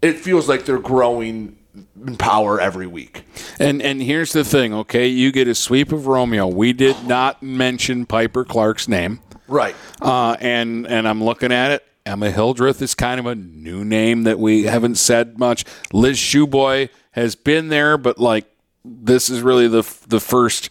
it 0.00 0.18
feels 0.18 0.48
like 0.48 0.64
they're 0.64 0.78
growing 0.78 1.58
in 2.06 2.16
power 2.16 2.60
every 2.60 2.86
week. 2.86 3.24
And 3.58 3.82
and 3.82 4.02
here's 4.02 4.32
the 4.32 4.44
thing, 4.44 4.72
okay? 4.74 5.06
You 5.08 5.32
get 5.32 5.48
a 5.48 5.54
sweep 5.54 5.92
of 5.92 6.06
Romeo. 6.06 6.46
We 6.46 6.72
did 6.72 7.04
not 7.06 7.42
mention 7.42 8.06
Piper 8.06 8.44
Clark's 8.44 8.88
name. 8.88 9.20
Right. 9.48 9.74
Uh, 10.00 10.36
and 10.40 10.86
and 10.86 11.06
I'm 11.08 11.22
looking 11.22 11.52
at 11.52 11.70
it. 11.70 11.84
Emma 12.06 12.30
Hildreth 12.30 12.82
is 12.82 12.94
kind 12.94 13.18
of 13.18 13.26
a 13.26 13.34
new 13.34 13.84
name 13.84 14.24
that 14.24 14.38
we 14.38 14.64
haven't 14.64 14.96
said 14.96 15.38
much. 15.38 15.64
Liz 15.92 16.18
Shoeboy 16.18 16.90
has 17.12 17.34
been 17.34 17.68
there, 17.68 17.96
but 17.96 18.18
like 18.18 18.44
this 18.84 19.30
is 19.30 19.40
really 19.40 19.68
the 19.68 19.82
the 20.08 20.20
first 20.20 20.70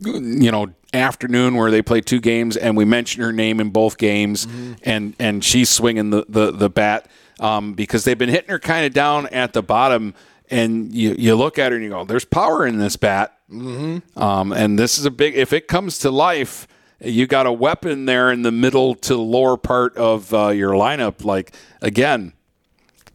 you 0.00 0.50
know 0.52 0.68
afternoon 0.92 1.56
where 1.56 1.70
they 1.70 1.82
play 1.82 2.00
two 2.00 2.20
games 2.20 2.56
and 2.56 2.76
we 2.76 2.84
mention 2.84 3.22
her 3.22 3.32
name 3.32 3.60
in 3.60 3.70
both 3.70 3.98
games 3.98 4.46
Mm-hmm. 4.46 4.72
and 4.84 5.14
and 5.18 5.44
she's 5.44 5.68
swinging 5.68 6.10
the 6.10 6.24
the, 6.28 6.50
the 6.52 6.70
bat 6.70 7.08
um, 7.40 7.74
because 7.74 8.04
they've 8.04 8.18
been 8.18 8.28
hitting 8.28 8.50
her 8.50 8.58
kind 8.58 8.86
of 8.86 8.92
down 8.92 9.26
at 9.28 9.52
the 9.52 9.62
bottom 9.62 10.14
and 10.50 10.94
you, 10.94 11.14
you 11.18 11.34
look 11.34 11.58
at 11.58 11.72
her 11.72 11.76
and 11.76 11.84
you 11.84 11.90
go 11.90 12.04
there's 12.04 12.24
power 12.24 12.66
in 12.66 12.78
this 12.78 12.96
bat 12.96 13.32
Mm-hmm. 13.48 14.18
um, 14.20 14.52
and 14.52 14.76
this 14.76 14.98
is 14.98 15.04
a 15.04 15.10
big 15.10 15.36
if 15.36 15.52
it 15.52 15.68
comes 15.68 15.98
to 15.98 16.10
life 16.10 16.66
you 17.00 17.28
got 17.28 17.46
a 17.46 17.52
weapon 17.52 18.04
there 18.06 18.32
in 18.32 18.42
the 18.42 18.50
middle 18.50 18.96
to 18.96 19.16
lower 19.16 19.56
part 19.56 19.96
of 19.96 20.34
uh, 20.34 20.48
your 20.48 20.72
lineup 20.72 21.24
like 21.24 21.54
again 21.80 22.32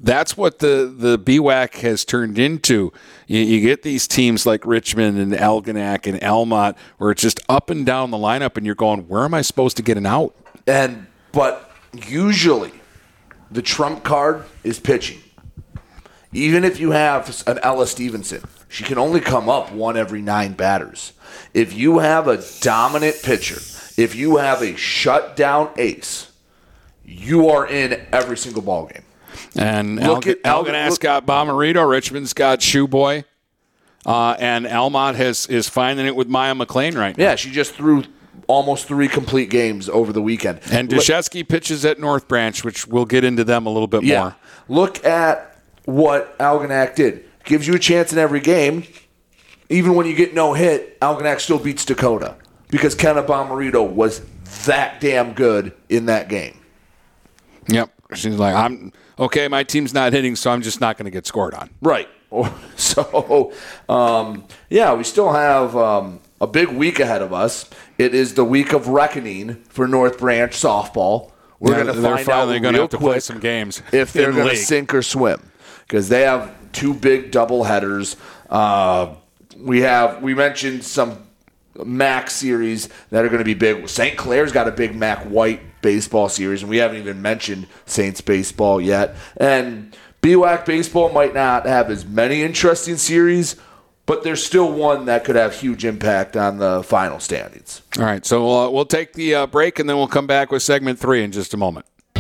that's 0.02 0.36
what 0.36 0.60
the 0.60 0.94
the 0.96 1.18
BWAC 1.18 1.76
has 1.82 2.04
turned 2.04 2.40
into. 2.40 2.92
You, 3.28 3.40
you 3.40 3.62
get 3.62 3.84
these 3.84 4.08
teams 4.08 4.46
like 4.46 4.66
Richmond 4.66 5.20
and 5.20 5.32
Algonac 5.32 6.08
and 6.08 6.22
Almont, 6.24 6.76
where 6.98 7.12
it's 7.12 7.22
just 7.22 7.40
up 7.48 7.70
and 7.70 7.86
down 7.86 8.12
the 8.12 8.18
lineup, 8.18 8.58
and 8.58 8.66
you're 8.66 8.76
going, 8.76 9.08
where 9.08 9.24
am 9.24 9.34
I 9.34 9.42
supposed 9.42 9.78
to 9.78 9.84
get 9.84 9.98
an 9.98 10.06
out? 10.06 10.36
And 10.68 11.08
but 11.32 11.72
usually 12.08 12.74
the 13.52 13.62
trump 13.62 14.04
card 14.04 14.44
is 14.64 14.80
pitching. 14.80 15.20
Even 16.34 16.64
if 16.64 16.80
you 16.80 16.92
have 16.92 17.44
an 17.48 17.60
Ella 17.62 17.86
Stevenson, 17.88 18.42
she 18.70 18.84
can 18.86 18.98
only 18.98 19.20
come 19.20 19.50
up 19.50 19.72
one 19.74 19.98
every 19.98 20.22
nine 20.22 20.54
batters. 20.54 21.12
If 21.54 21.74
you 21.74 22.00
have 22.00 22.28
a 22.30 22.42
dominant 22.62 23.18
pitcher, 23.22 23.58
if 24.02 24.16
you 24.16 24.38
have 24.38 24.62
a 24.62 24.78
shutdown 24.78 25.70
ace, 25.78 26.32
you 27.04 27.50
are 27.50 27.68
in 27.68 28.06
every 28.14 28.38
single 28.38 28.62
ball 28.62 28.86
game. 28.86 29.04
And 29.58 29.98
Look 29.98 30.24
Alg- 30.24 30.28
at- 30.32 30.38
look- 30.38 30.46
Algonac's 30.48 30.92
look- 30.92 31.02
got 31.02 31.26
Bomarito, 31.26 31.88
Richmond's 31.90 32.34
got 32.34 32.60
Shoeboy, 32.60 33.26
uh, 34.06 34.36
and 34.40 34.66
Almont 34.66 35.18
has 35.18 35.46
is 35.48 35.68
finding 35.68 36.06
it 36.06 36.16
with 36.16 36.30
Maya 36.30 36.56
McLean 36.56 36.96
right 36.96 37.18
now. 37.18 37.24
Yeah, 37.24 37.36
she 37.36 37.52
just 37.52 37.74
threw 37.74 38.04
almost 38.48 38.86
three 38.88 39.08
complete 39.08 39.50
games 39.50 39.88
over 39.90 40.12
the 40.14 40.22
weekend. 40.22 40.60
And 40.72 40.90
Dushesky 40.90 41.48
pitches 41.48 41.86
at 41.86 42.00
North 42.00 42.28
Branch, 42.28 42.64
which 42.64 42.88
we'll 42.88 43.06
get 43.06 43.24
into 43.24 43.44
them 43.44 43.66
a 43.66 43.70
little 43.70 43.88
bit 43.88 44.04
Yeah. 44.04 44.22
more. 44.22 44.36
Look 44.68 45.04
at 45.06 45.58
what 45.86 46.38
Algonac 46.40 46.96
did. 46.96 47.24
Gives 47.44 47.68
you 47.68 47.74
a 47.76 47.80
chance 47.80 48.12
in 48.14 48.20
every 48.20 48.40
game. 48.40 48.84
Even 49.70 49.96
when 49.96 50.06
you 50.06 50.14
get 50.16 50.34
no 50.34 50.54
hit, 50.54 51.00
Algonac 51.00 51.40
still 51.40 51.58
beats 51.60 51.86
Dakota 51.86 52.36
because 52.70 52.94
Kenna 52.94 53.24
Bomarito 53.24 53.88
was 53.90 54.22
that 54.66 55.00
damn 55.00 55.34
good 55.34 55.72
in 55.90 56.08
that 56.08 56.28
game. 56.30 56.58
Yep. 57.68 57.90
She's 58.14 58.36
like, 58.36 58.54
I'm 58.54 58.92
okay. 59.18 59.48
My 59.48 59.64
team's 59.64 59.94
not 59.94 60.12
hitting, 60.12 60.36
so 60.36 60.52
I'm 60.52 60.62
just 60.62 60.82
not 60.82 60.98
going 60.98 61.06
to 61.06 61.12
get 61.12 61.26
scored 61.26 61.54
on. 61.54 61.70
Right. 61.82 62.08
So, 62.78 63.52
um, 63.90 64.46
yeah, 64.70 64.94
we 64.94 65.04
still 65.04 65.32
have 65.34 65.76
um, 65.76 66.20
a 66.40 66.48
big 66.48 66.70
week 66.70 67.00
ahead 67.00 67.22
of 67.22 67.32
us. 67.34 67.70
It 68.02 68.16
is 68.16 68.34
the 68.34 68.44
week 68.44 68.74
of 68.74 68.88
reckoning 68.88 69.62
for 69.70 69.88
North 69.88 70.18
Branch 70.18 70.52
softball. 70.52 71.30
We're 71.60 71.78
Yeah, 71.78 71.84
going 71.84 71.96
to 71.96 72.02
find 72.02 72.30
out 72.30 72.50
real 72.50 72.74
have 72.82 72.90
to 72.90 72.98
play 72.98 73.20
some 73.20 73.40
games 73.40 73.84
if 73.92 74.12
they're 74.12 74.32
going 74.32 74.50
to 74.50 74.56
sink 74.56 74.92
or 74.96 75.04
swim 75.04 75.52
because 75.82 76.10
they 76.10 76.22
have 76.22 76.52
two 76.72 76.96
big 76.96 77.30
double 77.30 77.64
headers. 77.64 78.16
Uh, 78.50 79.14
we 79.56 79.82
have 79.82 80.24
we 80.24 80.34
mentioned 80.34 80.84
some 80.84 81.28
MAC 81.86 82.32
series 82.32 82.90
that 83.12 83.24
are 83.24 83.30
going 83.30 83.38
to 83.38 83.46
be 83.46 83.54
big. 83.54 83.88
St. 83.88 84.18
Clair's 84.18 84.52
got 84.52 84.68
a 84.68 84.72
big 84.72 84.96
MAC 84.96 85.20
White 85.26 85.62
baseball 85.84 86.28
series, 86.28 86.64
and 86.64 86.72
we 86.72 86.78
haven't 86.78 86.98
even 86.98 87.22
mentioned 87.22 87.68
Saints 87.86 88.20
baseball 88.20 88.82
yet. 88.82 89.16
And 89.38 89.96
BWAC 90.24 90.66
baseball 90.66 91.12
might 91.12 91.36
not 91.36 91.68
have 91.68 91.92
as 91.92 92.04
many 92.04 92.42
interesting 92.42 92.98
series, 92.98 93.58
but 94.06 94.24
there's 94.24 94.44
still 94.44 94.72
one 94.72 95.06
that 95.06 95.24
could 95.24 95.36
have 95.36 95.54
huge 95.54 95.86
impact 95.86 96.36
on 96.36 96.58
the 96.58 96.84
final 96.84 97.20
standings. 97.20 97.82
All 97.98 98.06
right, 98.06 98.26
so 98.26 98.50
uh, 98.50 98.70
we'll 98.70 98.86
take 98.86 99.14
the 99.14 99.36
uh, 99.36 99.48
break 99.48 99.80
and 99.80 99.90
then 99.90 99.98
we'll 99.98 100.08
come 100.08 100.28
back 100.28 100.52
with 100.52 100.64
segment 100.64 101.00
three 101.00 101.24
in 101.24 101.32
just 101.32 101.54
a 101.54 101.58
moment. 101.58 101.86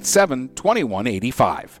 987 0.00 0.48
2185. 0.54 1.80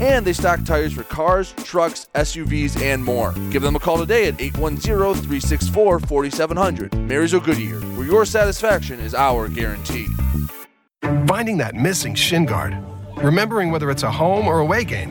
and 0.00 0.24
they 0.24 0.32
stock 0.32 0.64
tires 0.64 0.92
for 0.92 1.02
cars, 1.04 1.52
trucks, 1.64 2.08
SUVs, 2.14 2.80
and 2.80 3.04
more. 3.04 3.32
Give 3.50 3.62
them 3.62 3.76
a 3.76 3.80
call 3.80 3.98
today 3.98 4.28
at 4.28 4.40
810 4.40 5.14
364 5.14 6.00
4700. 6.00 6.94
Marysville 6.94 7.40
Goodyear, 7.40 7.80
where 7.80 8.06
your 8.06 8.24
satisfaction 8.24 9.00
is 9.00 9.14
our 9.14 9.48
guarantee. 9.48 10.06
Finding 11.26 11.58
that 11.58 11.74
missing 11.74 12.14
shin 12.14 12.46
guard, 12.46 12.76
remembering 13.16 13.70
whether 13.70 13.90
it's 13.90 14.02
a 14.02 14.10
home 14.10 14.46
or 14.46 14.60
away 14.60 14.84
game, 14.84 15.10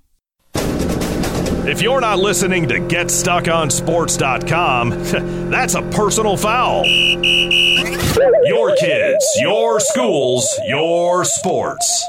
If 1.63 1.83
you're 1.83 2.01
not 2.01 2.17
listening 2.17 2.67
to 2.69 2.79
GetStuckOnSports.com, 2.79 4.89
that's 5.51 5.75
a 5.75 5.83
personal 5.83 6.35
foul. 6.35 6.83
Your 6.87 8.75
kids, 8.77 9.23
your 9.39 9.79
schools, 9.79 10.59
your 10.65 11.23
sports. 11.23 12.03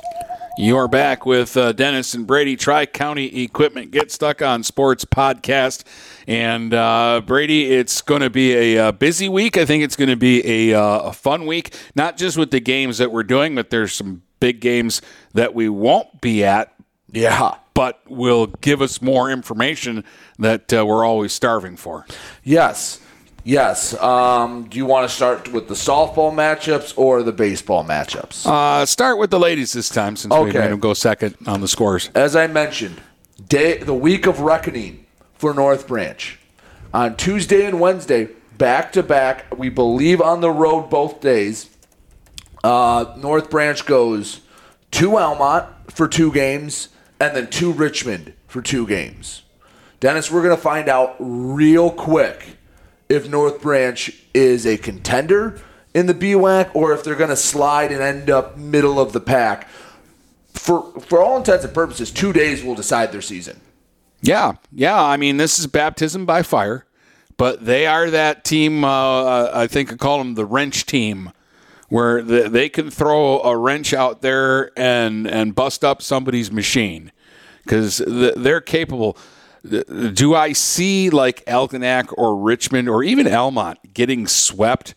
You're 0.56 0.88
back 0.88 1.26
with 1.26 1.54
uh, 1.58 1.72
Dennis 1.72 2.14
and 2.14 2.26
Brady, 2.26 2.56
Tri 2.56 2.86
County 2.86 3.42
Equipment 3.42 3.90
Get 3.90 4.10
Stuck 4.10 4.40
on 4.40 4.62
Sports 4.62 5.04
podcast. 5.04 5.84
And 6.26 6.72
uh, 6.72 7.20
Brady, 7.26 7.72
it's 7.72 8.00
going 8.00 8.22
to 8.22 8.30
be 8.30 8.76
a, 8.76 8.88
a, 8.88 8.92
busy 8.92 9.28
week. 9.28 9.58
I 9.58 9.66
think 9.66 9.84
it's 9.84 9.96
going 9.96 10.08
to 10.08 10.16
be 10.16 10.70
a, 10.72 10.80
uh, 10.80 11.00
a 11.00 11.12
fun 11.12 11.44
week, 11.44 11.74
not 11.94 12.16
just 12.16 12.38
with 12.38 12.52
the 12.52 12.60
games 12.60 12.96
that 12.96 13.12
we're 13.12 13.22
doing, 13.22 13.54
but 13.54 13.68
there's 13.68 13.92
some 13.92 14.22
big 14.40 14.60
games 14.60 15.02
that 15.34 15.54
we 15.54 15.68
won't 15.68 16.22
be 16.22 16.42
at. 16.42 16.72
Yeah. 17.10 17.56
But 17.74 18.00
will 18.06 18.46
give 18.46 18.82
us 18.82 19.00
more 19.00 19.30
information 19.30 20.04
that 20.38 20.72
uh, 20.72 20.84
we're 20.84 21.04
always 21.04 21.32
starving 21.32 21.76
for. 21.76 22.06
Yes. 22.44 23.00
Yes. 23.44 24.00
Um, 24.00 24.68
do 24.68 24.78
you 24.78 24.86
want 24.86 25.08
to 25.08 25.14
start 25.14 25.52
with 25.52 25.68
the 25.68 25.74
softball 25.74 26.32
matchups 26.32 26.96
or 26.96 27.22
the 27.22 27.32
baseball 27.32 27.84
matchups? 27.84 28.46
Uh, 28.46 28.86
start 28.86 29.18
with 29.18 29.30
the 29.30 29.40
ladies 29.40 29.72
this 29.72 29.88
time 29.88 30.16
since 30.16 30.32
we 30.32 30.44
made 30.46 30.54
them 30.54 30.78
go 30.78 30.94
second 30.94 31.36
on 31.46 31.60
the 31.60 31.68
scores. 31.68 32.10
As 32.14 32.36
I 32.36 32.46
mentioned, 32.46 33.00
day 33.48 33.78
the 33.78 33.94
week 33.94 34.26
of 34.26 34.40
reckoning 34.40 35.06
for 35.34 35.52
North 35.52 35.88
Branch. 35.88 36.38
On 36.94 37.16
Tuesday 37.16 37.64
and 37.64 37.80
Wednesday, 37.80 38.28
back 38.58 38.92
to 38.92 39.02
back, 39.02 39.58
we 39.58 39.68
believe 39.68 40.20
on 40.20 40.40
the 40.40 40.50
road 40.50 40.88
both 40.88 41.20
days. 41.20 41.68
Uh, 42.62 43.14
North 43.16 43.50
Branch 43.50 43.84
goes 43.86 44.40
to 44.92 45.18
Almont 45.18 45.66
for 45.90 46.06
two 46.06 46.30
games 46.32 46.90
and 47.22 47.36
then 47.36 47.46
to 47.46 47.72
Richmond 47.72 48.32
for 48.48 48.60
two 48.60 48.84
games. 48.84 49.42
Dennis, 50.00 50.28
we're 50.28 50.42
going 50.42 50.56
to 50.56 50.60
find 50.60 50.88
out 50.88 51.14
real 51.20 51.88
quick 51.88 52.56
if 53.08 53.28
North 53.28 53.62
Branch 53.62 54.10
is 54.34 54.66
a 54.66 54.76
contender 54.76 55.60
in 55.94 56.06
the 56.06 56.14
BWAC 56.14 56.74
or 56.74 56.92
if 56.92 57.04
they're 57.04 57.14
going 57.14 57.30
to 57.30 57.36
slide 57.36 57.92
and 57.92 58.02
end 58.02 58.28
up 58.28 58.56
middle 58.56 58.98
of 58.98 59.12
the 59.12 59.20
pack. 59.20 59.68
For 60.52 60.92
for 61.00 61.22
all 61.22 61.36
intents 61.36 61.64
and 61.64 61.72
purposes, 61.72 62.10
two 62.10 62.32
days 62.32 62.64
will 62.64 62.74
decide 62.74 63.12
their 63.12 63.22
season. 63.22 63.60
Yeah, 64.20 64.54
yeah. 64.72 65.00
I 65.00 65.16
mean, 65.16 65.36
this 65.36 65.60
is 65.60 65.68
baptism 65.68 66.26
by 66.26 66.42
fire, 66.42 66.86
but 67.36 67.64
they 67.64 67.86
are 67.86 68.10
that 68.10 68.44
team. 68.44 68.84
Uh, 68.84 69.50
I 69.52 69.68
think 69.68 69.92
I 69.92 69.96
call 69.96 70.18
them 70.18 70.34
the 70.34 70.44
wrench 70.44 70.86
team, 70.86 71.30
where 71.92 72.22
the, 72.22 72.48
they 72.48 72.70
can 72.70 72.90
throw 72.90 73.42
a 73.42 73.54
wrench 73.54 73.92
out 73.92 74.22
there 74.22 74.70
and 74.78 75.26
and 75.26 75.54
bust 75.54 75.84
up 75.84 76.00
somebody's 76.00 76.50
machine 76.50 77.12
because 77.62 77.98
they're 78.06 78.62
capable. 78.62 79.14
Do 79.62 80.34
I 80.34 80.54
see 80.54 81.10
like 81.10 81.44
Algonac 81.44 82.14
or 82.16 82.34
Richmond 82.34 82.88
or 82.88 83.04
even 83.04 83.28
Almont 83.28 83.92
getting 83.92 84.26
swept? 84.26 84.94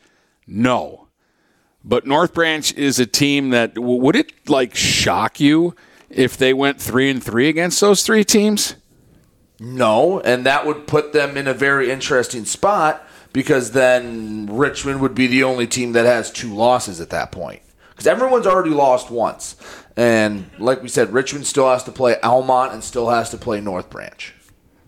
No. 0.47 1.09
But 1.83 2.07
North 2.07 2.33
Branch 2.33 2.73
is 2.75 2.97
a 2.97 3.05
team 3.05 3.49
that 3.49 3.77
would 3.77 4.15
it 4.15 4.49
like 4.49 4.73
shock 4.73 5.41
you 5.41 5.75
if 6.09 6.37
they 6.37 6.53
went 6.53 6.81
three 6.81 7.09
and 7.11 7.21
three 7.21 7.49
against 7.49 7.81
those 7.81 8.03
three 8.03 8.23
teams? 8.23 8.77
No, 9.59 10.21
and 10.21 10.45
that 10.45 10.65
would 10.65 10.87
put 10.87 11.11
them 11.11 11.35
in 11.35 11.45
a 11.45 11.53
very 11.53 11.91
interesting 11.91 12.45
spot 12.45 13.04
because 13.35 13.71
then 13.71 14.47
Richmond 14.49 15.01
would 15.01 15.13
be 15.13 15.27
the 15.27 15.43
only 15.43 15.67
team 15.67 15.91
that 15.91 16.05
has 16.05 16.31
two 16.31 16.55
losses 16.55 17.01
at 17.01 17.09
that 17.09 17.33
point. 17.33 17.61
Because 17.89 18.07
everyone's 18.07 18.47
already 18.47 18.69
lost 18.69 19.11
once. 19.11 19.57
And 19.97 20.49
like 20.57 20.81
we 20.81 20.87
said, 20.87 21.11
Richmond 21.11 21.45
still 21.45 21.69
has 21.69 21.83
to 21.83 21.91
play 21.91 22.15
Almont 22.23 22.71
and 22.71 22.81
still 22.81 23.09
has 23.09 23.29
to 23.31 23.37
play 23.37 23.59
North 23.59 23.89
Branch. 23.89 24.33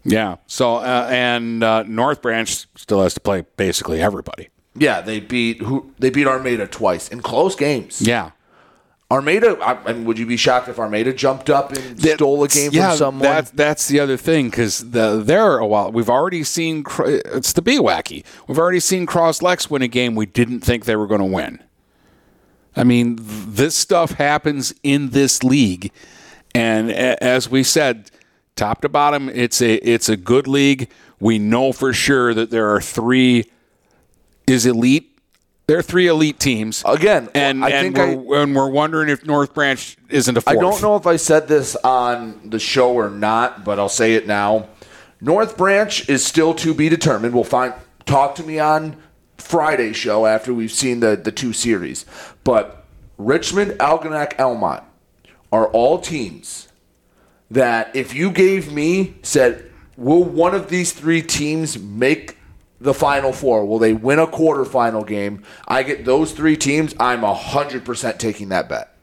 Yeah. 0.06 0.38
So 0.48 0.78
uh, 0.78 1.10
and 1.12 1.62
uh, 1.62 1.84
North 1.84 2.22
Branch 2.22 2.50
still 2.76 3.04
has 3.04 3.14
to 3.16 3.20
play 3.20 3.44
basically 3.58 4.02
everybody. 4.02 4.48
Yeah, 4.76 5.02
they 5.02 5.20
beat 5.20 5.62
who 5.62 5.92
they 6.00 6.10
beat 6.10 6.26
Armada 6.26 6.68
twice 6.68 7.10
in 7.10 7.22
close 7.22 7.54
games. 7.54 8.02
Yeah. 8.02 8.32
Armada, 9.10 9.58
I, 9.62 9.90
I 9.90 9.94
mean, 9.94 10.04
would 10.04 10.20
you 10.20 10.26
be 10.26 10.36
shocked 10.36 10.68
if 10.68 10.80
Armada 10.80 11.14
jumped 11.14 11.50
up 11.50 11.72
and 11.72 11.98
stole 11.98 12.44
a 12.44 12.50
game 12.50 12.72
yeah, 12.74 12.90
from 12.90 12.98
someone? 12.98 13.24
That, 13.24 13.46
that's 13.56 13.88
the 13.88 14.02
other 14.02 14.18
thing 14.18 14.50
because 14.50 14.92
the, 14.92 15.22
there 15.24 15.58
a 15.58 15.66
while 15.66 15.92
we've 15.94 16.10
already 16.10 16.44
seen 16.44 16.84
it's 17.00 17.54
the 17.54 17.62
be 17.62 17.78
wacky. 17.78 18.26
We've 18.48 18.60
already 18.60 18.82
seen 18.82 19.08
Croslex 19.08 19.70
win 19.70 19.82
a 19.82 19.88
game 19.88 20.16
we 20.16 20.26
didn't 20.26 20.60
think 20.60 20.84
they 20.84 20.98
were 20.98 21.08
going 21.08 21.22
to 21.22 21.26
win. 21.26 21.64
I 22.76 22.84
mean, 22.84 23.18
this 23.20 23.76
stuff 23.76 24.12
happens 24.12 24.76
in 24.84 25.10
this 25.12 25.42
league, 25.42 25.92
and 26.54 26.92
a- 26.92 27.24
as 27.24 27.50
we 27.50 27.64
said, 27.64 28.12
top 28.58 28.82
to 28.82 28.90
bottom, 28.90 29.30
it's 29.30 29.62
a 29.62 29.76
it's 29.76 30.10
a 30.10 30.18
good 30.18 30.48
league. 30.48 30.90
We 31.20 31.40
know 31.40 31.72
for 31.72 31.94
sure 31.94 32.34
that 32.34 32.50
there 32.50 32.70
are 32.74 32.82
three 32.82 33.46
is 34.48 34.66
elite. 34.66 35.17
There 35.68 35.78
are 35.78 35.82
three 35.82 36.08
elite 36.08 36.40
teams 36.40 36.82
again, 36.86 37.28
and 37.36 37.62
I 37.62 37.70
and 37.72 37.94
think 37.94 38.26
we're, 38.26 38.42
and 38.44 38.56
we're 38.56 38.70
wondering 38.70 39.10
if 39.10 39.26
North 39.26 39.54
Branch 39.54 39.98
isn't 40.08 40.38
a 40.38 40.40
I 40.48 40.54
fourth. 40.54 40.60
don't 40.62 40.82
know 40.82 40.96
if 40.96 41.06
I 41.06 41.18
said 41.18 41.50
this 41.50 41.76
on 41.76 42.50
the 42.50 42.58
show 42.58 42.94
or 42.94 43.10
not, 43.10 43.66
but 43.66 43.78
I'll 43.78 43.90
say 43.90 44.14
it 44.14 44.26
now. 44.26 44.70
North 45.20 45.58
Branch 45.58 46.08
is 46.08 46.26
still 46.26 46.54
to 46.54 46.74
be 46.74 46.88
determined. 46.88 47.34
We'll 47.34 47.44
find. 47.44 47.74
Talk 48.06 48.36
to 48.36 48.44
me 48.44 48.60
on 48.60 48.96
Friday 49.38 49.92
show 49.92 50.26
after 50.26 50.54
we've 50.54 50.72
seen 50.72 51.02
the 51.02 51.18
the 51.18 51.34
two 51.34 51.52
series. 51.52 52.06
But 52.46 52.86
Richmond, 53.18 53.72
Algonac, 53.72 54.40
Almont 54.40 54.84
are 55.52 55.68
all 55.68 56.00
teams 56.00 56.70
that 57.52 57.94
if 57.94 58.14
you 58.14 58.32
gave 58.32 58.72
me 58.72 59.16
said, 59.22 59.70
will 59.98 60.24
one 60.24 60.56
of 60.56 60.70
these 60.70 60.94
three 60.94 61.22
teams 61.22 61.78
make 61.78 62.37
the 62.80 62.94
final 62.94 63.34
four? 63.34 63.66
Will 63.66 63.80
they 63.80 63.94
win 63.94 64.20
a 64.20 64.28
quarterfinal 64.28 65.06
game? 65.08 65.44
I 65.68 65.84
get 65.84 66.06
those 66.06 66.32
three 66.32 66.58
teams. 66.58 66.96
I'm 67.00 67.24
hundred 67.24 67.86
percent 67.86 68.20
taking 68.20 68.50
that 68.50 68.70
bet. 68.70 68.97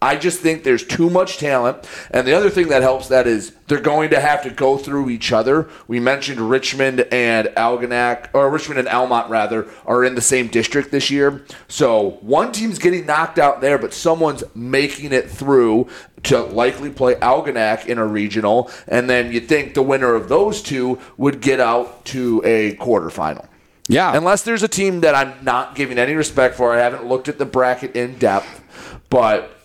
I 0.00 0.16
just 0.16 0.40
think 0.40 0.62
there's 0.62 0.84
too 0.84 1.10
much 1.10 1.38
talent. 1.38 1.88
And 2.10 2.26
the 2.26 2.32
other 2.32 2.50
thing 2.50 2.68
that 2.68 2.82
helps 2.82 3.08
that 3.08 3.26
is 3.26 3.52
they're 3.66 3.80
going 3.80 4.10
to 4.10 4.20
have 4.20 4.42
to 4.44 4.50
go 4.50 4.78
through 4.78 5.10
each 5.10 5.32
other. 5.32 5.68
We 5.88 5.98
mentioned 5.98 6.40
Richmond 6.40 7.00
and 7.12 7.48
Algonac, 7.48 8.28
or 8.32 8.48
Richmond 8.48 8.78
and 8.78 8.88
Almont, 8.88 9.28
rather, 9.28 9.66
are 9.86 10.04
in 10.04 10.14
the 10.14 10.20
same 10.20 10.46
district 10.48 10.92
this 10.92 11.10
year. 11.10 11.44
So 11.66 12.18
one 12.20 12.52
team's 12.52 12.78
getting 12.78 13.06
knocked 13.06 13.38
out 13.38 13.60
there, 13.60 13.76
but 13.76 13.92
someone's 13.92 14.44
making 14.54 15.12
it 15.12 15.28
through 15.28 15.88
to 16.24 16.42
likely 16.42 16.90
play 16.90 17.16
Algonac 17.16 17.86
in 17.86 17.98
a 17.98 18.06
regional. 18.06 18.70
And 18.86 19.10
then 19.10 19.32
you 19.32 19.40
think 19.40 19.74
the 19.74 19.82
winner 19.82 20.14
of 20.14 20.28
those 20.28 20.62
two 20.62 21.00
would 21.16 21.40
get 21.40 21.58
out 21.58 22.04
to 22.06 22.40
a 22.44 22.76
quarterfinal. 22.76 23.48
Yeah. 23.88 24.16
Unless 24.16 24.42
there's 24.42 24.62
a 24.62 24.68
team 24.68 25.00
that 25.00 25.14
I'm 25.14 25.42
not 25.42 25.74
giving 25.74 25.98
any 25.98 26.14
respect 26.14 26.54
for. 26.54 26.72
I 26.74 26.78
haven't 26.78 27.06
looked 27.06 27.28
at 27.28 27.38
the 27.38 27.46
bracket 27.46 27.96
in 27.96 28.18
depth, 28.18 28.62
but 29.08 29.57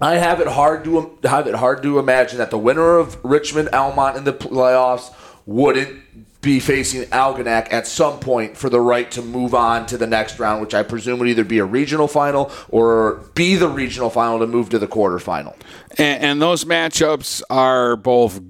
I 0.00 0.16
have 0.16 0.40
it 0.40 0.46
hard 0.46 0.84
to 0.84 1.18
have 1.24 1.46
it 1.46 1.54
hard 1.54 1.82
to 1.82 1.98
imagine 1.98 2.38
that 2.38 2.50
the 2.50 2.58
winner 2.58 2.96
of 2.96 3.22
Richmond 3.24 3.68
Almont 3.72 4.16
in 4.16 4.24
the 4.24 4.32
playoffs 4.32 5.12
wouldn't 5.46 6.40
be 6.40 6.58
facing 6.58 7.02
Algonac 7.10 7.70
at 7.70 7.86
some 7.86 8.18
point 8.18 8.56
for 8.56 8.70
the 8.70 8.80
right 8.80 9.10
to 9.10 9.20
move 9.20 9.54
on 9.54 9.84
to 9.86 9.98
the 9.98 10.06
next 10.06 10.38
round, 10.38 10.62
which 10.62 10.72
I 10.72 10.82
presume 10.82 11.18
would 11.18 11.28
either 11.28 11.44
be 11.44 11.58
a 11.58 11.64
regional 11.64 12.08
final 12.08 12.50
or 12.70 13.16
be 13.34 13.56
the 13.56 13.68
regional 13.68 14.08
final 14.08 14.38
to 14.38 14.46
move 14.46 14.70
to 14.70 14.78
the 14.78 14.88
quarterfinal. 14.88 15.54
And, 15.98 16.22
and 16.22 16.42
those 16.42 16.64
matchups 16.64 17.42
are 17.50 17.96
both 17.96 18.40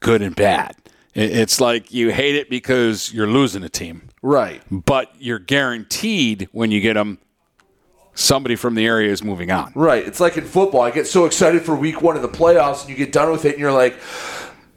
good 0.00 0.20
and 0.20 0.34
bad. 0.34 0.74
It's 1.14 1.60
like 1.60 1.92
you 1.92 2.10
hate 2.12 2.34
it 2.34 2.50
because 2.50 3.12
you're 3.12 3.26
losing 3.26 3.62
a 3.62 3.68
team. 3.68 4.08
Right. 4.22 4.62
But 4.70 5.12
you're 5.18 5.38
guaranteed 5.38 6.48
when 6.52 6.70
you 6.70 6.80
get 6.80 6.94
them, 6.94 7.18
somebody 8.18 8.56
from 8.56 8.74
the 8.74 8.84
area 8.84 9.12
is 9.12 9.22
moving 9.22 9.50
on. 9.50 9.72
Right. 9.74 10.04
It's 10.04 10.20
like 10.20 10.36
in 10.36 10.44
football. 10.44 10.82
I 10.82 10.90
get 10.90 11.06
so 11.06 11.24
excited 11.24 11.62
for 11.62 11.76
week 11.76 12.02
one 12.02 12.16
of 12.16 12.22
the 12.22 12.28
playoffs, 12.28 12.80
and 12.80 12.90
you 12.90 12.96
get 12.96 13.12
done 13.12 13.30
with 13.30 13.44
it, 13.44 13.52
and 13.52 13.60
you're 13.60 13.72
like, 13.72 13.96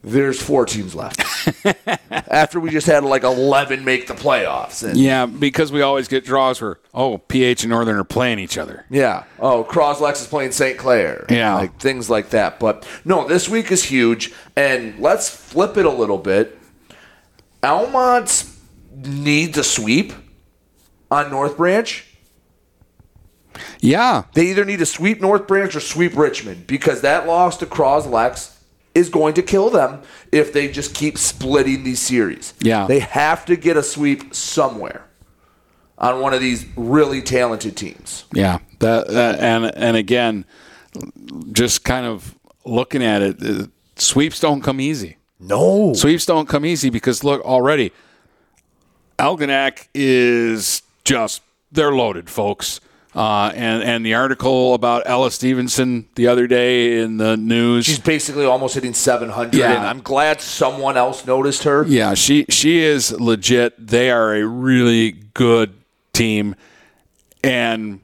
there's 0.03 0.41
four 0.41 0.65
teams 0.65 0.95
left. 0.95 1.21
After 2.11 2.59
we 2.59 2.69
just 2.69 2.87
had 2.87 3.03
like 3.03 3.23
11 3.23 3.83
make 3.83 4.07
the 4.07 4.13
playoffs. 4.13 4.87
And 4.87 4.97
Yeah, 4.97 5.25
because 5.25 5.71
we 5.71 5.81
always 5.81 6.07
get 6.07 6.23
draws 6.23 6.61
where, 6.61 6.79
oh, 6.93 7.17
PH 7.17 7.63
and 7.63 7.71
Northern 7.71 7.97
are 7.97 8.03
playing 8.03 8.39
each 8.39 8.57
other. 8.57 8.85
Yeah. 8.89 9.25
Oh, 9.39 9.63
Croslex 9.63 10.21
is 10.21 10.27
playing 10.27 10.51
St. 10.51 10.77
Clair. 10.77 11.25
Yeah. 11.29 11.55
Like 11.55 11.79
things 11.79 12.09
like 12.09 12.29
that. 12.31 12.59
But 12.59 12.87
no, 13.05 13.27
this 13.27 13.49
week 13.49 13.71
is 13.71 13.83
huge. 13.83 14.33
And 14.55 14.97
let's 14.99 15.29
flip 15.29 15.77
it 15.77 15.85
a 15.85 15.91
little 15.91 16.17
bit. 16.17 16.57
Almont 17.63 18.45
needs 18.95 19.57
a 19.57 19.63
sweep 19.63 20.13
on 21.11 21.29
North 21.29 21.57
Branch. 21.57 22.07
Yeah. 23.79 24.23
They 24.33 24.47
either 24.47 24.65
need 24.65 24.79
to 24.79 24.85
sweep 24.85 25.21
North 25.21 25.47
Branch 25.47 25.75
or 25.75 25.79
sweep 25.79 26.15
Richmond 26.15 26.67
because 26.67 27.01
that 27.01 27.27
loss 27.27 27.57
to 27.57 27.65
Croslex 27.65 28.57
is 28.93 29.09
going 29.09 29.33
to 29.35 29.41
kill 29.41 29.69
them 29.69 30.01
if 30.31 30.51
they 30.53 30.67
just 30.67 30.93
keep 30.93 31.17
splitting 31.17 31.83
these 31.83 31.99
series. 31.99 32.53
Yeah. 32.59 32.87
They 32.87 32.99
have 32.99 33.45
to 33.45 33.55
get 33.55 33.77
a 33.77 33.83
sweep 33.83 34.33
somewhere 34.33 35.05
on 36.01 36.19
one 36.19 36.33
of 36.33 36.41
these 36.41 36.65
really 36.75 37.21
talented 37.21 37.77
teams. 37.77 38.25
Yeah, 38.33 38.57
that, 38.79 39.07
that 39.07 39.39
and 39.39 39.65
and 39.75 39.95
again, 39.95 40.45
just 41.53 41.85
kind 41.85 42.05
of 42.05 42.35
looking 42.65 43.03
at 43.03 43.21
it, 43.21 43.41
uh, 43.41 43.67
sweeps 43.95 44.39
don't 44.39 44.61
come 44.61 44.81
easy. 44.81 45.17
No, 45.39 45.93
sweeps 45.93 46.25
don't 46.25 46.49
come 46.49 46.65
easy 46.65 46.89
because 46.89 47.23
look 47.23 47.41
already, 47.45 47.93
Algonac 49.17 49.87
is 49.93 50.81
just 51.05 51.43
they're 51.71 51.93
loaded, 51.93 52.29
folks. 52.29 52.81
Uh, 53.13 53.51
and 53.55 53.83
and 53.83 54.05
the 54.05 54.13
article 54.13 54.73
about 54.73 55.03
Ella 55.05 55.31
Stevenson 55.31 56.07
the 56.15 56.27
other 56.27 56.47
day 56.47 57.01
in 57.01 57.17
the 57.17 57.35
news. 57.35 57.85
She's 57.85 57.99
basically 57.99 58.45
almost 58.45 58.75
hitting 58.75 58.93
700, 58.93 59.53
Yeah. 59.53 59.71
and 59.73 59.85
I'm 59.85 59.99
glad 60.01 60.39
someone 60.39 60.95
else 60.95 61.25
noticed 61.25 61.63
her. 61.63 61.83
Yeah, 61.85 62.13
she 62.13 62.45
she 62.47 62.79
is 62.79 63.11
legit. 63.19 63.85
They 63.85 64.11
are 64.11 64.33
a 64.35 64.45
really 64.45 65.11
good 65.33 65.73
team, 66.13 66.55
and 67.43 67.99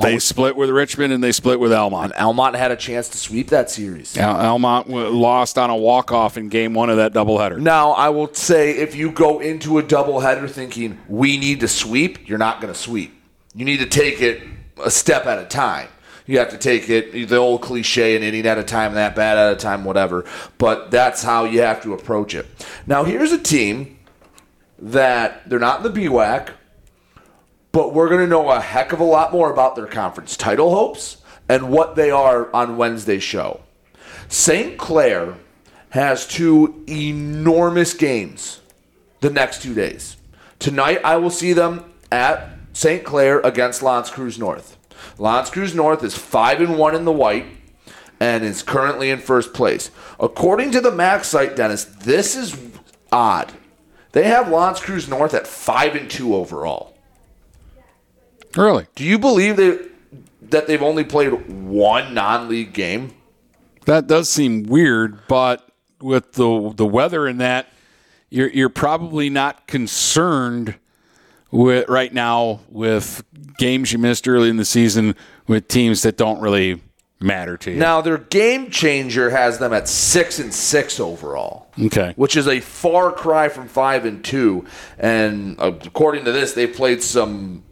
they 0.00 0.18
split 0.18 0.56
with 0.56 0.68
Richmond 0.70 1.12
and 1.12 1.24
they 1.24 1.32
split 1.32 1.58
with 1.58 1.72
Almont. 1.72 2.12
Elmont 2.12 2.54
had 2.54 2.70
a 2.70 2.76
chance 2.76 3.08
to 3.08 3.18
sweep 3.18 3.48
that 3.48 3.70
series. 3.70 4.16
Almont 4.18 4.86
w- 4.88 5.08
lost 5.08 5.56
on 5.58 5.70
a 5.70 5.76
walk 5.76 6.12
off 6.12 6.36
in 6.36 6.48
game 6.50 6.74
one 6.74 6.88
of 6.90 6.98
that 6.98 7.12
doubleheader. 7.12 7.58
Now, 7.58 7.92
I 7.92 8.10
will 8.10 8.32
say 8.34 8.72
if 8.72 8.94
you 8.94 9.10
go 9.10 9.40
into 9.40 9.78
a 9.78 9.82
doubleheader 9.82 10.48
thinking 10.50 11.00
we 11.08 11.36
need 11.38 11.60
to 11.60 11.68
sweep, 11.68 12.28
you're 12.28 12.38
not 12.38 12.60
going 12.60 12.72
to 12.72 12.78
sweep. 12.78 13.14
You 13.54 13.64
need 13.64 13.78
to 13.78 13.86
take 13.86 14.20
it 14.20 14.42
a 14.82 14.90
step 14.90 15.26
at 15.26 15.38
a 15.38 15.44
time. 15.44 15.88
You 16.26 16.38
have 16.38 16.50
to 16.50 16.58
take 16.58 16.88
it 16.88 17.12
the 17.12 17.36
old 17.36 17.62
cliche 17.62 18.16
an 18.16 18.22
inning 18.22 18.46
at 18.46 18.56
a 18.56 18.64
time, 18.64 18.94
that 18.94 19.16
bad 19.16 19.36
at 19.36 19.52
a 19.52 19.56
time, 19.56 19.84
whatever. 19.84 20.24
But 20.58 20.90
that's 20.90 21.22
how 21.22 21.44
you 21.44 21.62
have 21.62 21.82
to 21.82 21.94
approach 21.94 22.34
it. 22.34 22.46
Now, 22.86 23.04
here's 23.04 23.32
a 23.32 23.38
team 23.38 23.98
that 24.78 25.48
they're 25.48 25.58
not 25.58 25.84
in 25.84 25.92
the 25.92 26.00
BWAC, 26.00 26.50
but 27.72 27.92
we're 27.92 28.08
going 28.08 28.20
to 28.20 28.26
know 28.26 28.50
a 28.50 28.60
heck 28.60 28.92
of 28.92 29.00
a 29.00 29.04
lot 29.04 29.32
more 29.32 29.52
about 29.52 29.76
their 29.76 29.86
conference 29.86 30.36
title 30.36 30.74
hopes 30.74 31.18
and 31.48 31.70
what 31.70 31.96
they 31.96 32.10
are 32.10 32.54
on 32.54 32.76
Wednesday's 32.76 33.22
show. 33.22 33.60
St. 34.28 34.78
Clair 34.78 35.34
has 35.90 36.26
two 36.26 36.82
enormous 36.88 37.94
games 37.94 38.60
the 39.20 39.30
next 39.30 39.62
two 39.62 39.74
days. 39.74 40.16
Tonight, 40.58 41.00
I 41.04 41.16
will 41.16 41.30
see 41.30 41.52
them 41.52 41.92
at 42.10 42.48
St. 42.72 43.04
Clair 43.04 43.40
against 43.40 43.82
L'Anse 43.82 44.10
Creuse 44.10 44.38
North. 44.38 44.78
L'Anse 45.18 45.50
Creuse 45.50 45.74
North 45.74 46.02
is 46.02 46.16
5 46.16 46.60
and 46.60 46.78
1 46.78 46.94
in 46.94 47.04
the 47.04 47.12
white 47.12 47.46
and 48.20 48.44
is 48.44 48.62
currently 48.62 49.10
in 49.10 49.18
first 49.18 49.52
place. 49.52 49.90
According 50.20 50.70
to 50.72 50.80
the 50.80 50.92
Max 50.92 51.28
site, 51.28 51.56
Dennis, 51.56 51.84
this 51.84 52.36
is 52.36 52.56
odd. 53.10 53.52
They 54.12 54.24
have 54.24 54.48
L'Anse 54.48 54.80
Creuse 54.80 55.08
North 55.08 55.34
at 55.34 55.46
5 55.46 55.96
and 55.96 56.10
2 56.10 56.34
overall. 56.34 56.96
Really? 58.56 58.86
Do 58.94 59.04
you 59.04 59.18
believe 59.18 59.56
they, 59.56 59.78
that 60.42 60.66
they've 60.66 60.82
only 60.82 61.04
played 61.04 61.48
one 61.48 62.14
non 62.14 62.48
league 62.48 62.72
game? 62.72 63.14
That 63.86 64.06
does 64.06 64.28
seem 64.28 64.64
weird, 64.64 65.26
but 65.26 65.68
with 66.00 66.34
the 66.34 66.72
the 66.76 66.86
weather 66.86 67.26
and 67.26 67.40
that, 67.40 67.68
you're 68.30 68.50
you're 68.50 68.68
probably 68.68 69.30
not 69.30 69.66
concerned 69.66 70.76
with 71.52 71.88
right 71.88 72.12
now 72.12 72.60
with 72.68 73.22
games 73.58 73.92
you 73.92 73.98
missed 73.98 74.26
early 74.26 74.48
in 74.48 74.56
the 74.56 74.64
season 74.64 75.14
with 75.46 75.68
teams 75.68 76.02
that 76.02 76.16
don't 76.16 76.40
really 76.40 76.80
matter 77.20 77.56
to 77.56 77.70
you. 77.70 77.76
Now 77.76 78.00
their 78.00 78.18
game 78.18 78.70
changer 78.70 79.30
has 79.30 79.58
them 79.58 79.72
at 79.72 79.88
six 79.88 80.40
and 80.40 80.52
six 80.52 80.98
overall. 80.98 81.70
Okay. 81.80 82.14
Which 82.16 82.36
is 82.36 82.48
a 82.48 82.58
far 82.60 83.12
cry 83.12 83.48
from 83.48 83.68
five 83.68 84.04
and 84.04 84.24
two. 84.24 84.66
And 84.98 85.60
uh, 85.60 85.72
according 85.84 86.24
to 86.24 86.32
this, 86.32 86.54
they 86.54 86.66
played 86.66 87.02
some 87.02 87.62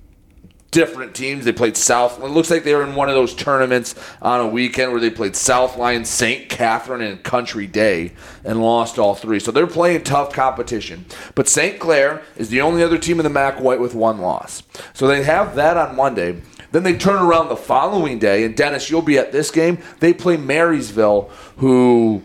different 0.70 1.14
teams. 1.14 1.44
They 1.44 1.52
played 1.52 1.76
South. 1.76 2.22
It 2.22 2.28
looks 2.28 2.50
like 2.50 2.64
they 2.64 2.74
were 2.74 2.84
in 2.84 2.94
one 2.94 3.08
of 3.08 3.14
those 3.14 3.34
tournaments 3.34 3.94
on 4.22 4.40
a 4.40 4.46
weekend 4.46 4.92
where 4.92 5.00
they 5.00 5.10
played 5.10 5.36
South 5.36 5.76
Lyon, 5.76 6.04
St. 6.04 6.48
Catherine, 6.48 7.00
and 7.00 7.22
Country 7.22 7.66
Day 7.66 8.12
and 8.44 8.62
lost 8.62 8.98
all 8.98 9.14
three. 9.14 9.40
So 9.40 9.50
they're 9.50 9.66
playing 9.66 10.04
tough 10.04 10.32
competition. 10.32 11.06
But 11.34 11.48
St. 11.48 11.78
Clair 11.78 12.22
is 12.36 12.50
the 12.50 12.60
only 12.60 12.82
other 12.82 12.98
team 12.98 13.18
in 13.18 13.24
the 13.24 13.30
MAC 13.30 13.60
White 13.60 13.80
with 13.80 13.94
one 13.94 14.18
loss. 14.18 14.62
So 14.92 15.06
they 15.06 15.22
have 15.24 15.54
that 15.56 15.76
on 15.76 15.96
Monday. 15.96 16.40
Then 16.72 16.84
they 16.84 16.96
turn 16.96 17.20
around 17.20 17.48
the 17.48 17.56
following 17.56 18.20
day, 18.20 18.44
and 18.44 18.56
Dennis, 18.56 18.90
you'll 18.90 19.02
be 19.02 19.18
at 19.18 19.32
this 19.32 19.50
game. 19.50 19.78
They 19.98 20.14
play 20.14 20.36
Marysville, 20.36 21.30
who 21.56 22.22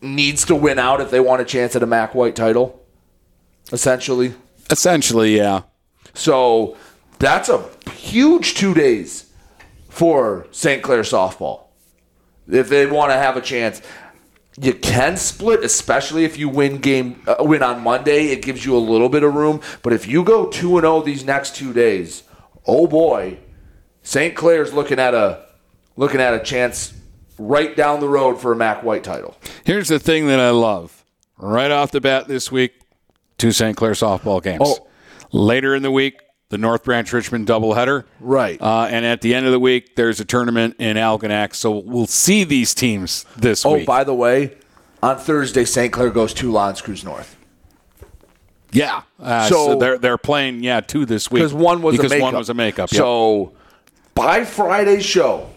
needs 0.00 0.46
to 0.46 0.54
win 0.54 0.78
out 0.78 1.00
if 1.00 1.10
they 1.10 1.20
want 1.20 1.42
a 1.42 1.44
chance 1.44 1.76
at 1.76 1.82
a 1.82 1.86
Mac 1.86 2.14
White 2.14 2.34
title, 2.34 2.82
essentially. 3.72 4.34
Essentially, 4.70 5.36
yeah. 5.36 5.62
So 6.14 6.76
that's 7.24 7.48
a 7.48 7.68
huge 7.90 8.54
two 8.54 8.74
days 8.74 9.32
for 9.88 10.46
St. 10.50 10.82
Clair 10.82 11.02
softball. 11.02 11.62
If 12.48 12.68
they 12.68 12.86
want 12.86 13.10
to 13.10 13.16
have 13.16 13.36
a 13.36 13.40
chance, 13.40 13.80
you 14.60 14.74
can 14.74 15.16
split, 15.16 15.64
especially 15.64 16.24
if 16.24 16.38
you 16.38 16.48
win 16.48 16.78
game 16.78 17.22
uh, 17.26 17.36
win 17.40 17.62
on 17.62 17.82
Monday. 17.82 18.26
It 18.26 18.42
gives 18.42 18.64
you 18.64 18.76
a 18.76 18.78
little 18.78 19.08
bit 19.08 19.22
of 19.22 19.34
room. 19.34 19.60
But 19.82 19.92
if 19.92 20.06
you 20.06 20.22
go 20.22 20.46
two 20.46 20.76
and 20.76 20.84
zero 20.84 21.00
these 21.02 21.24
next 21.24 21.56
two 21.56 21.72
days, 21.72 22.22
oh 22.66 22.86
boy, 22.86 23.38
St. 24.02 24.36
Clair's 24.36 24.72
looking 24.72 24.98
at 24.98 25.14
a 25.14 25.46
looking 25.96 26.20
at 26.20 26.34
a 26.34 26.40
chance 26.40 26.92
right 27.38 27.74
down 27.76 28.00
the 28.00 28.08
road 28.08 28.40
for 28.40 28.52
a 28.52 28.56
Mac 28.56 28.84
White 28.84 29.02
title. 29.02 29.36
Here's 29.64 29.88
the 29.88 29.98
thing 29.98 30.28
that 30.28 30.38
I 30.38 30.50
love. 30.50 31.04
Right 31.36 31.70
off 31.70 31.90
the 31.90 32.00
bat 32.00 32.28
this 32.28 32.52
week, 32.52 32.74
two 33.38 33.50
St. 33.50 33.76
Clair 33.76 33.92
softball 33.92 34.42
games. 34.42 34.62
Oh. 34.62 34.86
Later 35.32 35.74
in 35.74 35.82
the 35.82 35.90
week, 35.90 36.20
the 36.50 36.58
North 36.58 36.84
Branch 36.84 37.10
Richmond 37.12 37.46
doubleheader. 37.48 38.04
Right. 38.20 38.60
Uh, 38.60 38.86
and 38.90 39.04
at 39.04 39.20
the 39.22 39.34
end 39.34 39.46
of 39.46 39.52
the 39.52 39.58
week, 39.60 39.96
there's 39.96 40.20
a 40.20 40.24
tournament 40.24 40.76
in 40.78 40.96
Algonac. 40.96 41.54
So 41.54 41.70
we'll 41.78 42.06
see 42.06 42.44
these 42.44 42.74
teams 42.74 43.24
this 43.36 43.64
Oh, 43.66 43.74
week. 43.74 43.82
Oh, 43.82 43.86
by 43.86 44.04
the 44.04 44.14
way, 44.14 44.56
on 45.02 45.18
Thursday, 45.18 45.64
St. 45.64 45.92
Clair 45.92 46.10
goes 46.10 46.32
to 46.34 46.52
L'Anse 46.52 46.80
Creuse 46.80 47.04
North. 47.04 47.36
yeah. 48.72 49.02
Uh, 49.20 49.48
so, 49.48 49.54
So- 49.54 49.78
they're 49.78 49.98
they're 49.98 50.18
playing 50.18 50.62
yeah 50.62 50.80
two 50.80 51.06
this 51.06 51.30
week 51.30 51.40
because 51.40 51.54
one 51.54 51.82
was 51.82 51.96
because 51.96 52.12
a 52.12 52.14
makeup. 52.16 52.24
one 52.24 52.34
was 52.36 52.48
a 52.50 52.54
makeup. 52.54 52.92
yep. 52.92 52.98
So 52.98 53.52
by 54.14 54.44
Friday's 54.44 55.04
show, 55.04 55.50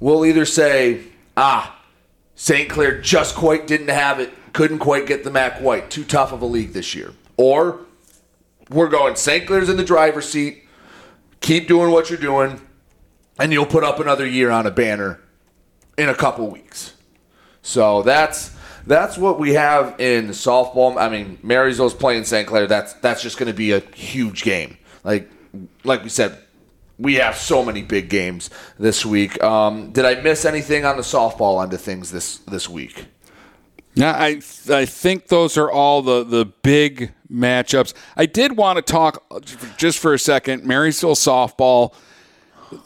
we'll 0.00 0.24
either 0.24 0.44
say, 0.44 1.00
ah, 1.36 1.78
St. 2.34 2.68
Clair 2.70 3.00
just 3.00 3.34
quite 3.34 3.66
didn't 3.66 3.88
have 3.88 4.20
it, 4.20 4.32
couldn't 4.52 4.78
quite 4.78 5.06
get 5.06 5.24
the 5.24 5.30
Mac 5.30 5.60
White, 5.60 5.90
too 5.90 6.04
tough 6.04 6.32
of 6.32 6.40
a 6.42 6.46
league 6.46 6.72
this 6.72 6.94
year, 6.94 7.12
or 7.36 7.80
we're 8.70 8.88
going 8.88 9.16
St. 9.16 9.46
Clair's 9.46 9.68
in 9.68 9.76
the 9.76 9.84
driver's 9.84 10.28
seat. 10.28 10.64
Keep 11.40 11.68
doing 11.68 11.90
what 11.90 12.10
you're 12.10 12.18
doing, 12.18 12.60
and 13.38 13.52
you'll 13.52 13.66
put 13.66 13.84
up 13.84 14.00
another 14.00 14.26
year 14.26 14.50
on 14.50 14.66
a 14.66 14.70
banner 14.70 15.20
in 15.96 16.08
a 16.08 16.14
couple 16.14 16.48
weeks. 16.48 16.94
So 17.62 18.02
that's 18.02 18.56
that's 18.86 19.18
what 19.18 19.38
we 19.38 19.54
have 19.54 20.00
in 20.00 20.28
softball. 20.28 20.96
I 20.96 21.08
mean, 21.08 21.38
Marysville's 21.42 21.94
playing 21.94 22.24
St. 22.24 22.46
Clair. 22.46 22.66
That's 22.66 22.94
that's 22.94 23.22
just 23.22 23.38
going 23.38 23.50
to 23.50 23.56
be 23.56 23.72
a 23.72 23.80
huge 23.80 24.42
game. 24.42 24.78
Like 25.04 25.30
like 25.84 26.02
we 26.02 26.08
said, 26.08 26.38
we 26.98 27.14
have 27.16 27.36
so 27.36 27.64
many 27.64 27.82
big 27.82 28.08
games 28.08 28.50
this 28.78 29.06
week. 29.06 29.42
Um, 29.42 29.92
did 29.92 30.04
I 30.04 30.20
miss 30.20 30.44
anything 30.44 30.84
on 30.84 30.96
the 30.96 31.02
softball 31.02 31.62
end 31.62 31.72
of 31.72 31.80
things 31.80 32.10
this 32.10 32.38
this 32.38 32.68
week? 32.68 33.06
Yeah, 33.94 34.12
I 34.12 34.40
I 34.70 34.84
think 34.84 35.28
those 35.28 35.56
are 35.56 35.70
all 35.70 36.02
the 36.02 36.22
the 36.24 36.44
big 36.44 37.12
matchups. 37.32 37.94
I 38.16 38.26
did 38.26 38.56
want 38.56 38.76
to 38.76 38.82
talk 38.82 39.24
just 39.76 39.98
for 39.98 40.14
a 40.14 40.18
second. 40.18 40.64
Marysville 40.64 41.14
softball, 41.16 41.92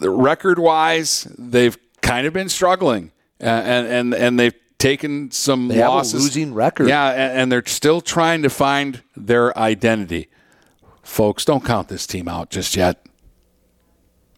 record 0.01 0.59
wise, 0.59 1.25
they've 1.39 1.77
kind 2.01 2.27
of 2.27 2.33
been 2.33 2.49
struggling, 2.49 3.13
uh, 3.43 3.45
and 3.47 3.87
and 3.87 4.15
and 4.15 4.39
they've 4.41 4.55
taken 4.79 5.31
some 5.31 5.69
They 5.69 5.79
losses. 5.85 6.23
losing 6.25 6.55
record. 6.55 6.89
Yeah, 6.89 7.11
and, 7.11 7.39
and 7.41 7.53
they're 7.53 7.65
still 7.67 8.01
trying 8.01 8.43
to 8.43 8.51
find 8.51 9.03
their 9.17 9.57
identity. 9.57 10.29
Folks, 11.03 11.45
don't 11.45 11.65
count 11.65 11.89
this 11.89 12.07
team 12.07 12.27
out 12.27 12.51
just 12.51 12.75
yet. 12.77 13.05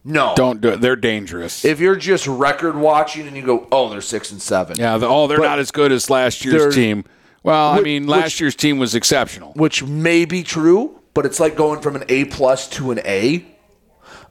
No, 0.07 0.33
Don't 0.35 0.61
do 0.61 0.69
it. 0.69 0.81
They're 0.81 0.95
dangerous. 0.95 1.65
If 1.65 1.79
you're 1.79 1.95
just 1.95 2.27
record 2.27 2.75
watching 2.75 3.25
and 3.27 3.35
you 3.35 3.43
go, 3.43 3.67
oh, 3.71 3.89
they're 3.89 4.01
six 4.01 4.31
and 4.31 4.39
seven. 4.41 4.77
yeah, 4.77 4.97
the, 4.99 5.07
oh, 5.07 5.25
they're 5.25 5.39
But 5.39 5.45
not 5.45 5.59
as 5.59 5.71
good 5.71 5.91
as 5.91 6.09
last 6.11 6.45
year's 6.45 6.75
team. 6.75 7.05
Well, 7.41 7.71
I 7.71 7.75
Which- 7.77 7.83
mean, 7.85 8.03
which- 8.05 8.11
last 8.21 8.39
year's 8.39 8.55
team 8.55 8.77
was 8.77 8.93
exceptional. 8.93 9.53
which 9.53 9.83
may 9.83 10.25
be 10.25 10.43
true, 10.43 10.99
but 11.15 11.25
it's 11.25 11.39
like 11.39 11.55
going 11.55 11.81
from 11.81 11.95
an 11.95 12.03
A 12.09 12.25
plus 12.25 12.67
to 12.69 12.91
an 12.91 12.99
A. 13.05 13.45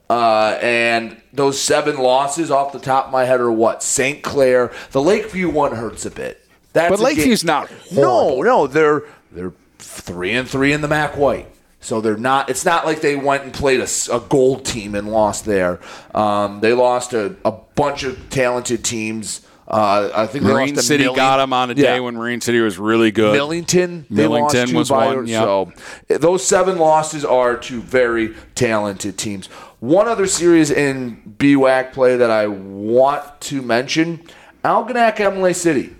Uh, 0.09 0.57
and 0.61 1.17
those 1.33 1.59
seven 1.59 1.97
losses 1.97 2.51
off 2.51 2.71
the 2.71 2.79
top 2.79 3.07
of 3.07 3.11
my 3.11 3.25
head 3.25 3.41
are 3.41 3.51
what? 3.51 3.81
St. 3.83 4.21
Clair. 4.23 4.71
The 4.91 5.01
Lakeview 5.01 5.49
one 5.49 5.75
hurts 5.75 6.05
a 6.05 6.11
bit. 6.11 6.45
That's 6.73 6.91
But 6.91 6.99
Lakeview's 6.99 7.41
game- 7.41 7.47
not 7.47 7.69
No, 7.91 8.41
no, 8.41 8.67
they're 8.67 9.03
they're 9.31 9.53
three 9.79 10.31
and 10.33 10.47
three 10.47 10.73
in 10.73 10.81
the 10.81 10.87
Mac 10.87 11.17
White. 11.17 11.47
So 11.85 12.01
they're 12.01 12.17
not. 12.17 12.49
It's 12.49 12.65
not 12.65 12.83
like 12.83 13.01
they 13.01 13.15
went 13.15 13.43
and 13.43 13.53
played 13.53 13.79
a 13.79 14.19
gold 14.27 14.65
team 14.65 14.95
and 14.95 15.11
lost 15.11 15.45
there. 15.45 15.79
Um, 16.15 16.59
they 16.59 16.73
lost 16.73 17.13
a, 17.13 17.35
a 17.45 17.51
bunch 17.51 18.01
of 18.01 18.31
talented 18.31 18.83
teams. 18.83 19.45
Uh, 19.67 20.09
I 20.11 20.25
think 20.25 20.45
they 20.45 20.51
Marine 20.51 20.75
City 20.77 21.03
got 21.03 21.37
them 21.37 21.53
on 21.53 21.69
a 21.69 21.73
Yeah. 21.75 21.93
day 21.93 21.99
when 21.99 22.15
Marine 22.15 22.41
City 22.41 22.59
was 22.59 22.79
really 22.79 23.11
good. 23.11 23.33
Millington, 23.33 24.07
Millington 24.09 24.73
was 24.73 24.89
one. 24.89 25.27
Yeah. 25.27 25.41
So 25.41 25.73
eh, 26.09 26.17
those 26.17 26.43
seven 26.43 26.79
losses 26.79 27.23
are 27.23 27.55
to 27.55 27.81
very 27.81 28.33
talented 28.55 29.19
teams. 29.19 29.45
One 29.79 30.07
other 30.07 30.25
series 30.25 30.71
in 30.71 31.35
BWAC 31.37 31.93
play 31.93 32.17
that 32.17 32.31
I 32.31 32.47
want 32.47 33.41
to 33.41 33.61
mention: 33.61 34.23
Algonac 34.63 35.19
Imlay 35.19 35.53
City. 35.53 35.95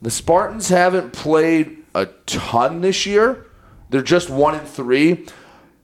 The 0.00 0.12
Spartans 0.12 0.68
haven't 0.68 1.12
played 1.12 1.78
a 1.92 2.06
ton 2.26 2.82
this 2.82 3.04
year. 3.04 3.46
They're 3.90 4.02
just 4.02 4.30
one 4.30 4.54
and 4.54 4.66
three. 4.68 5.26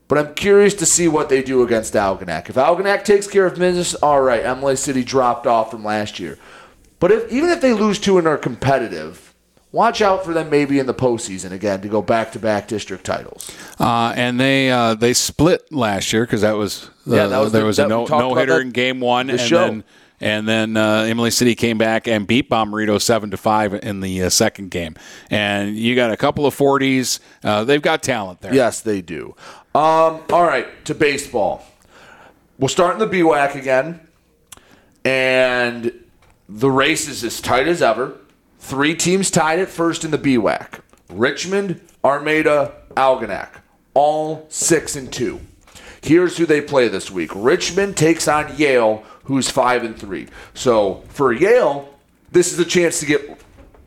But 0.07 0.19
I'm 0.19 0.33
curious 0.35 0.75
to 0.75 0.85
see 0.85 1.07
what 1.07 1.29
they 1.29 1.41
do 1.41 1.63
against 1.63 1.95
Algonac. 1.95 2.47
If 2.47 2.55
Algonac 2.55 3.03
takes 3.05 3.25
care 3.25 3.47
of 3.47 3.55
business, 3.57 3.95
all 3.95 4.21
right. 4.21 4.45
Imlay 4.45 4.75
City 4.75 5.03
dropped 5.03 5.47
off 5.47 5.71
from 5.71 5.83
last 5.83 6.19
year. 6.19 6.37
But 6.99 7.11
if, 7.11 7.31
even 7.31 7.49
if 7.49 7.59
they 7.59 7.73
lose 7.73 7.97
two 7.97 8.19
and 8.19 8.27
are 8.27 8.37
competitive, 8.37 9.33
watch 9.71 10.03
out 10.03 10.23
for 10.23 10.31
them 10.31 10.51
maybe 10.51 10.77
in 10.77 10.85
the 10.85 10.93
postseason 10.93 11.51
again 11.51 11.81
to 11.81 11.87
go 11.87 12.03
back 12.03 12.31
to 12.33 12.39
back 12.39 12.67
district 12.67 13.03
titles. 13.03 13.49
Uh, 13.79 14.13
and 14.15 14.39
they 14.39 14.69
uh, 14.69 14.93
they 14.93 15.13
split 15.13 15.71
last 15.73 16.13
year 16.13 16.23
because 16.23 16.41
that 16.41 16.55
was, 16.55 16.91
uh, 17.09 17.15
Yeah, 17.15 17.25
that 17.27 17.39
was 17.39 17.51
there 17.51 17.61
the- 17.61 17.67
was 17.67 17.79
a 17.79 17.87
no 17.87 18.05
no 18.05 18.35
hitter 18.35 18.61
in 18.61 18.69
game 18.69 18.99
one, 18.99 19.25
the 19.27 19.33
and 19.33 19.41
show. 19.41 19.57
then 19.57 19.83
and 20.21 20.47
then 20.47 20.77
uh, 20.77 21.03
Imlay 21.03 21.29
City 21.29 21.55
came 21.55 21.77
back 21.77 22.07
and 22.07 22.25
beat 22.25 22.49
Bomberito 22.49 23.01
seven 23.01 23.31
to 23.31 23.37
five 23.37 23.73
in 23.73 23.99
the 23.99 24.23
uh, 24.23 24.29
second 24.29 24.71
game. 24.71 24.95
And 25.29 25.75
you 25.75 25.95
got 25.95 26.11
a 26.11 26.17
couple 26.17 26.45
of 26.45 26.53
forties. 26.53 27.19
Uh, 27.43 27.63
they've 27.63 27.81
got 27.81 28.03
talent 28.03 28.41
there. 28.41 28.53
Yes, 28.53 28.81
they 28.81 29.01
do. 29.01 29.35
Um, 29.73 30.21
all 30.29 30.43
right, 30.43 30.67
to 30.85 30.95
baseball. 30.95 31.63
We'll 32.57 32.69
start 32.69 32.93
in 32.93 32.99
the 32.99 33.07
BWAC 33.07 33.55
again. 33.55 33.99
And 35.03 35.91
the 36.47 36.71
race 36.71 37.07
is 37.07 37.23
as 37.23 37.41
tight 37.41 37.67
as 37.67 37.81
ever. 37.81 38.17
Three 38.59 38.95
teams 38.95 39.29
tied 39.29 39.59
at 39.59 39.69
first 39.69 40.03
in 40.03 40.11
the 40.11 40.17
BWAC 40.17 40.79
Richmond, 41.09 41.81
Armada, 42.03 42.73
Algonac. 42.95 43.49
All 43.93 44.45
six 44.49 44.95
and 44.95 45.11
two. 45.11 45.41
Here's 46.01 46.37
who 46.37 46.45
they 46.45 46.61
play 46.61 46.87
this 46.87 47.09
week. 47.09 47.31
Richmond 47.33 47.97
takes 47.97 48.27
on 48.27 48.55
Yale, 48.57 49.03
who's 49.25 49.49
five 49.49 49.83
and 49.83 49.97
three. 49.99 50.27
So 50.53 51.03
for 51.09 51.33
Yale, 51.33 51.93
this 52.31 52.51
is 52.53 52.59
a 52.59 52.65
chance 52.65 52.99
to 53.01 53.05
get 53.05 53.39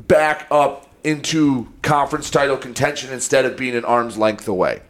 back 0.07 0.47
up 0.51 0.89
into 1.05 1.69
conference 1.83 2.31
title 2.31 2.57
contention 2.57 3.13
instead 3.13 3.45
of 3.45 3.57
being 3.57 3.75
an 3.75 3.85
arm's 3.85 4.19
length 4.19 4.47
away. 4.49 4.83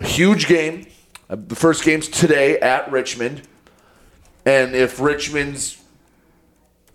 A 0.00 0.06
huge 0.06 0.46
game. 0.46 0.86
Uh, 1.30 1.36
The 1.36 1.54
first 1.56 1.84
game's 1.84 2.08
today 2.08 2.58
at 2.60 2.90
Richmond. 2.90 3.42
And 4.44 4.74
if 4.74 5.00
Richmond's, 5.00 5.76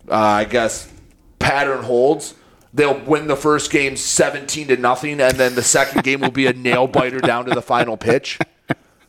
uh, 0.09 0.15
I 0.15 0.45
guess, 0.45 0.91
pattern 1.39 1.83
holds, 1.83 2.33
they'll 2.73 2.99
win 2.99 3.27
the 3.27 3.35
first 3.35 3.71
game 3.71 3.97
17 3.97 4.69
to 4.69 4.77
nothing, 4.77 5.19
and 5.19 5.37
then 5.37 5.55
the 5.55 5.63
second 5.63 6.03
game 6.03 6.21
will 6.21 6.31
be 6.31 6.47
a 6.47 6.53
nail 6.53 6.87
biter 6.87 7.19
down 7.19 7.45
to 7.45 7.53
the 7.53 7.61
final 7.61 7.97
pitch. 7.97 8.39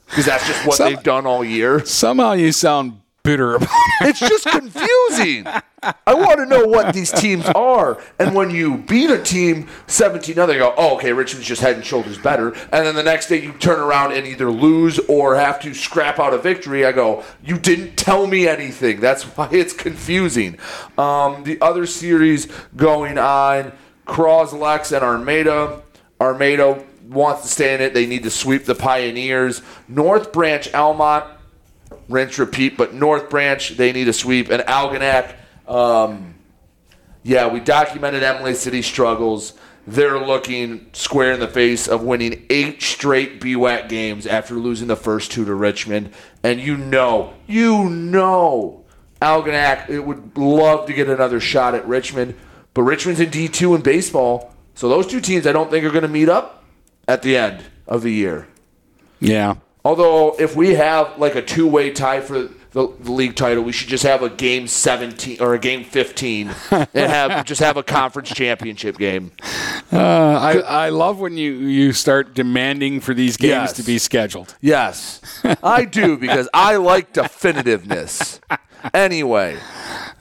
Because 0.06 0.26
that's 0.26 0.46
just 0.46 0.66
what 0.66 0.76
Some- 0.76 0.92
they've 0.92 1.02
done 1.02 1.24
all 1.26 1.44
year. 1.44 1.84
Somehow 1.86 2.32
you 2.32 2.50
sound 2.52 3.00
bitter 3.22 3.54
about 3.56 3.68
it. 4.00 4.08
It's 4.08 4.20
just 4.20 4.46
confusing. 4.46 5.46
I 5.82 6.14
want 6.14 6.38
to 6.38 6.46
know 6.46 6.64
what 6.66 6.94
these 6.94 7.10
teams 7.10 7.46
are. 7.46 8.00
And 8.18 8.34
when 8.34 8.50
you 8.50 8.78
beat 8.78 9.10
a 9.10 9.20
team 9.22 9.68
17 9.86 10.34
0, 10.34 10.46
they 10.46 10.58
go, 10.58 10.74
oh, 10.76 10.96
okay, 10.96 11.12
Richmond's 11.12 11.46
just 11.46 11.60
head 11.60 11.76
and 11.76 11.84
shoulders 11.84 12.18
better. 12.18 12.48
And 12.48 12.86
then 12.86 12.94
the 12.94 13.02
next 13.02 13.28
day 13.28 13.42
you 13.42 13.52
turn 13.52 13.80
around 13.80 14.12
and 14.12 14.26
either 14.26 14.50
lose 14.50 14.98
or 15.00 15.34
have 15.36 15.60
to 15.62 15.74
scrap 15.74 16.18
out 16.18 16.34
a 16.34 16.38
victory. 16.38 16.84
I 16.84 16.92
go, 16.92 17.24
you 17.44 17.58
didn't 17.58 17.96
tell 17.96 18.26
me 18.26 18.46
anything. 18.46 19.00
That's 19.00 19.24
why 19.24 19.48
it's 19.50 19.72
confusing. 19.72 20.58
Um, 20.98 21.44
the 21.44 21.60
other 21.60 21.86
series 21.86 22.46
going 22.76 23.18
on 23.18 23.72
Croslex, 24.06 24.92
and 24.94 25.04
Armada. 25.04 25.82
Armada 26.20 26.84
wants 27.08 27.42
to 27.42 27.48
stay 27.48 27.74
in 27.74 27.80
it. 27.80 27.94
They 27.94 28.06
need 28.06 28.22
to 28.24 28.30
sweep 28.30 28.64
the 28.64 28.74
Pioneers. 28.74 29.62
North 29.88 30.32
Branch, 30.32 30.72
Almont 30.74 31.24
rinse 32.12 32.38
repeat 32.38 32.76
but 32.76 32.94
north 32.94 33.28
branch 33.30 33.70
they 33.70 33.92
need 33.92 34.08
a 34.08 34.12
sweep 34.12 34.50
and 34.50 34.62
algonac 34.62 35.34
um, 35.66 36.34
yeah 37.22 37.46
we 37.48 37.60
documented 37.60 38.22
Imlay 38.22 38.54
City 38.54 38.82
struggles 38.82 39.54
they're 39.86 40.18
looking 40.18 40.86
square 40.92 41.32
in 41.32 41.40
the 41.40 41.48
face 41.48 41.88
of 41.88 42.02
winning 42.02 42.46
eight 42.50 42.82
straight 42.82 43.40
BWAC 43.40 43.88
games 43.88 44.26
after 44.26 44.54
losing 44.54 44.86
the 44.86 44.96
first 44.96 45.32
two 45.32 45.44
to 45.44 45.54
Richmond. 45.54 46.12
And 46.42 46.60
you 46.60 46.76
know, 46.76 47.34
you 47.46 47.88
know, 47.90 48.84
Algonac 49.20 49.88
it 49.88 50.00
would 50.00 50.36
love 50.38 50.86
to 50.86 50.92
get 50.92 51.08
another 51.08 51.40
shot 51.40 51.74
at 51.74 51.86
Richmond, 51.86 52.36
but 52.74 52.82
Richmond's 52.82 53.20
in 53.20 53.30
D2 53.30 53.76
in 53.76 53.82
baseball. 53.82 54.54
So 54.74 54.88
those 54.88 55.06
two 55.06 55.20
teams 55.20 55.46
I 55.46 55.52
don't 55.52 55.70
think 55.70 55.84
are 55.84 55.90
going 55.90 56.02
to 56.02 56.08
meet 56.08 56.28
up 56.28 56.64
at 57.08 57.22
the 57.22 57.36
end 57.36 57.64
of 57.86 58.02
the 58.02 58.12
year. 58.12 58.46
Yeah. 59.18 59.56
Although 59.84 60.36
if 60.38 60.54
we 60.54 60.74
have 60.74 61.18
like 61.18 61.34
a 61.34 61.42
two-way 61.42 61.90
tie 61.90 62.20
for 62.20 62.38
the, 62.38 62.50
the 63.00 63.10
league 63.10 63.34
title, 63.34 63.64
we 63.64 63.72
should 63.72 63.88
just 63.88 64.04
have 64.04 64.22
a 64.22 64.30
game 64.30 64.66
17 64.68 65.38
or 65.40 65.54
a 65.54 65.58
game 65.58 65.82
15 65.84 66.50
and 66.70 66.88
have 66.94 67.44
just 67.44 67.60
have 67.60 67.76
a 67.76 67.82
conference 67.82 68.30
championship 68.30 68.96
game. 68.96 69.32
Uh, 69.92 69.98
I, 69.98 70.86
I 70.86 70.88
love 70.90 71.18
when 71.18 71.36
you, 71.36 71.52
you 71.52 71.92
start 71.92 72.32
demanding 72.34 73.00
for 73.00 73.12
these 73.12 73.36
games 73.36 73.50
Yes. 73.50 73.72
to 73.74 73.82
be 73.82 73.98
scheduled. 73.98 74.54
Yes, 74.60 75.20
I 75.62 75.84
do 75.84 76.16
because 76.16 76.48
I 76.54 76.76
like 76.76 77.12
definitiveness. 77.12 78.40
Anyway, 78.94 79.56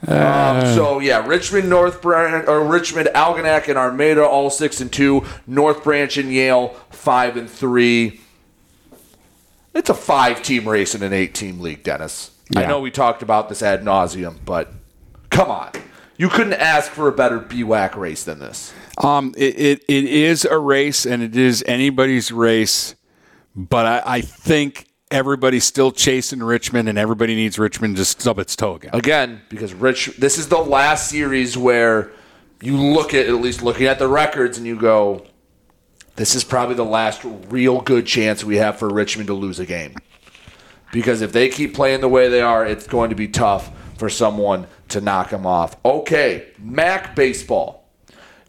um, 0.06 0.60
so 0.74 0.98
yeah, 1.00 1.26
Richmond, 1.26 1.68
North 1.68 2.00
Branch, 2.02 2.46
or 2.46 2.64
Richmond, 2.64 3.08
Algonac, 3.14 3.68
and 3.68 3.76
Armada 3.78 4.24
all 4.26 4.50
six 4.50 4.80
and 4.80 4.92
two. 4.92 5.24
North 5.46 5.82
Branch 5.82 6.16
and 6.16 6.32
Yale 6.32 6.68
five 6.90 7.36
and 7.36 7.48
three. 7.50 8.20
It's 9.74 9.90
a 9.90 9.94
five-team 9.94 10.68
race 10.68 10.94
in 10.94 11.02
an 11.02 11.12
eight-team 11.12 11.60
league, 11.60 11.82
Dennis. 11.82 12.30
I 12.54 12.66
know 12.66 12.80
we 12.80 12.90
talked 12.90 13.22
about 13.22 13.48
this 13.48 13.62
ad 13.62 13.82
nauseum, 13.82 14.36
but 14.44 14.72
come 15.30 15.50
on, 15.50 15.70
you 16.18 16.28
couldn't 16.28 16.52
ask 16.54 16.90
for 16.90 17.08
a 17.08 17.12
better 17.12 17.40
BWAC 17.40 17.96
race 17.96 18.24
than 18.24 18.38
this. 18.38 18.72
Um, 18.98 19.34
it, 19.36 19.58
it, 19.58 19.84
it 19.88 20.04
is 20.04 20.44
a 20.44 20.58
race 20.58 21.06
and 21.06 21.22
it 21.22 21.34
is 21.34 21.64
anybody's 21.66 22.30
race, 22.30 22.94
but 23.56 23.86
I, 23.86 24.02
I 24.16 24.20
think 24.20 24.88
everybody's 25.10 25.64
still 25.64 25.92
chasing 25.92 26.42
Richmond 26.42 26.88
and 26.88 26.98
everybody 26.98 27.34
needs 27.34 27.58
Richmond 27.58 27.96
to 27.96 28.04
stub 28.04 28.38
its 28.38 28.54
toe 28.54 28.74
again. 28.74 28.90
again 28.92 29.42
because 29.48 29.72
Rich. 29.72 30.16
This 30.18 30.38
is 30.38 30.48
the 30.48 30.58
last 30.58 31.08
series 31.08 31.56
where 31.56 32.12
you 32.60 32.76
look 32.76 33.14
at 33.14 33.26
at 33.26 33.34
least 33.34 33.62
looking 33.62 33.86
at 33.86 33.98
the 33.98 34.08
records 34.08 34.58
and 34.58 34.66
you 34.66 34.76
go, 34.76 35.24
this 36.16 36.34
is 36.34 36.44
probably 36.44 36.74
the 36.74 36.84
last 36.84 37.22
real 37.48 37.80
good 37.80 38.06
chance 38.06 38.44
we 38.44 38.56
have 38.56 38.78
for 38.78 38.88
Richmond 38.88 39.28
to 39.28 39.34
lose 39.34 39.58
a 39.58 39.66
game. 39.66 39.94
Because 40.92 41.22
if 41.22 41.32
they 41.32 41.48
keep 41.48 41.74
playing 41.74 42.00
the 42.00 42.08
way 42.08 42.28
they 42.28 42.42
are, 42.42 42.66
it's 42.66 42.86
going 42.86 43.10
to 43.10 43.16
be 43.16 43.28
tough 43.28 43.70
for 43.96 44.08
someone 44.08 44.66
to 44.88 45.00
knock 45.00 45.30
them 45.30 45.46
off. 45.46 45.76
Okay, 45.84 46.48
MAC 46.58 47.16
baseball. 47.16 47.88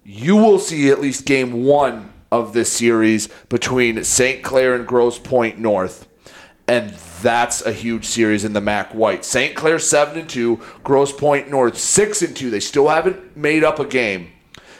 You 0.04 0.36
will 0.36 0.60
see 0.60 0.90
at 0.90 1.00
least 1.00 1.26
game 1.26 1.64
one 1.64 2.12
of 2.32 2.54
this 2.54 2.72
series 2.72 3.30
between 3.48 4.04
St. 4.04 4.44
Clair 4.44 4.76
and 4.76 4.86
Grosse 4.86 5.20
Pointe 5.20 5.58
North 5.58 6.08
and 6.68 6.92
that's 7.22 7.62
a 7.66 7.74
huge 7.74 8.06
series 8.06 8.46
in 8.46 8.54
the 8.54 8.62
MAC 8.62 8.94
White. 8.94 9.26
St. 9.26 9.56
Clair 9.56 9.80
seven 9.80 10.20
and 10.20 10.30
two, 10.30 10.62
Grosse 10.84 11.12
Pointe 11.12 11.50
North 11.50 11.78
six 11.78 12.22
and 12.22 12.36
two. 12.36 12.50
They 12.50 12.60
still 12.60 12.88
haven't 12.88 13.36
made 13.36 13.64
up 13.64 13.80
a 13.80 13.86
game. 13.86 14.30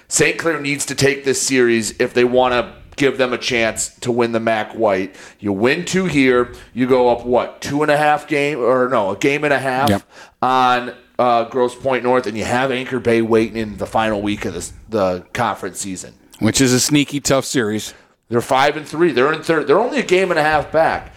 St. 0.08 0.38
Clair 0.38 0.60
needs 0.60 0.86
to 0.88 0.96
take 0.96 1.24
this 1.26 1.42
series 1.42 2.00
if 2.00 2.14
they 2.14 2.24
want 2.24 2.54
to 2.54 2.74
give 2.96 3.18
them 3.18 3.34
a 3.34 3.38
chance 3.38 3.96
to 4.02 4.12
win 4.12 4.32
the 4.34 4.40
MAC 4.40 4.74
White. 4.74 5.16
You 5.40 5.52
win 5.52 5.84
two 5.86 6.06
here, 6.06 6.54
you 6.74 6.88
go 6.88 7.10
up 7.10 7.26
what 7.26 7.62
two 7.62 7.82
and 7.82 7.92
a 7.92 7.98
half 7.98 8.28
game 8.28 8.60
or 8.60 8.88
no 8.90 9.12
a 9.12 9.18
game 9.18 9.44
and 9.44 9.54
a 9.54 9.60
half 9.60 9.90
Yep. 9.90 10.04
on 10.42 10.94
uh, 11.18 11.46
Grosse 11.46 11.76
Pointe 11.76 12.04
North, 12.04 12.28
and 12.28 12.38
you 12.38 12.44
have 12.44 12.72
Anchor 12.72 13.00
Bay 13.00 13.22
waiting 13.22 13.58
in 13.58 13.78
the 13.78 13.86
final 13.88 14.22
week 14.22 14.46
of 14.46 14.54
this, 14.54 14.74
the 14.90 15.26
conference 15.34 15.80
season. 15.80 16.14
Which 16.40 16.60
is 16.62 16.74
a 16.74 16.80
sneaky 16.80 17.20
tough 17.20 17.46
series. 17.46 17.94
They're 18.30 18.42
five 18.42 18.78
and 18.78 18.88
three. 18.88 19.12
They're 19.12 19.32
in 19.32 19.42
third. 19.44 19.68
They're 19.68 19.80
only 19.80 20.00
a 20.00 20.06
game 20.06 20.32
and 20.32 20.40
a 20.40 20.44
half 20.44 20.72
back. 20.72 21.14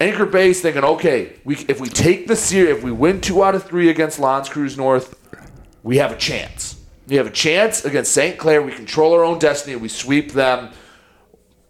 Anchor 0.00 0.26
Bay's 0.26 0.60
thinking, 0.60 0.84
okay, 0.84 1.38
we, 1.44 1.56
if 1.68 1.80
we 1.80 1.88
take 1.88 2.26
the 2.28 2.36
series, 2.36 2.76
if 2.76 2.84
we 2.84 2.92
win 2.92 3.20
two 3.20 3.42
out 3.42 3.54
of 3.56 3.64
three 3.64 3.88
against 3.88 4.18
L'Anse 4.20 4.48
Creuse 4.48 4.76
North, 4.76 5.16
we 5.82 5.96
have 5.96 6.12
a 6.12 6.16
chance. 6.16 6.67
We 7.08 7.16
have 7.16 7.26
a 7.26 7.30
chance 7.30 7.84
against 7.84 8.12
St. 8.12 8.38
Clair. 8.38 8.62
We 8.62 8.72
control 8.72 9.14
our 9.14 9.24
own 9.24 9.38
destiny. 9.38 9.76
We 9.76 9.88
sweep 9.88 10.32
them. 10.32 10.70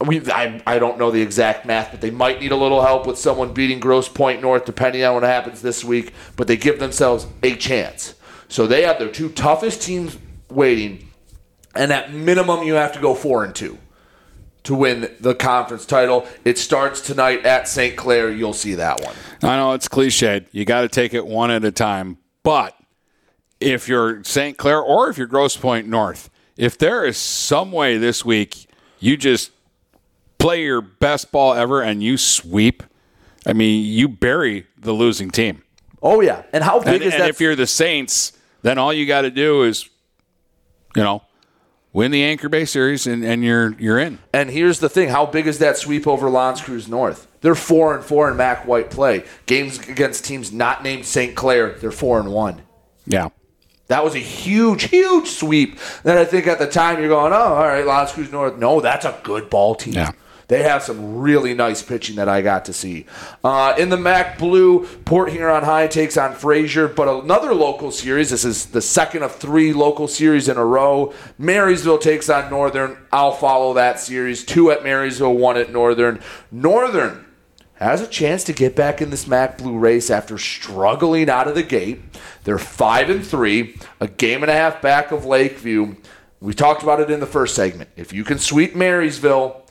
We, 0.04 0.20
I, 0.30 0.60
I 0.66 0.78
don't 0.78 0.98
know 0.98 1.10
the 1.10 1.22
exact 1.22 1.64
math, 1.64 1.92
but 1.92 2.00
they 2.00 2.10
might 2.10 2.40
need 2.40 2.52
a 2.52 2.56
little 2.56 2.82
help 2.82 3.06
with 3.06 3.18
someone 3.18 3.52
beating 3.52 3.80
Grosse 3.80 4.08
Pointe 4.08 4.42
North, 4.42 4.64
depending 4.64 5.04
on 5.04 5.14
what 5.14 5.22
happens 5.22 5.62
this 5.62 5.84
week. 5.84 6.12
But 6.36 6.48
they 6.48 6.56
give 6.56 6.80
themselves 6.80 7.26
a 7.42 7.54
chance. 7.56 8.14
So 8.48 8.66
they 8.66 8.82
have 8.82 8.98
their 8.98 9.10
two 9.10 9.28
toughest 9.28 9.82
teams 9.82 10.18
waiting, 10.50 11.08
and 11.74 11.92
at 11.92 12.12
minimum, 12.12 12.62
you 12.64 12.74
have 12.74 12.92
to 12.92 13.00
go 13.00 13.14
four 13.14 13.44
and 13.44 13.54
two 13.54 13.78
to 14.64 14.74
win 14.74 15.14
the 15.20 15.34
conference 15.34 15.86
title. 15.86 16.26
It 16.44 16.58
starts 16.58 17.00
tonight 17.00 17.44
at 17.44 17.68
St. 17.68 17.96
Clair. 17.96 18.30
You'll 18.30 18.52
see 18.52 18.74
that 18.74 19.00
one. 19.02 19.14
I 19.42 19.56
know 19.56 19.72
it's 19.72 19.88
cliched. 19.88 20.46
You 20.52 20.64
got 20.64 20.82
to 20.82 20.88
take 20.88 21.14
it 21.14 21.26
one 21.26 21.50
at 21.50 21.64
a 21.64 21.72
time. 21.72 22.18
But 22.42 22.77
if 23.60 23.88
you're 23.88 24.22
St. 24.24 24.56
Clair 24.56 24.80
or 24.80 25.08
if 25.10 25.18
you're 25.18 25.26
Grosse 25.26 25.56
Pointe 25.56 25.88
North, 25.88 26.30
if 26.56 26.76
there 26.78 27.04
is 27.04 27.16
some 27.16 27.72
way 27.72 27.98
this 27.98 28.24
week 28.24 28.66
you 28.98 29.16
just 29.16 29.50
play 30.38 30.62
your 30.62 30.80
best 30.80 31.30
ball 31.32 31.54
ever 31.54 31.82
and 31.82 32.02
you 32.02 32.16
sweep, 32.16 32.82
I 33.46 33.52
mean, 33.52 33.84
you 33.84 34.08
bury 34.08 34.66
the 34.76 34.92
losing 34.92 35.30
team. 35.30 35.62
Oh 36.02 36.20
yeah, 36.20 36.42
and 36.52 36.62
how 36.62 36.78
big 36.78 36.94
And, 36.94 37.02
is 37.04 37.12
and 37.14 37.22
that? 37.24 37.28
if 37.30 37.40
you're 37.40 37.56
the 37.56 37.66
Saints, 37.66 38.32
then 38.62 38.78
all 38.78 38.92
you 38.92 39.06
got 39.06 39.22
to 39.22 39.30
do 39.30 39.64
is, 39.64 39.88
you 40.94 41.02
know, 41.02 41.22
win 41.92 42.12
the 42.12 42.22
Anchor 42.22 42.48
Bay 42.48 42.64
series 42.64 43.06
and, 43.06 43.24
and 43.24 43.42
you're 43.42 43.72
you're 43.80 43.98
in. 43.98 44.18
And 44.32 44.48
here's 44.50 44.78
the 44.78 44.88
thing: 44.88 45.08
how 45.08 45.26
big 45.26 45.48
is 45.48 45.58
that 45.58 45.76
sweep 45.76 46.06
over 46.06 46.30
L'Anse 46.30 46.60
Creuse 46.60 46.86
North? 46.88 47.26
They're 47.40 47.56
four 47.56 47.96
and 47.96 48.04
four 48.04 48.30
in 48.30 48.36
MAC 48.36 48.66
White 48.66 48.90
play. 48.90 49.24
Games 49.46 49.78
against 49.88 50.24
teams 50.24 50.52
not 50.52 50.82
named 50.84 51.04
St. 51.04 51.34
Clair, 51.34 51.72
they're 51.72 51.90
four 51.90 52.20
and 52.20 52.32
one. 52.32 52.62
Yeah. 53.06 53.30
That 53.88 54.04
was 54.04 54.14
a 54.14 54.20
huge, 54.20 54.84
huge 54.84 55.28
sweep. 55.28 55.78
That 56.02 56.18
I 56.18 56.24
think 56.24 56.46
at 56.46 56.58
the 56.58 56.66
time 56.66 57.00
you're 57.00 57.08
going, 57.08 57.32
oh, 57.32 57.36
all 57.36 57.66
right, 57.66 57.86
L'Anse 57.86 58.12
Creuse 58.12 58.30
North. 58.30 58.58
No, 58.58 58.80
that's 58.80 59.04
a 59.04 59.18
good 59.22 59.50
ball 59.50 59.74
team. 59.74 59.94
Yeah. 59.94 60.12
They 60.48 60.62
have 60.62 60.82
some 60.82 61.18
really 61.18 61.52
nice 61.52 61.82
pitching 61.82 62.16
that 62.16 62.28
I 62.28 62.40
got 62.40 62.64
to 62.66 62.72
see. 62.72 63.04
Uh, 63.44 63.74
in 63.78 63.90
the 63.90 63.98
MAC 63.98 64.38
Blue, 64.38 64.86
Port 65.04 65.30
Huron 65.30 65.62
High 65.62 65.88
takes 65.88 66.16
on 66.16 66.34
Fraser, 66.34 66.88
but 66.88 67.06
another 67.06 67.54
local 67.54 67.90
series. 67.90 68.30
This 68.30 68.46
is 68.46 68.66
the 68.66 68.80
second 68.80 69.24
of 69.24 69.36
three 69.36 69.74
local 69.74 70.08
series 70.08 70.48
in 70.48 70.56
a 70.56 70.64
row. 70.64 71.12
Marysville 71.36 71.98
takes 71.98 72.30
on 72.30 72.48
Northern. 72.48 72.96
I'll 73.12 73.32
follow 73.32 73.74
that 73.74 74.00
series. 74.00 74.42
Two 74.42 74.70
at 74.70 74.82
Marysville, 74.82 75.34
one 75.34 75.58
at 75.58 75.70
Northern. 75.70 76.20
Northern 76.50 77.26
has 77.74 78.00
a 78.00 78.06
chance 78.08 78.42
to 78.44 78.52
get 78.52 78.74
back 78.74 79.00
in 79.00 79.10
this 79.10 79.26
MAC 79.26 79.58
Blue 79.58 79.78
race 79.78 80.10
after 80.10 80.36
struggling 80.38 81.28
out 81.28 81.46
of 81.46 81.54
the 81.54 81.62
gate. 81.62 82.00
They're 82.48 82.56
five 82.56 83.10
and 83.10 83.22
three, 83.26 83.76
a 84.00 84.08
game 84.08 84.42
and 84.42 84.48
a 84.50 84.54
half 84.54 84.80
back 84.80 85.12
of 85.12 85.26
Lakeview. 85.26 85.96
We 86.40 86.54
talked 86.54 86.82
about 86.82 86.98
it 86.98 87.10
in 87.10 87.20
the 87.20 87.26
first 87.26 87.54
segment. 87.54 87.90
If 87.94 88.10
you 88.10 88.24
can 88.24 88.38
sweep 88.38 88.74
Marysville, 88.74 89.66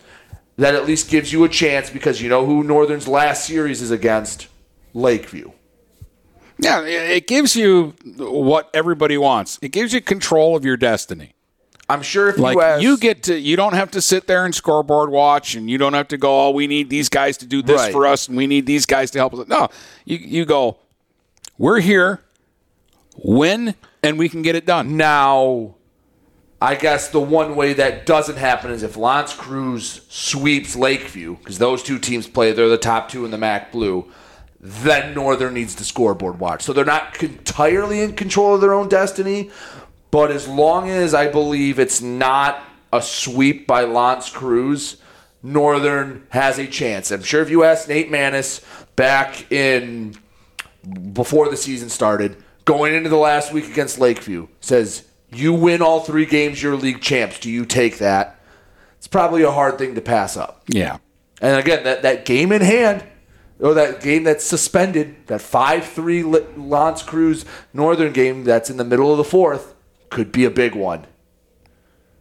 that 0.57 0.75
at 0.75 0.85
least 0.85 1.09
gives 1.09 1.33
you 1.33 1.43
a 1.43 1.49
chance 1.49 1.89
because 1.89 2.21
you 2.21 2.29
know 2.29 2.45
who 2.45 2.61
Northern's 2.63 3.07
last 3.07 3.47
series 3.47 3.81
is 3.81 3.89
against? 3.89 4.47
Lakeview. 4.93 5.53
Yeah, 6.59 6.83
it 6.83 7.25
gives 7.25 7.55
you 7.55 7.95
what 8.19 8.69
everybody 8.75 9.17
wants. 9.17 9.57
It 9.63 9.69
gives 9.69 9.91
you 9.91 9.99
control 9.99 10.55
of 10.55 10.63
your 10.63 10.77
destiny. 10.77 11.33
I'm 11.89 12.03
sure 12.03 12.29
if 12.29 12.37
like 12.37 12.57
you 12.57 12.61
ask, 12.61 12.83
you 12.83 12.97
get 12.99 13.23
to, 13.23 13.39
you 13.39 13.55
don't 13.55 13.73
have 13.73 13.89
to 13.91 14.03
sit 14.03 14.27
there 14.27 14.45
and 14.45 14.53
scoreboard 14.53 15.09
watch, 15.09 15.55
and 15.55 15.67
you 15.67 15.79
don't 15.79 15.93
have 15.93 16.09
to 16.09 16.17
go. 16.19 16.49
Oh, 16.49 16.51
we 16.51 16.67
need 16.67 16.91
these 16.91 17.09
guys 17.09 17.37
to 17.37 17.47
do 17.47 17.63
this 17.63 17.81
Right. 17.81 17.91
for 17.91 18.05
us, 18.05 18.27
and 18.27 18.37
we 18.37 18.45
need 18.45 18.67
these 18.67 18.85
guys 18.85 19.09
to 19.11 19.17
help 19.17 19.33
us. 19.33 19.47
No, 19.47 19.69
you 20.05 20.17
you 20.17 20.45
go. 20.45 20.77
We're 21.57 21.79
here, 21.79 22.21
win, 23.17 23.75
and 24.03 24.17
we 24.17 24.29
can 24.29 24.41
get 24.41 24.55
it 24.55 24.65
done. 24.65 24.97
Now, 24.97 25.75
I 26.61 26.75
guess 26.75 27.09
the 27.09 27.19
one 27.19 27.55
way 27.55 27.73
that 27.73 28.05
doesn't 28.05 28.37
happen 28.37 28.71
is 28.71 28.83
if 28.83 28.97
L'Anse 28.97 29.33
Creuse 29.33 30.01
sweeps 30.09 30.75
Lakeview, 30.75 31.37
because 31.37 31.59
those 31.59 31.83
two 31.83 31.99
teams 31.99 32.27
play, 32.27 32.51
they're 32.51 32.69
the 32.69 32.77
top 32.77 33.09
two 33.09 33.25
in 33.25 33.31
the 33.31 33.37
MAC 33.37 33.71
Blue. 33.71 34.11
Then 34.59 35.13
Northern 35.13 35.53
needs 35.53 35.75
to 35.75 35.83
scoreboard 35.83 36.39
watch. 36.39 36.63
So 36.63 36.73
they're 36.73 36.83
not 36.83 37.21
entirely 37.21 38.01
in 38.01 38.15
control 38.15 38.55
of 38.55 38.61
their 38.61 38.73
own 38.73 38.89
destiny, 38.89 39.51
but 40.09 40.31
as 40.31 40.47
long 40.47 40.89
as 40.89 41.13
I 41.13 41.27
believe 41.27 41.77
it's 41.77 42.01
not 42.01 42.63
a 42.91 43.01
sweep 43.01 43.67
by 43.67 43.83
L'Anse 43.83 44.31
Creuse, 44.31 44.97
Northern 45.43 46.25
has 46.29 46.57
a 46.57 46.65
chance. 46.65 47.11
I'm 47.11 47.21
sure 47.21 47.43
if 47.43 47.51
you 47.51 47.63
ask 47.63 47.87
Nate 47.87 48.09
Manis 48.09 48.65
back 48.95 49.51
in 49.51 50.15
before 51.13 51.49
the 51.49 51.57
season 51.57 51.89
started, 51.89 52.43
going 52.67 52.93
into 52.93 53.09
the 53.09 53.17
last 53.17 53.51
week 53.51 53.67
against 53.67 53.97
Lakeview, 53.97 54.47
says, 54.59 55.07
You 55.31 55.53
win 55.53 55.81
all 55.81 56.01
three 56.01 56.27
games, 56.27 56.61
you're 56.61 56.75
league 56.75 57.01
champs. 57.01 57.39
Do 57.39 57.49
you 57.49 57.65
take 57.65 57.97
that? 57.97 58.39
It's 58.97 59.07
probably 59.07 59.41
a 59.41 59.51
hard 59.51 59.79
thing 59.79 59.95
to 59.95 60.01
pass 60.01 60.37
up. 60.37 60.63
Yeah. 60.67 60.97
And 61.41 61.57
again, 61.57 61.83
that, 61.85 62.03
that 62.03 62.25
game 62.25 62.51
in 62.51 62.61
hand, 62.61 63.03
or 63.59 63.73
that 63.73 64.01
game 64.01 64.23
that's 64.23 64.43
suspended, 64.43 65.15
that 65.27 65.41
5 65.41 65.85
3 65.85 66.23
L'Anse 66.23 67.01
Creuse 67.01 67.45
Northern 67.73 68.13
game 68.13 68.43
that's 68.43 68.69
in 68.69 68.77
the 68.77 68.83
middle 68.83 69.11
of 69.11 69.17
the 69.17 69.23
fourth, 69.23 69.73
could 70.09 70.31
be 70.31 70.45
a 70.45 70.51
big 70.51 70.75
one. 70.75 71.07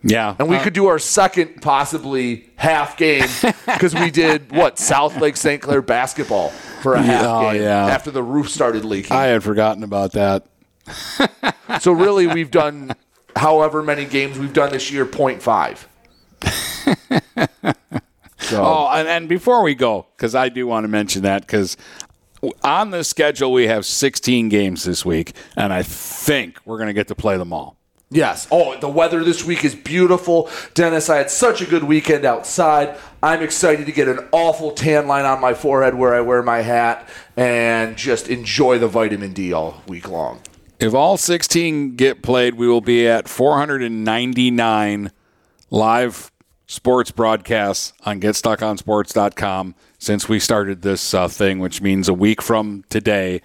Yeah. 0.09 0.37
And 0.39 0.49
we 0.49 0.57
Uh, 0.57 0.63
could 0.63 0.73
do 0.73 0.87
our 0.87 0.99
second, 0.99 1.61
possibly 1.63 2.49
half 2.57 2.97
game 2.97 3.25
because 3.67 3.95
we 3.95 4.11
did 4.11 4.53
what 4.53 4.79
South 4.79 5.21
Lake 5.21 5.37
St. 5.37 5.61
Clair 5.61 5.83
basketball 5.83 6.51
for 6.83 6.95
a 6.95 7.03
half 7.03 7.25
Oh, 7.27 7.53
game 7.53 7.63
yeah. 7.63 7.87
after 7.87 8.11
the 8.11 8.23
roof 8.23 8.49
started 8.49 8.85
leaking. 8.85 9.17
I 9.17 9.25
had 9.27 9.43
forgotten 9.43 9.83
about 9.83 10.13
that. 10.13 10.47
so 11.81 11.91
really, 11.93 12.27
we've 12.29 12.51
done 12.53 12.93
however 13.35 13.83
many 13.83 14.05
games 14.05 14.39
we've 14.39 14.53
done 14.53 14.71
this 14.71 14.91
year, 14.93 15.05
0.5. 15.05 15.87
So 18.39 18.63
Oh, 18.63 18.89
and, 18.93 19.09
and 19.09 19.29
before 19.29 19.63
we 19.63 19.75
go, 19.75 20.07
because 20.17 20.35
I 20.37 20.51
do 20.51 20.67
want 20.69 20.85
to 20.85 20.89
mention 20.89 21.23
that, 21.23 21.41
because 21.43 21.77
on 22.63 22.91
the 22.91 23.03
schedule 23.03 23.53
we 23.53 23.67
have 23.67 23.85
16 23.85 24.49
games 24.51 24.85
this 24.85 25.05
week, 25.05 25.33
and 25.57 25.73
I 25.73 25.83
think 25.83 26.59
we're 26.65 26.77
going 26.77 26.87
to 26.89 26.93
get 26.93 27.09
to 27.09 27.15
play 27.17 27.37
them 27.39 27.53
all. 27.53 27.77
Yes. 28.11 28.47
Oh, 28.53 28.79
the 28.79 28.89
weather 28.89 29.25
this 29.25 29.45
week 29.45 29.65
is 29.65 29.75
beautiful. 29.75 30.49
Dennis, 30.75 31.11
I 31.11 31.17
had 31.17 31.31
such 31.31 31.61
a 31.61 31.67
good 31.67 31.83
weekend 31.83 32.25
outside. 32.25 32.97
I'm 33.21 33.43
excited 33.43 33.87
to 33.87 33.93
get 33.93 34.07
an 34.07 34.21
awful 34.31 34.71
tan 34.71 35.09
line 35.09 35.25
on 35.25 35.41
my 35.41 35.55
forehead 35.55 35.97
where 35.97 36.15
I 36.15 36.21
wear 36.21 36.43
my 36.43 36.59
hat 36.59 37.09
and 37.37 37.97
just 37.97 38.29
enjoy 38.29 38.79
the 38.79 38.87
vitamin 38.87 39.33
D 39.33 39.53
all 39.53 39.83
week 39.89 40.09
long. 40.09 40.41
If 40.79 40.95
all 40.95 41.17
16 41.17 41.97
get 41.97 42.23
played, 42.23 42.55
we 42.55 42.69
will 42.69 42.81
be 42.81 43.09
at 43.09 43.29
499 43.29 45.11
live 45.71 46.31
sports 46.67 47.11
broadcasts 47.11 47.93
on 48.05 48.21
GetStuckOnSports.com 48.21 49.75
since 49.99 50.29
we 50.29 50.39
started 50.39 50.83
this 50.83 51.15
uh, 51.15 51.27
thing, 51.29 51.59
which 51.59 51.81
means 51.81 52.09
a 52.09 52.15
week 52.15 52.43
from 52.43 52.85
today, 52.89 53.41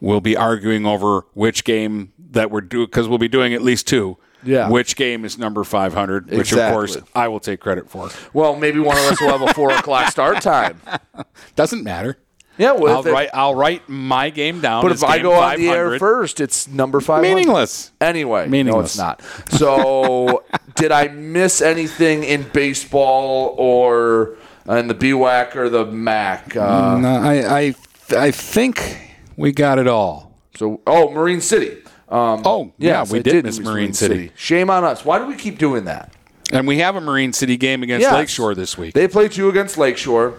we'll 0.00 0.20
be 0.20 0.36
arguing 0.36 0.86
over 0.86 1.26
which 1.34 1.64
game 1.64 2.12
that 2.30 2.50
we're 2.50 2.60
doing, 2.60 2.86
because 2.86 3.08
we'll 3.08 3.18
be 3.18 3.28
doing 3.28 3.54
at 3.54 3.62
least 3.62 3.86
two. 3.86 4.18
Yeah. 4.42 4.68
Which 4.68 4.94
game 4.94 5.24
is 5.24 5.38
number 5.38 5.64
500, 5.64 6.30
which 6.30 6.52
of 6.52 6.72
course 6.72 6.96
I 7.14 7.26
will 7.28 7.40
take 7.40 7.58
credit 7.60 7.90
for. 7.90 8.10
Well, 8.32 8.54
maybe 8.54 8.78
one 8.78 8.96
of 8.96 9.04
us 9.04 9.20
will 9.20 9.36
have 9.36 9.42
a 9.42 9.52
four 9.54 9.72
o'clock 9.72 10.10
start 10.10 10.40
time. 10.40 10.80
Doesn't 11.56 11.82
matter. 11.82 12.18
Yeah, 12.58 12.72
well, 12.72 12.98
I'll 12.98 13.06
it- 13.06 13.12
write, 13.12 13.30
I'll 13.34 13.54
write 13.54 13.88
my 13.88 14.30
game 14.30 14.60
down. 14.60 14.82
But 14.82 14.92
as 14.92 15.02
if 15.02 15.08
I 15.08 15.18
go 15.18 15.32
on 15.34 15.56
the 15.58 15.68
air 15.68 15.98
first, 15.98 16.40
it's 16.40 16.68
number 16.68 17.00
five. 17.00 17.22
Meaningless. 17.22 17.90
Anyway, 18.00 18.46
Meaningless. 18.46 18.96
no, 18.96 19.10
it's 19.10 19.20
not. 19.50 19.58
So, 19.58 20.44
did 20.76 20.92
I 20.92 21.08
miss 21.08 21.60
anything 21.60 22.22
in 22.24 22.44
baseball 22.54 23.54
or 23.58 24.36
in 24.68 24.86
the 24.88 24.94
BWAC 24.94 25.54
or 25.56 25.68
the 25.68 25.84
MAC? 25.86 26.56
Uh, 26.56 26.98
No, 26.98 27.08
I, 27.16 27.58
I, 27.58 27.74
I 28.16 28.30
think 28.30 29.05
we 29.36 29.52
got 29.52 29.78
it 29.78 29.86
all. 29.86 30.38
So, 30.56 30.80
oh, 30.86 31.10
Marine 31.10 31.40
City. 31.40 31.82
Um, 32.08 32.42
oh, 32.44 32.72
yeah, 32.78 33.00
yes, 33.00 33.12
we 33.12 33.18
I 33.18 33.22
did 33.22 33.44
miss 33.44 33.58
Marine 33.58 33.92
City. 33.92 34.30
Shame 34.36 34.70
on 34.70 34.84
us. 34.84 35.04
Why 35.04 35.18
do 35.18 35.26
we 35.26 35.34
keep 35.36 35.58
doing 35.58 35.84
that? 35.86 36.12
And 36.52 36.66
we 36.66 36.78
have 36.78 36.94
a 36.94 37.00
Marine 37.00 37.32
City 37.32 37.56
game 37.56 37.82
against 37.82 38.02
Yes. 38.02 38.12
Lakeshore 38.12 38.54
this 38.54 38.78
week. 38.78 38.94
They 38.94 39.08
play 39.08 39.28
two 39.28 39.48
against 39.48 39.76
Lakeshore. 39.76 40.34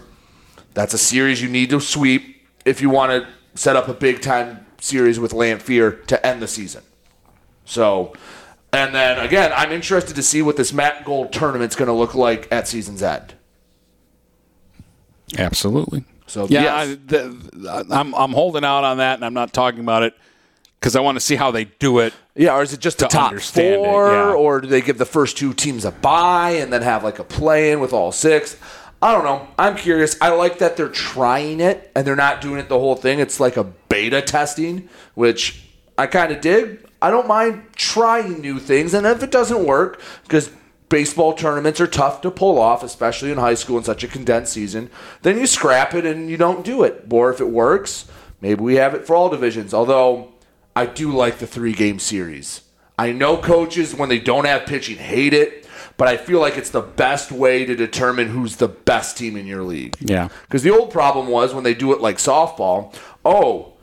That's 0.74 0.94
a 0.94 0.98
series 0.98 1.42
you 1.42 1.50
need 1.50 1.70
to 1.72 1.82
sweep 1.82 2.48
if 2.64 2.82
you 2.82 2.90
want 2.90 3.12
to 3.12 3.28
set 3.60 3.76
up 3.76 3.88
a 3.90 3.94
big 3.94 4.22
time 4.22 4.66
series 4.80 5.20
with 5.20 5.34
Lanphier 5.34 5.92
to 6.08 6.26
end 6.26 6.42
the 6.42 6.48
season. 6.48 6.84
So, 7.66 8.14
and 8.72 8.96
then 8.96 9.20
again, 9.20 9.52
I'm 9.54 9.72
interested 9.74 10.16
to 10.16 10.24
see 10.24 10.42
what 10.42 10.56
this 10.56 10.72
MAC 10.72 11.04
Gold 11.04 11.34
tournament's 11.34 11.76
going 11.76 11.88
to 11.88 11.94
look 11.94 12.16
like 12.16 12.48
at 12.52 12.68
season's 12.68 13.04
end. 13.04 13.34
Absolutely. 15.38 16.06
So 16.28 16.48
yeah, 16.50 16.62
yes. 16.62 16.90
I, 16.90 16.96
the, 17.06 17.86
I'm 17.92 18.14
I'm 18.14 18.32
holding 18.32 18.64
out 18.64 18.84
on 18.84 18.98
that, 18.98 19.16
and 19.16 19.26
I'm 19.26 19.34
not 19.34 19.54
talking 19.54 19.80
about 19.80 20.04
it 20.04 20.14
because 20.80 20.96
I 20.96 21.00
want 21.00 21.16
to 21.16 21.20
see 21.20 21.36
how 21.36 21.52
they 21.52 21.66
do 21.66 22.00
it. 22.00 22.14
Yeah, 22.36 22.56
or 22.56 22.62
is 22.62 22.74
it 22.74 22.80
just 22.80 23.00
the 23.00 23.08
to 23.08 23.16
top 23.16 23.30
understand 23.30 23.76
it, 23.76 23.78
four, 23.78 24.12
yeah. 24.12 24.34
or 24.34 24.62
do 24.62 24.68
they 24.68 24.82
give 24.82 24.98
the 24.98 25.06
first 25.06 25.38
two 25.38 25.54
teams 25.54 25.86
a 25.86 25.92
bye 25.92 26.52
and 26.52 26.72
then 26.72 26.82
have 26.84 27.04
like 27.04 27.20
a 27.20 27.24
play 27.24 27.72
in 27.72 27.80
with 27.80 27.94
all 27.94 28.12
six? 28.12 28.58
I 29.02 29.12
don't 29.12 29.24
know. 29.24 29.48
I'm 29.60 29.76
curious. 29.76 30.18
I 30.22 30.30
like 30.30 30.60
that 30.60 30.76
they're 30.76 30.90
trying 30.90 31.60
it 31.60 31.92
and 31.96 32.06
they're 32.06 32.16
not 32.16 32.42
doing 32.42 32.60
it 32.60 32.68
the 32.68 32.80
whole 32.80 32.96
thing. 32.96 33.20
It's 33.20 33.40
like 33.40 33.56
a 33.56 33.64
beta 33.64 34.22
testing, 34.22 34.90
which 35.14 35.64
I 35.98 36.08
kind 36.08 36.32
of 36.32 36.42
dig. 36.42 36.84
I 37.02 37.12
don't 37.12 37.28
mind 37.28 37.64
trying 37.76 38.42
new 38.42 38.60
things, 38.60 38.94
and 38.94 39.06
if 39.06 39.22
it 39.22 39.32
doesn't 39.32 39.66
work, 39.66 40.02
because 40.24 40.50
baseball 40.90 41.34
tournaments 41.34 41.82
are 41.82 41.88
tough 41.88 42.22
to 42.22 42.32
pull 42.32 42.58
off, 42.58 42.84
especially 42.84 43.32
in 43.32 43.38
high 43.38 43.54
school 43.54 43.78
in 43.78 43.84
such 43.84 44.04
a 44.04 44.08
condensed 44.08 44.54
season, 44.54 44.90
then 45.22 45.38
you 45.38 45.48
scrap 45.48 45.94
it 45.94 46.06
and 46.06 46.30
you 46.30 46.38
don't 46.38 46.66
do 46.66 46.84
it. 46.84 47.06
Or 47.10 47.32
if 47.32 47.42
it 47.42 47.50
works, 47.50 48.06
maybe 48.42 48.62
we 48.62 48.76
have 48.76 48.94
it 48.94 49.06
for 49.06 49.16
all 49.16 49.30
divisions. 49.30 49.74
Although 49.74 50.34
I 50.76 50.86
do 50.86 51.12
like 51.12 51.40
the 51.40 51.48
three 51.48 51.74
game 51.74 52.00
series. 52.00 52.62
I 53.00 53.12
know 53.12 53.38
coaches, 53.38 53.94
when 53.94 54.10
they 54.10 54.20
don't 54.20 54.46
have 54.46 54.66
pitching, 54.66 54.98
hate 54.98 55.34
it, 55.34 55.68
but 55.98 56.08
I 56.08 56.18
feel 56.18 56.40
like 56.40 56.58
it's 56.58 56.70
the 56.70 56.82
best 56.82 57.32
way 57.32 57.66
to 57.66 57.76
determine 57.76 58.28
who's 58.28 58.56
the 58.56 58.68
best 58.68 59.18
team 59.18 59.36
in 59.36 59.46
your 59.46 59.64
league. 59.64 59.96
Yeah. 60.00 60.30
Because 60.44 60.64
the 60.64 60.72
old 60.72 60.92
problem 60.92 61.28
was 61.28 61.54
when 61.54 61.64
they 61.64 61.74
do 61.74 61.94
it 61.94 62.02
like 62.02 62.18
softball, 62.18 62.96
oh, 63.26 63.74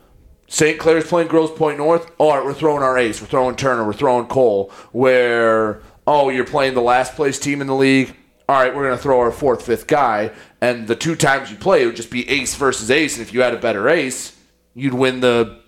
St. 0.47 0.79
Clair's 0.79 1.07
playing 1.07 1.27
Grosse 1.27 1.51
Pointe 1.57 1.77
North. 1.77 2.11
All 2.17 2.35
right, 2.35 2.45
we're 2.45 2.53
throwing 2.53 2.83
our 2.83 2.97
ace. 2.97 3.19
We're 3.19 3.27
throwing 3.27 3.55
Turner. 3.55 3.85
We're 3.85 3.93
throwing 3.93 4.27
Cole. 4.27 4.71
Where, 4.91 5.81
oh, 6.07 6.29
you're 6.29 6.45
playing 6.45 6.73
the 6.73 6.81
last 6.81 7.15
place 7.15 7.39
team 7.39 7.61
in 7.61 7.67
the 7.67 7.75
league. 7.75 8.15
All 8.47 8.61
right, 8.61 8.75
we're 8.75 8.85
going 8.85 8.97
to 8.97 9.01
throw 9.01 9.19
our 9.19 9.31
fourth, 9.31 9.65
fifth 9.65 9.87
guy. 9.87 10.31
And 10.61 10.87
the 10.87 10.95
two 10.95 11.15
times 11.15 11.49
you 11.49 11.57
play, 11.57 11.81
it 11.81 11.85
would 11.87 11.95
just 11.95 12.11
be 12.11 12.29
ace 12.29 12.55
versus 12.55 12.91
ace. 12.91 13.17
And 13.17 13.25
if 13.25 13.33
you 13.33 13.41
had 13.41 13.53
a 13.53 13.57
better 13.57 13.89
ace, 13.89 14.37
you'd 14.73 14.93
win 14.93 15.19
the 15.19 15.59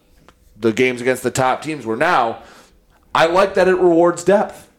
the 0.60 0.74
games 0.74 1.02
against 1.02 1.24
the 1.24 1.32
top 1.32 1.62
teams. 1.62 1.86
Where 1.86 1.98
now, 1.98 2.44
I 3.14 3.28
like 3.28 3.56
that 3.56 3.68
it 3.68 3.76
rewards 3.76 4.24
depth 4.24 4.70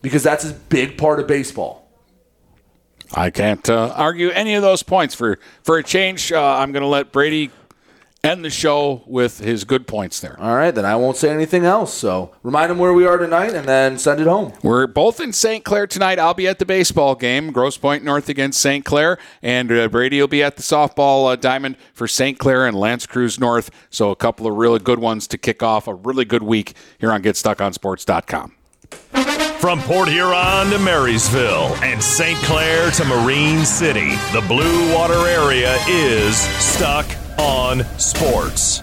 because 0.00 0.22
that's 0.22 0.44
a 0.44 0.52
big 0.52 0.96
part 0.96 1.20
of 1.20 1.26
baseball. 1.26 1.82
I 3.14 3.30
can't 3.30 3.68
uh, 3.68 3.92
argue 3.94 4.30
any 4.30 4.54
of 4.54 4.62
those 4.62 4.82
points. 4.82 5.14
For 5.14 5.38
for 5.62 5.76
a 5.78 5.82
change, 5.82 6.32
uh, 6.32 6.56
I'm 6.56 6.72
going 6.72 6.82
to 6.82 6.88
let 6.88 7.12
Brady 7.12 7.50
end 8.24 8.44
the 8.44 8.50
show 8.50 9.02
with 9.04 9.40
his 9.40 9.64
good 9.64 9.88
points 9.88 10.20
there. 10.20 10.38
All 10.38 10.54
right, 10.54 10.70
then 10.72 10.84
I 10.84 10.94
won't 10.94 11.16
say 11.16 11.30
anything 11.30 11.64
else. 11.64 11.92
So 11.92 12.32
remind 12.44 12.70
them 12.70 12.78
where 12.78 12.92
we 12.92 13.04
are 13.04 13.18
tonight 13.18 13.52
and 13.52 13.66
then 13.66 13.98
send 13.98 14.20
it 14.20 14.28
home. 14.28 14.52
We're 14.62 14.86
both 14.86 15.18
in 15.18 15.32
St. 15.32 15.64
Clair 15.64 15.88
tonight. 15.88 16.20
I'll 16.20 16.32
be 16.32 16.46
at 16.46 16.60
the 16.60 16.64
baseball 16.64 17.16
game, 17.16 17.50
Grosse 17.50 17.76
Pointe 17.76 18.04
North 18.04 18.28
against 18.28 18.60
St. 18.60 18.84
Clair, 18.84 19.18
and 19.42 19.72
uh, 19.72 19.88
Brady 19.88 20.20
will 20.20 20.28
be 20.28 20.40
at 20.40 20.54
the 20.54 20.62
softball 20.62 21.32
uh, 21.32 21.36
diamond 21.36 21.76
for 21.92 22.06
St. 22.06 22.38
Clair 22.38 22.64
and 22.64 22.78
L'Anse 22.78 23.06
Creuse 23.06 23.40
North. 23.40 23.72
So 23.90 24.12
a 24.12 24.16
couple 24.16 24.46
of 24.46 24.54
really 24.54 24.78
good 24.78 25.00
ones 25.00 25.26
to 25.26 25.36
kick 25.36 25.60
off 25.60 25.88
a 25.88 25.94
really 25.94 26.24
good 26.24 26.44
week 26.44 26.74
here 26.98 27.10
on 27.10 27.22
GetStuckOnSports.com. 27.24 28.54
From 29.58 29.80
Port 29.82 30.08
Huron 30.08 30.70
to 30.70 30.78
Marysville 30.78 31.74
and 31.82 32.00
St. 32.00 32.38
Clair 32.40 32.90
to 32.92 33.04
Marine 33.04 33.64
City, 33.64 34.10
the 34.32 34.44
Blue 34.46 34.94
Water 34.94 35.26
area 35.26 35.76
is 35.88 36.36
stuck 36.36 37.06
on 37.38 37.84
sports. 37.98 38.82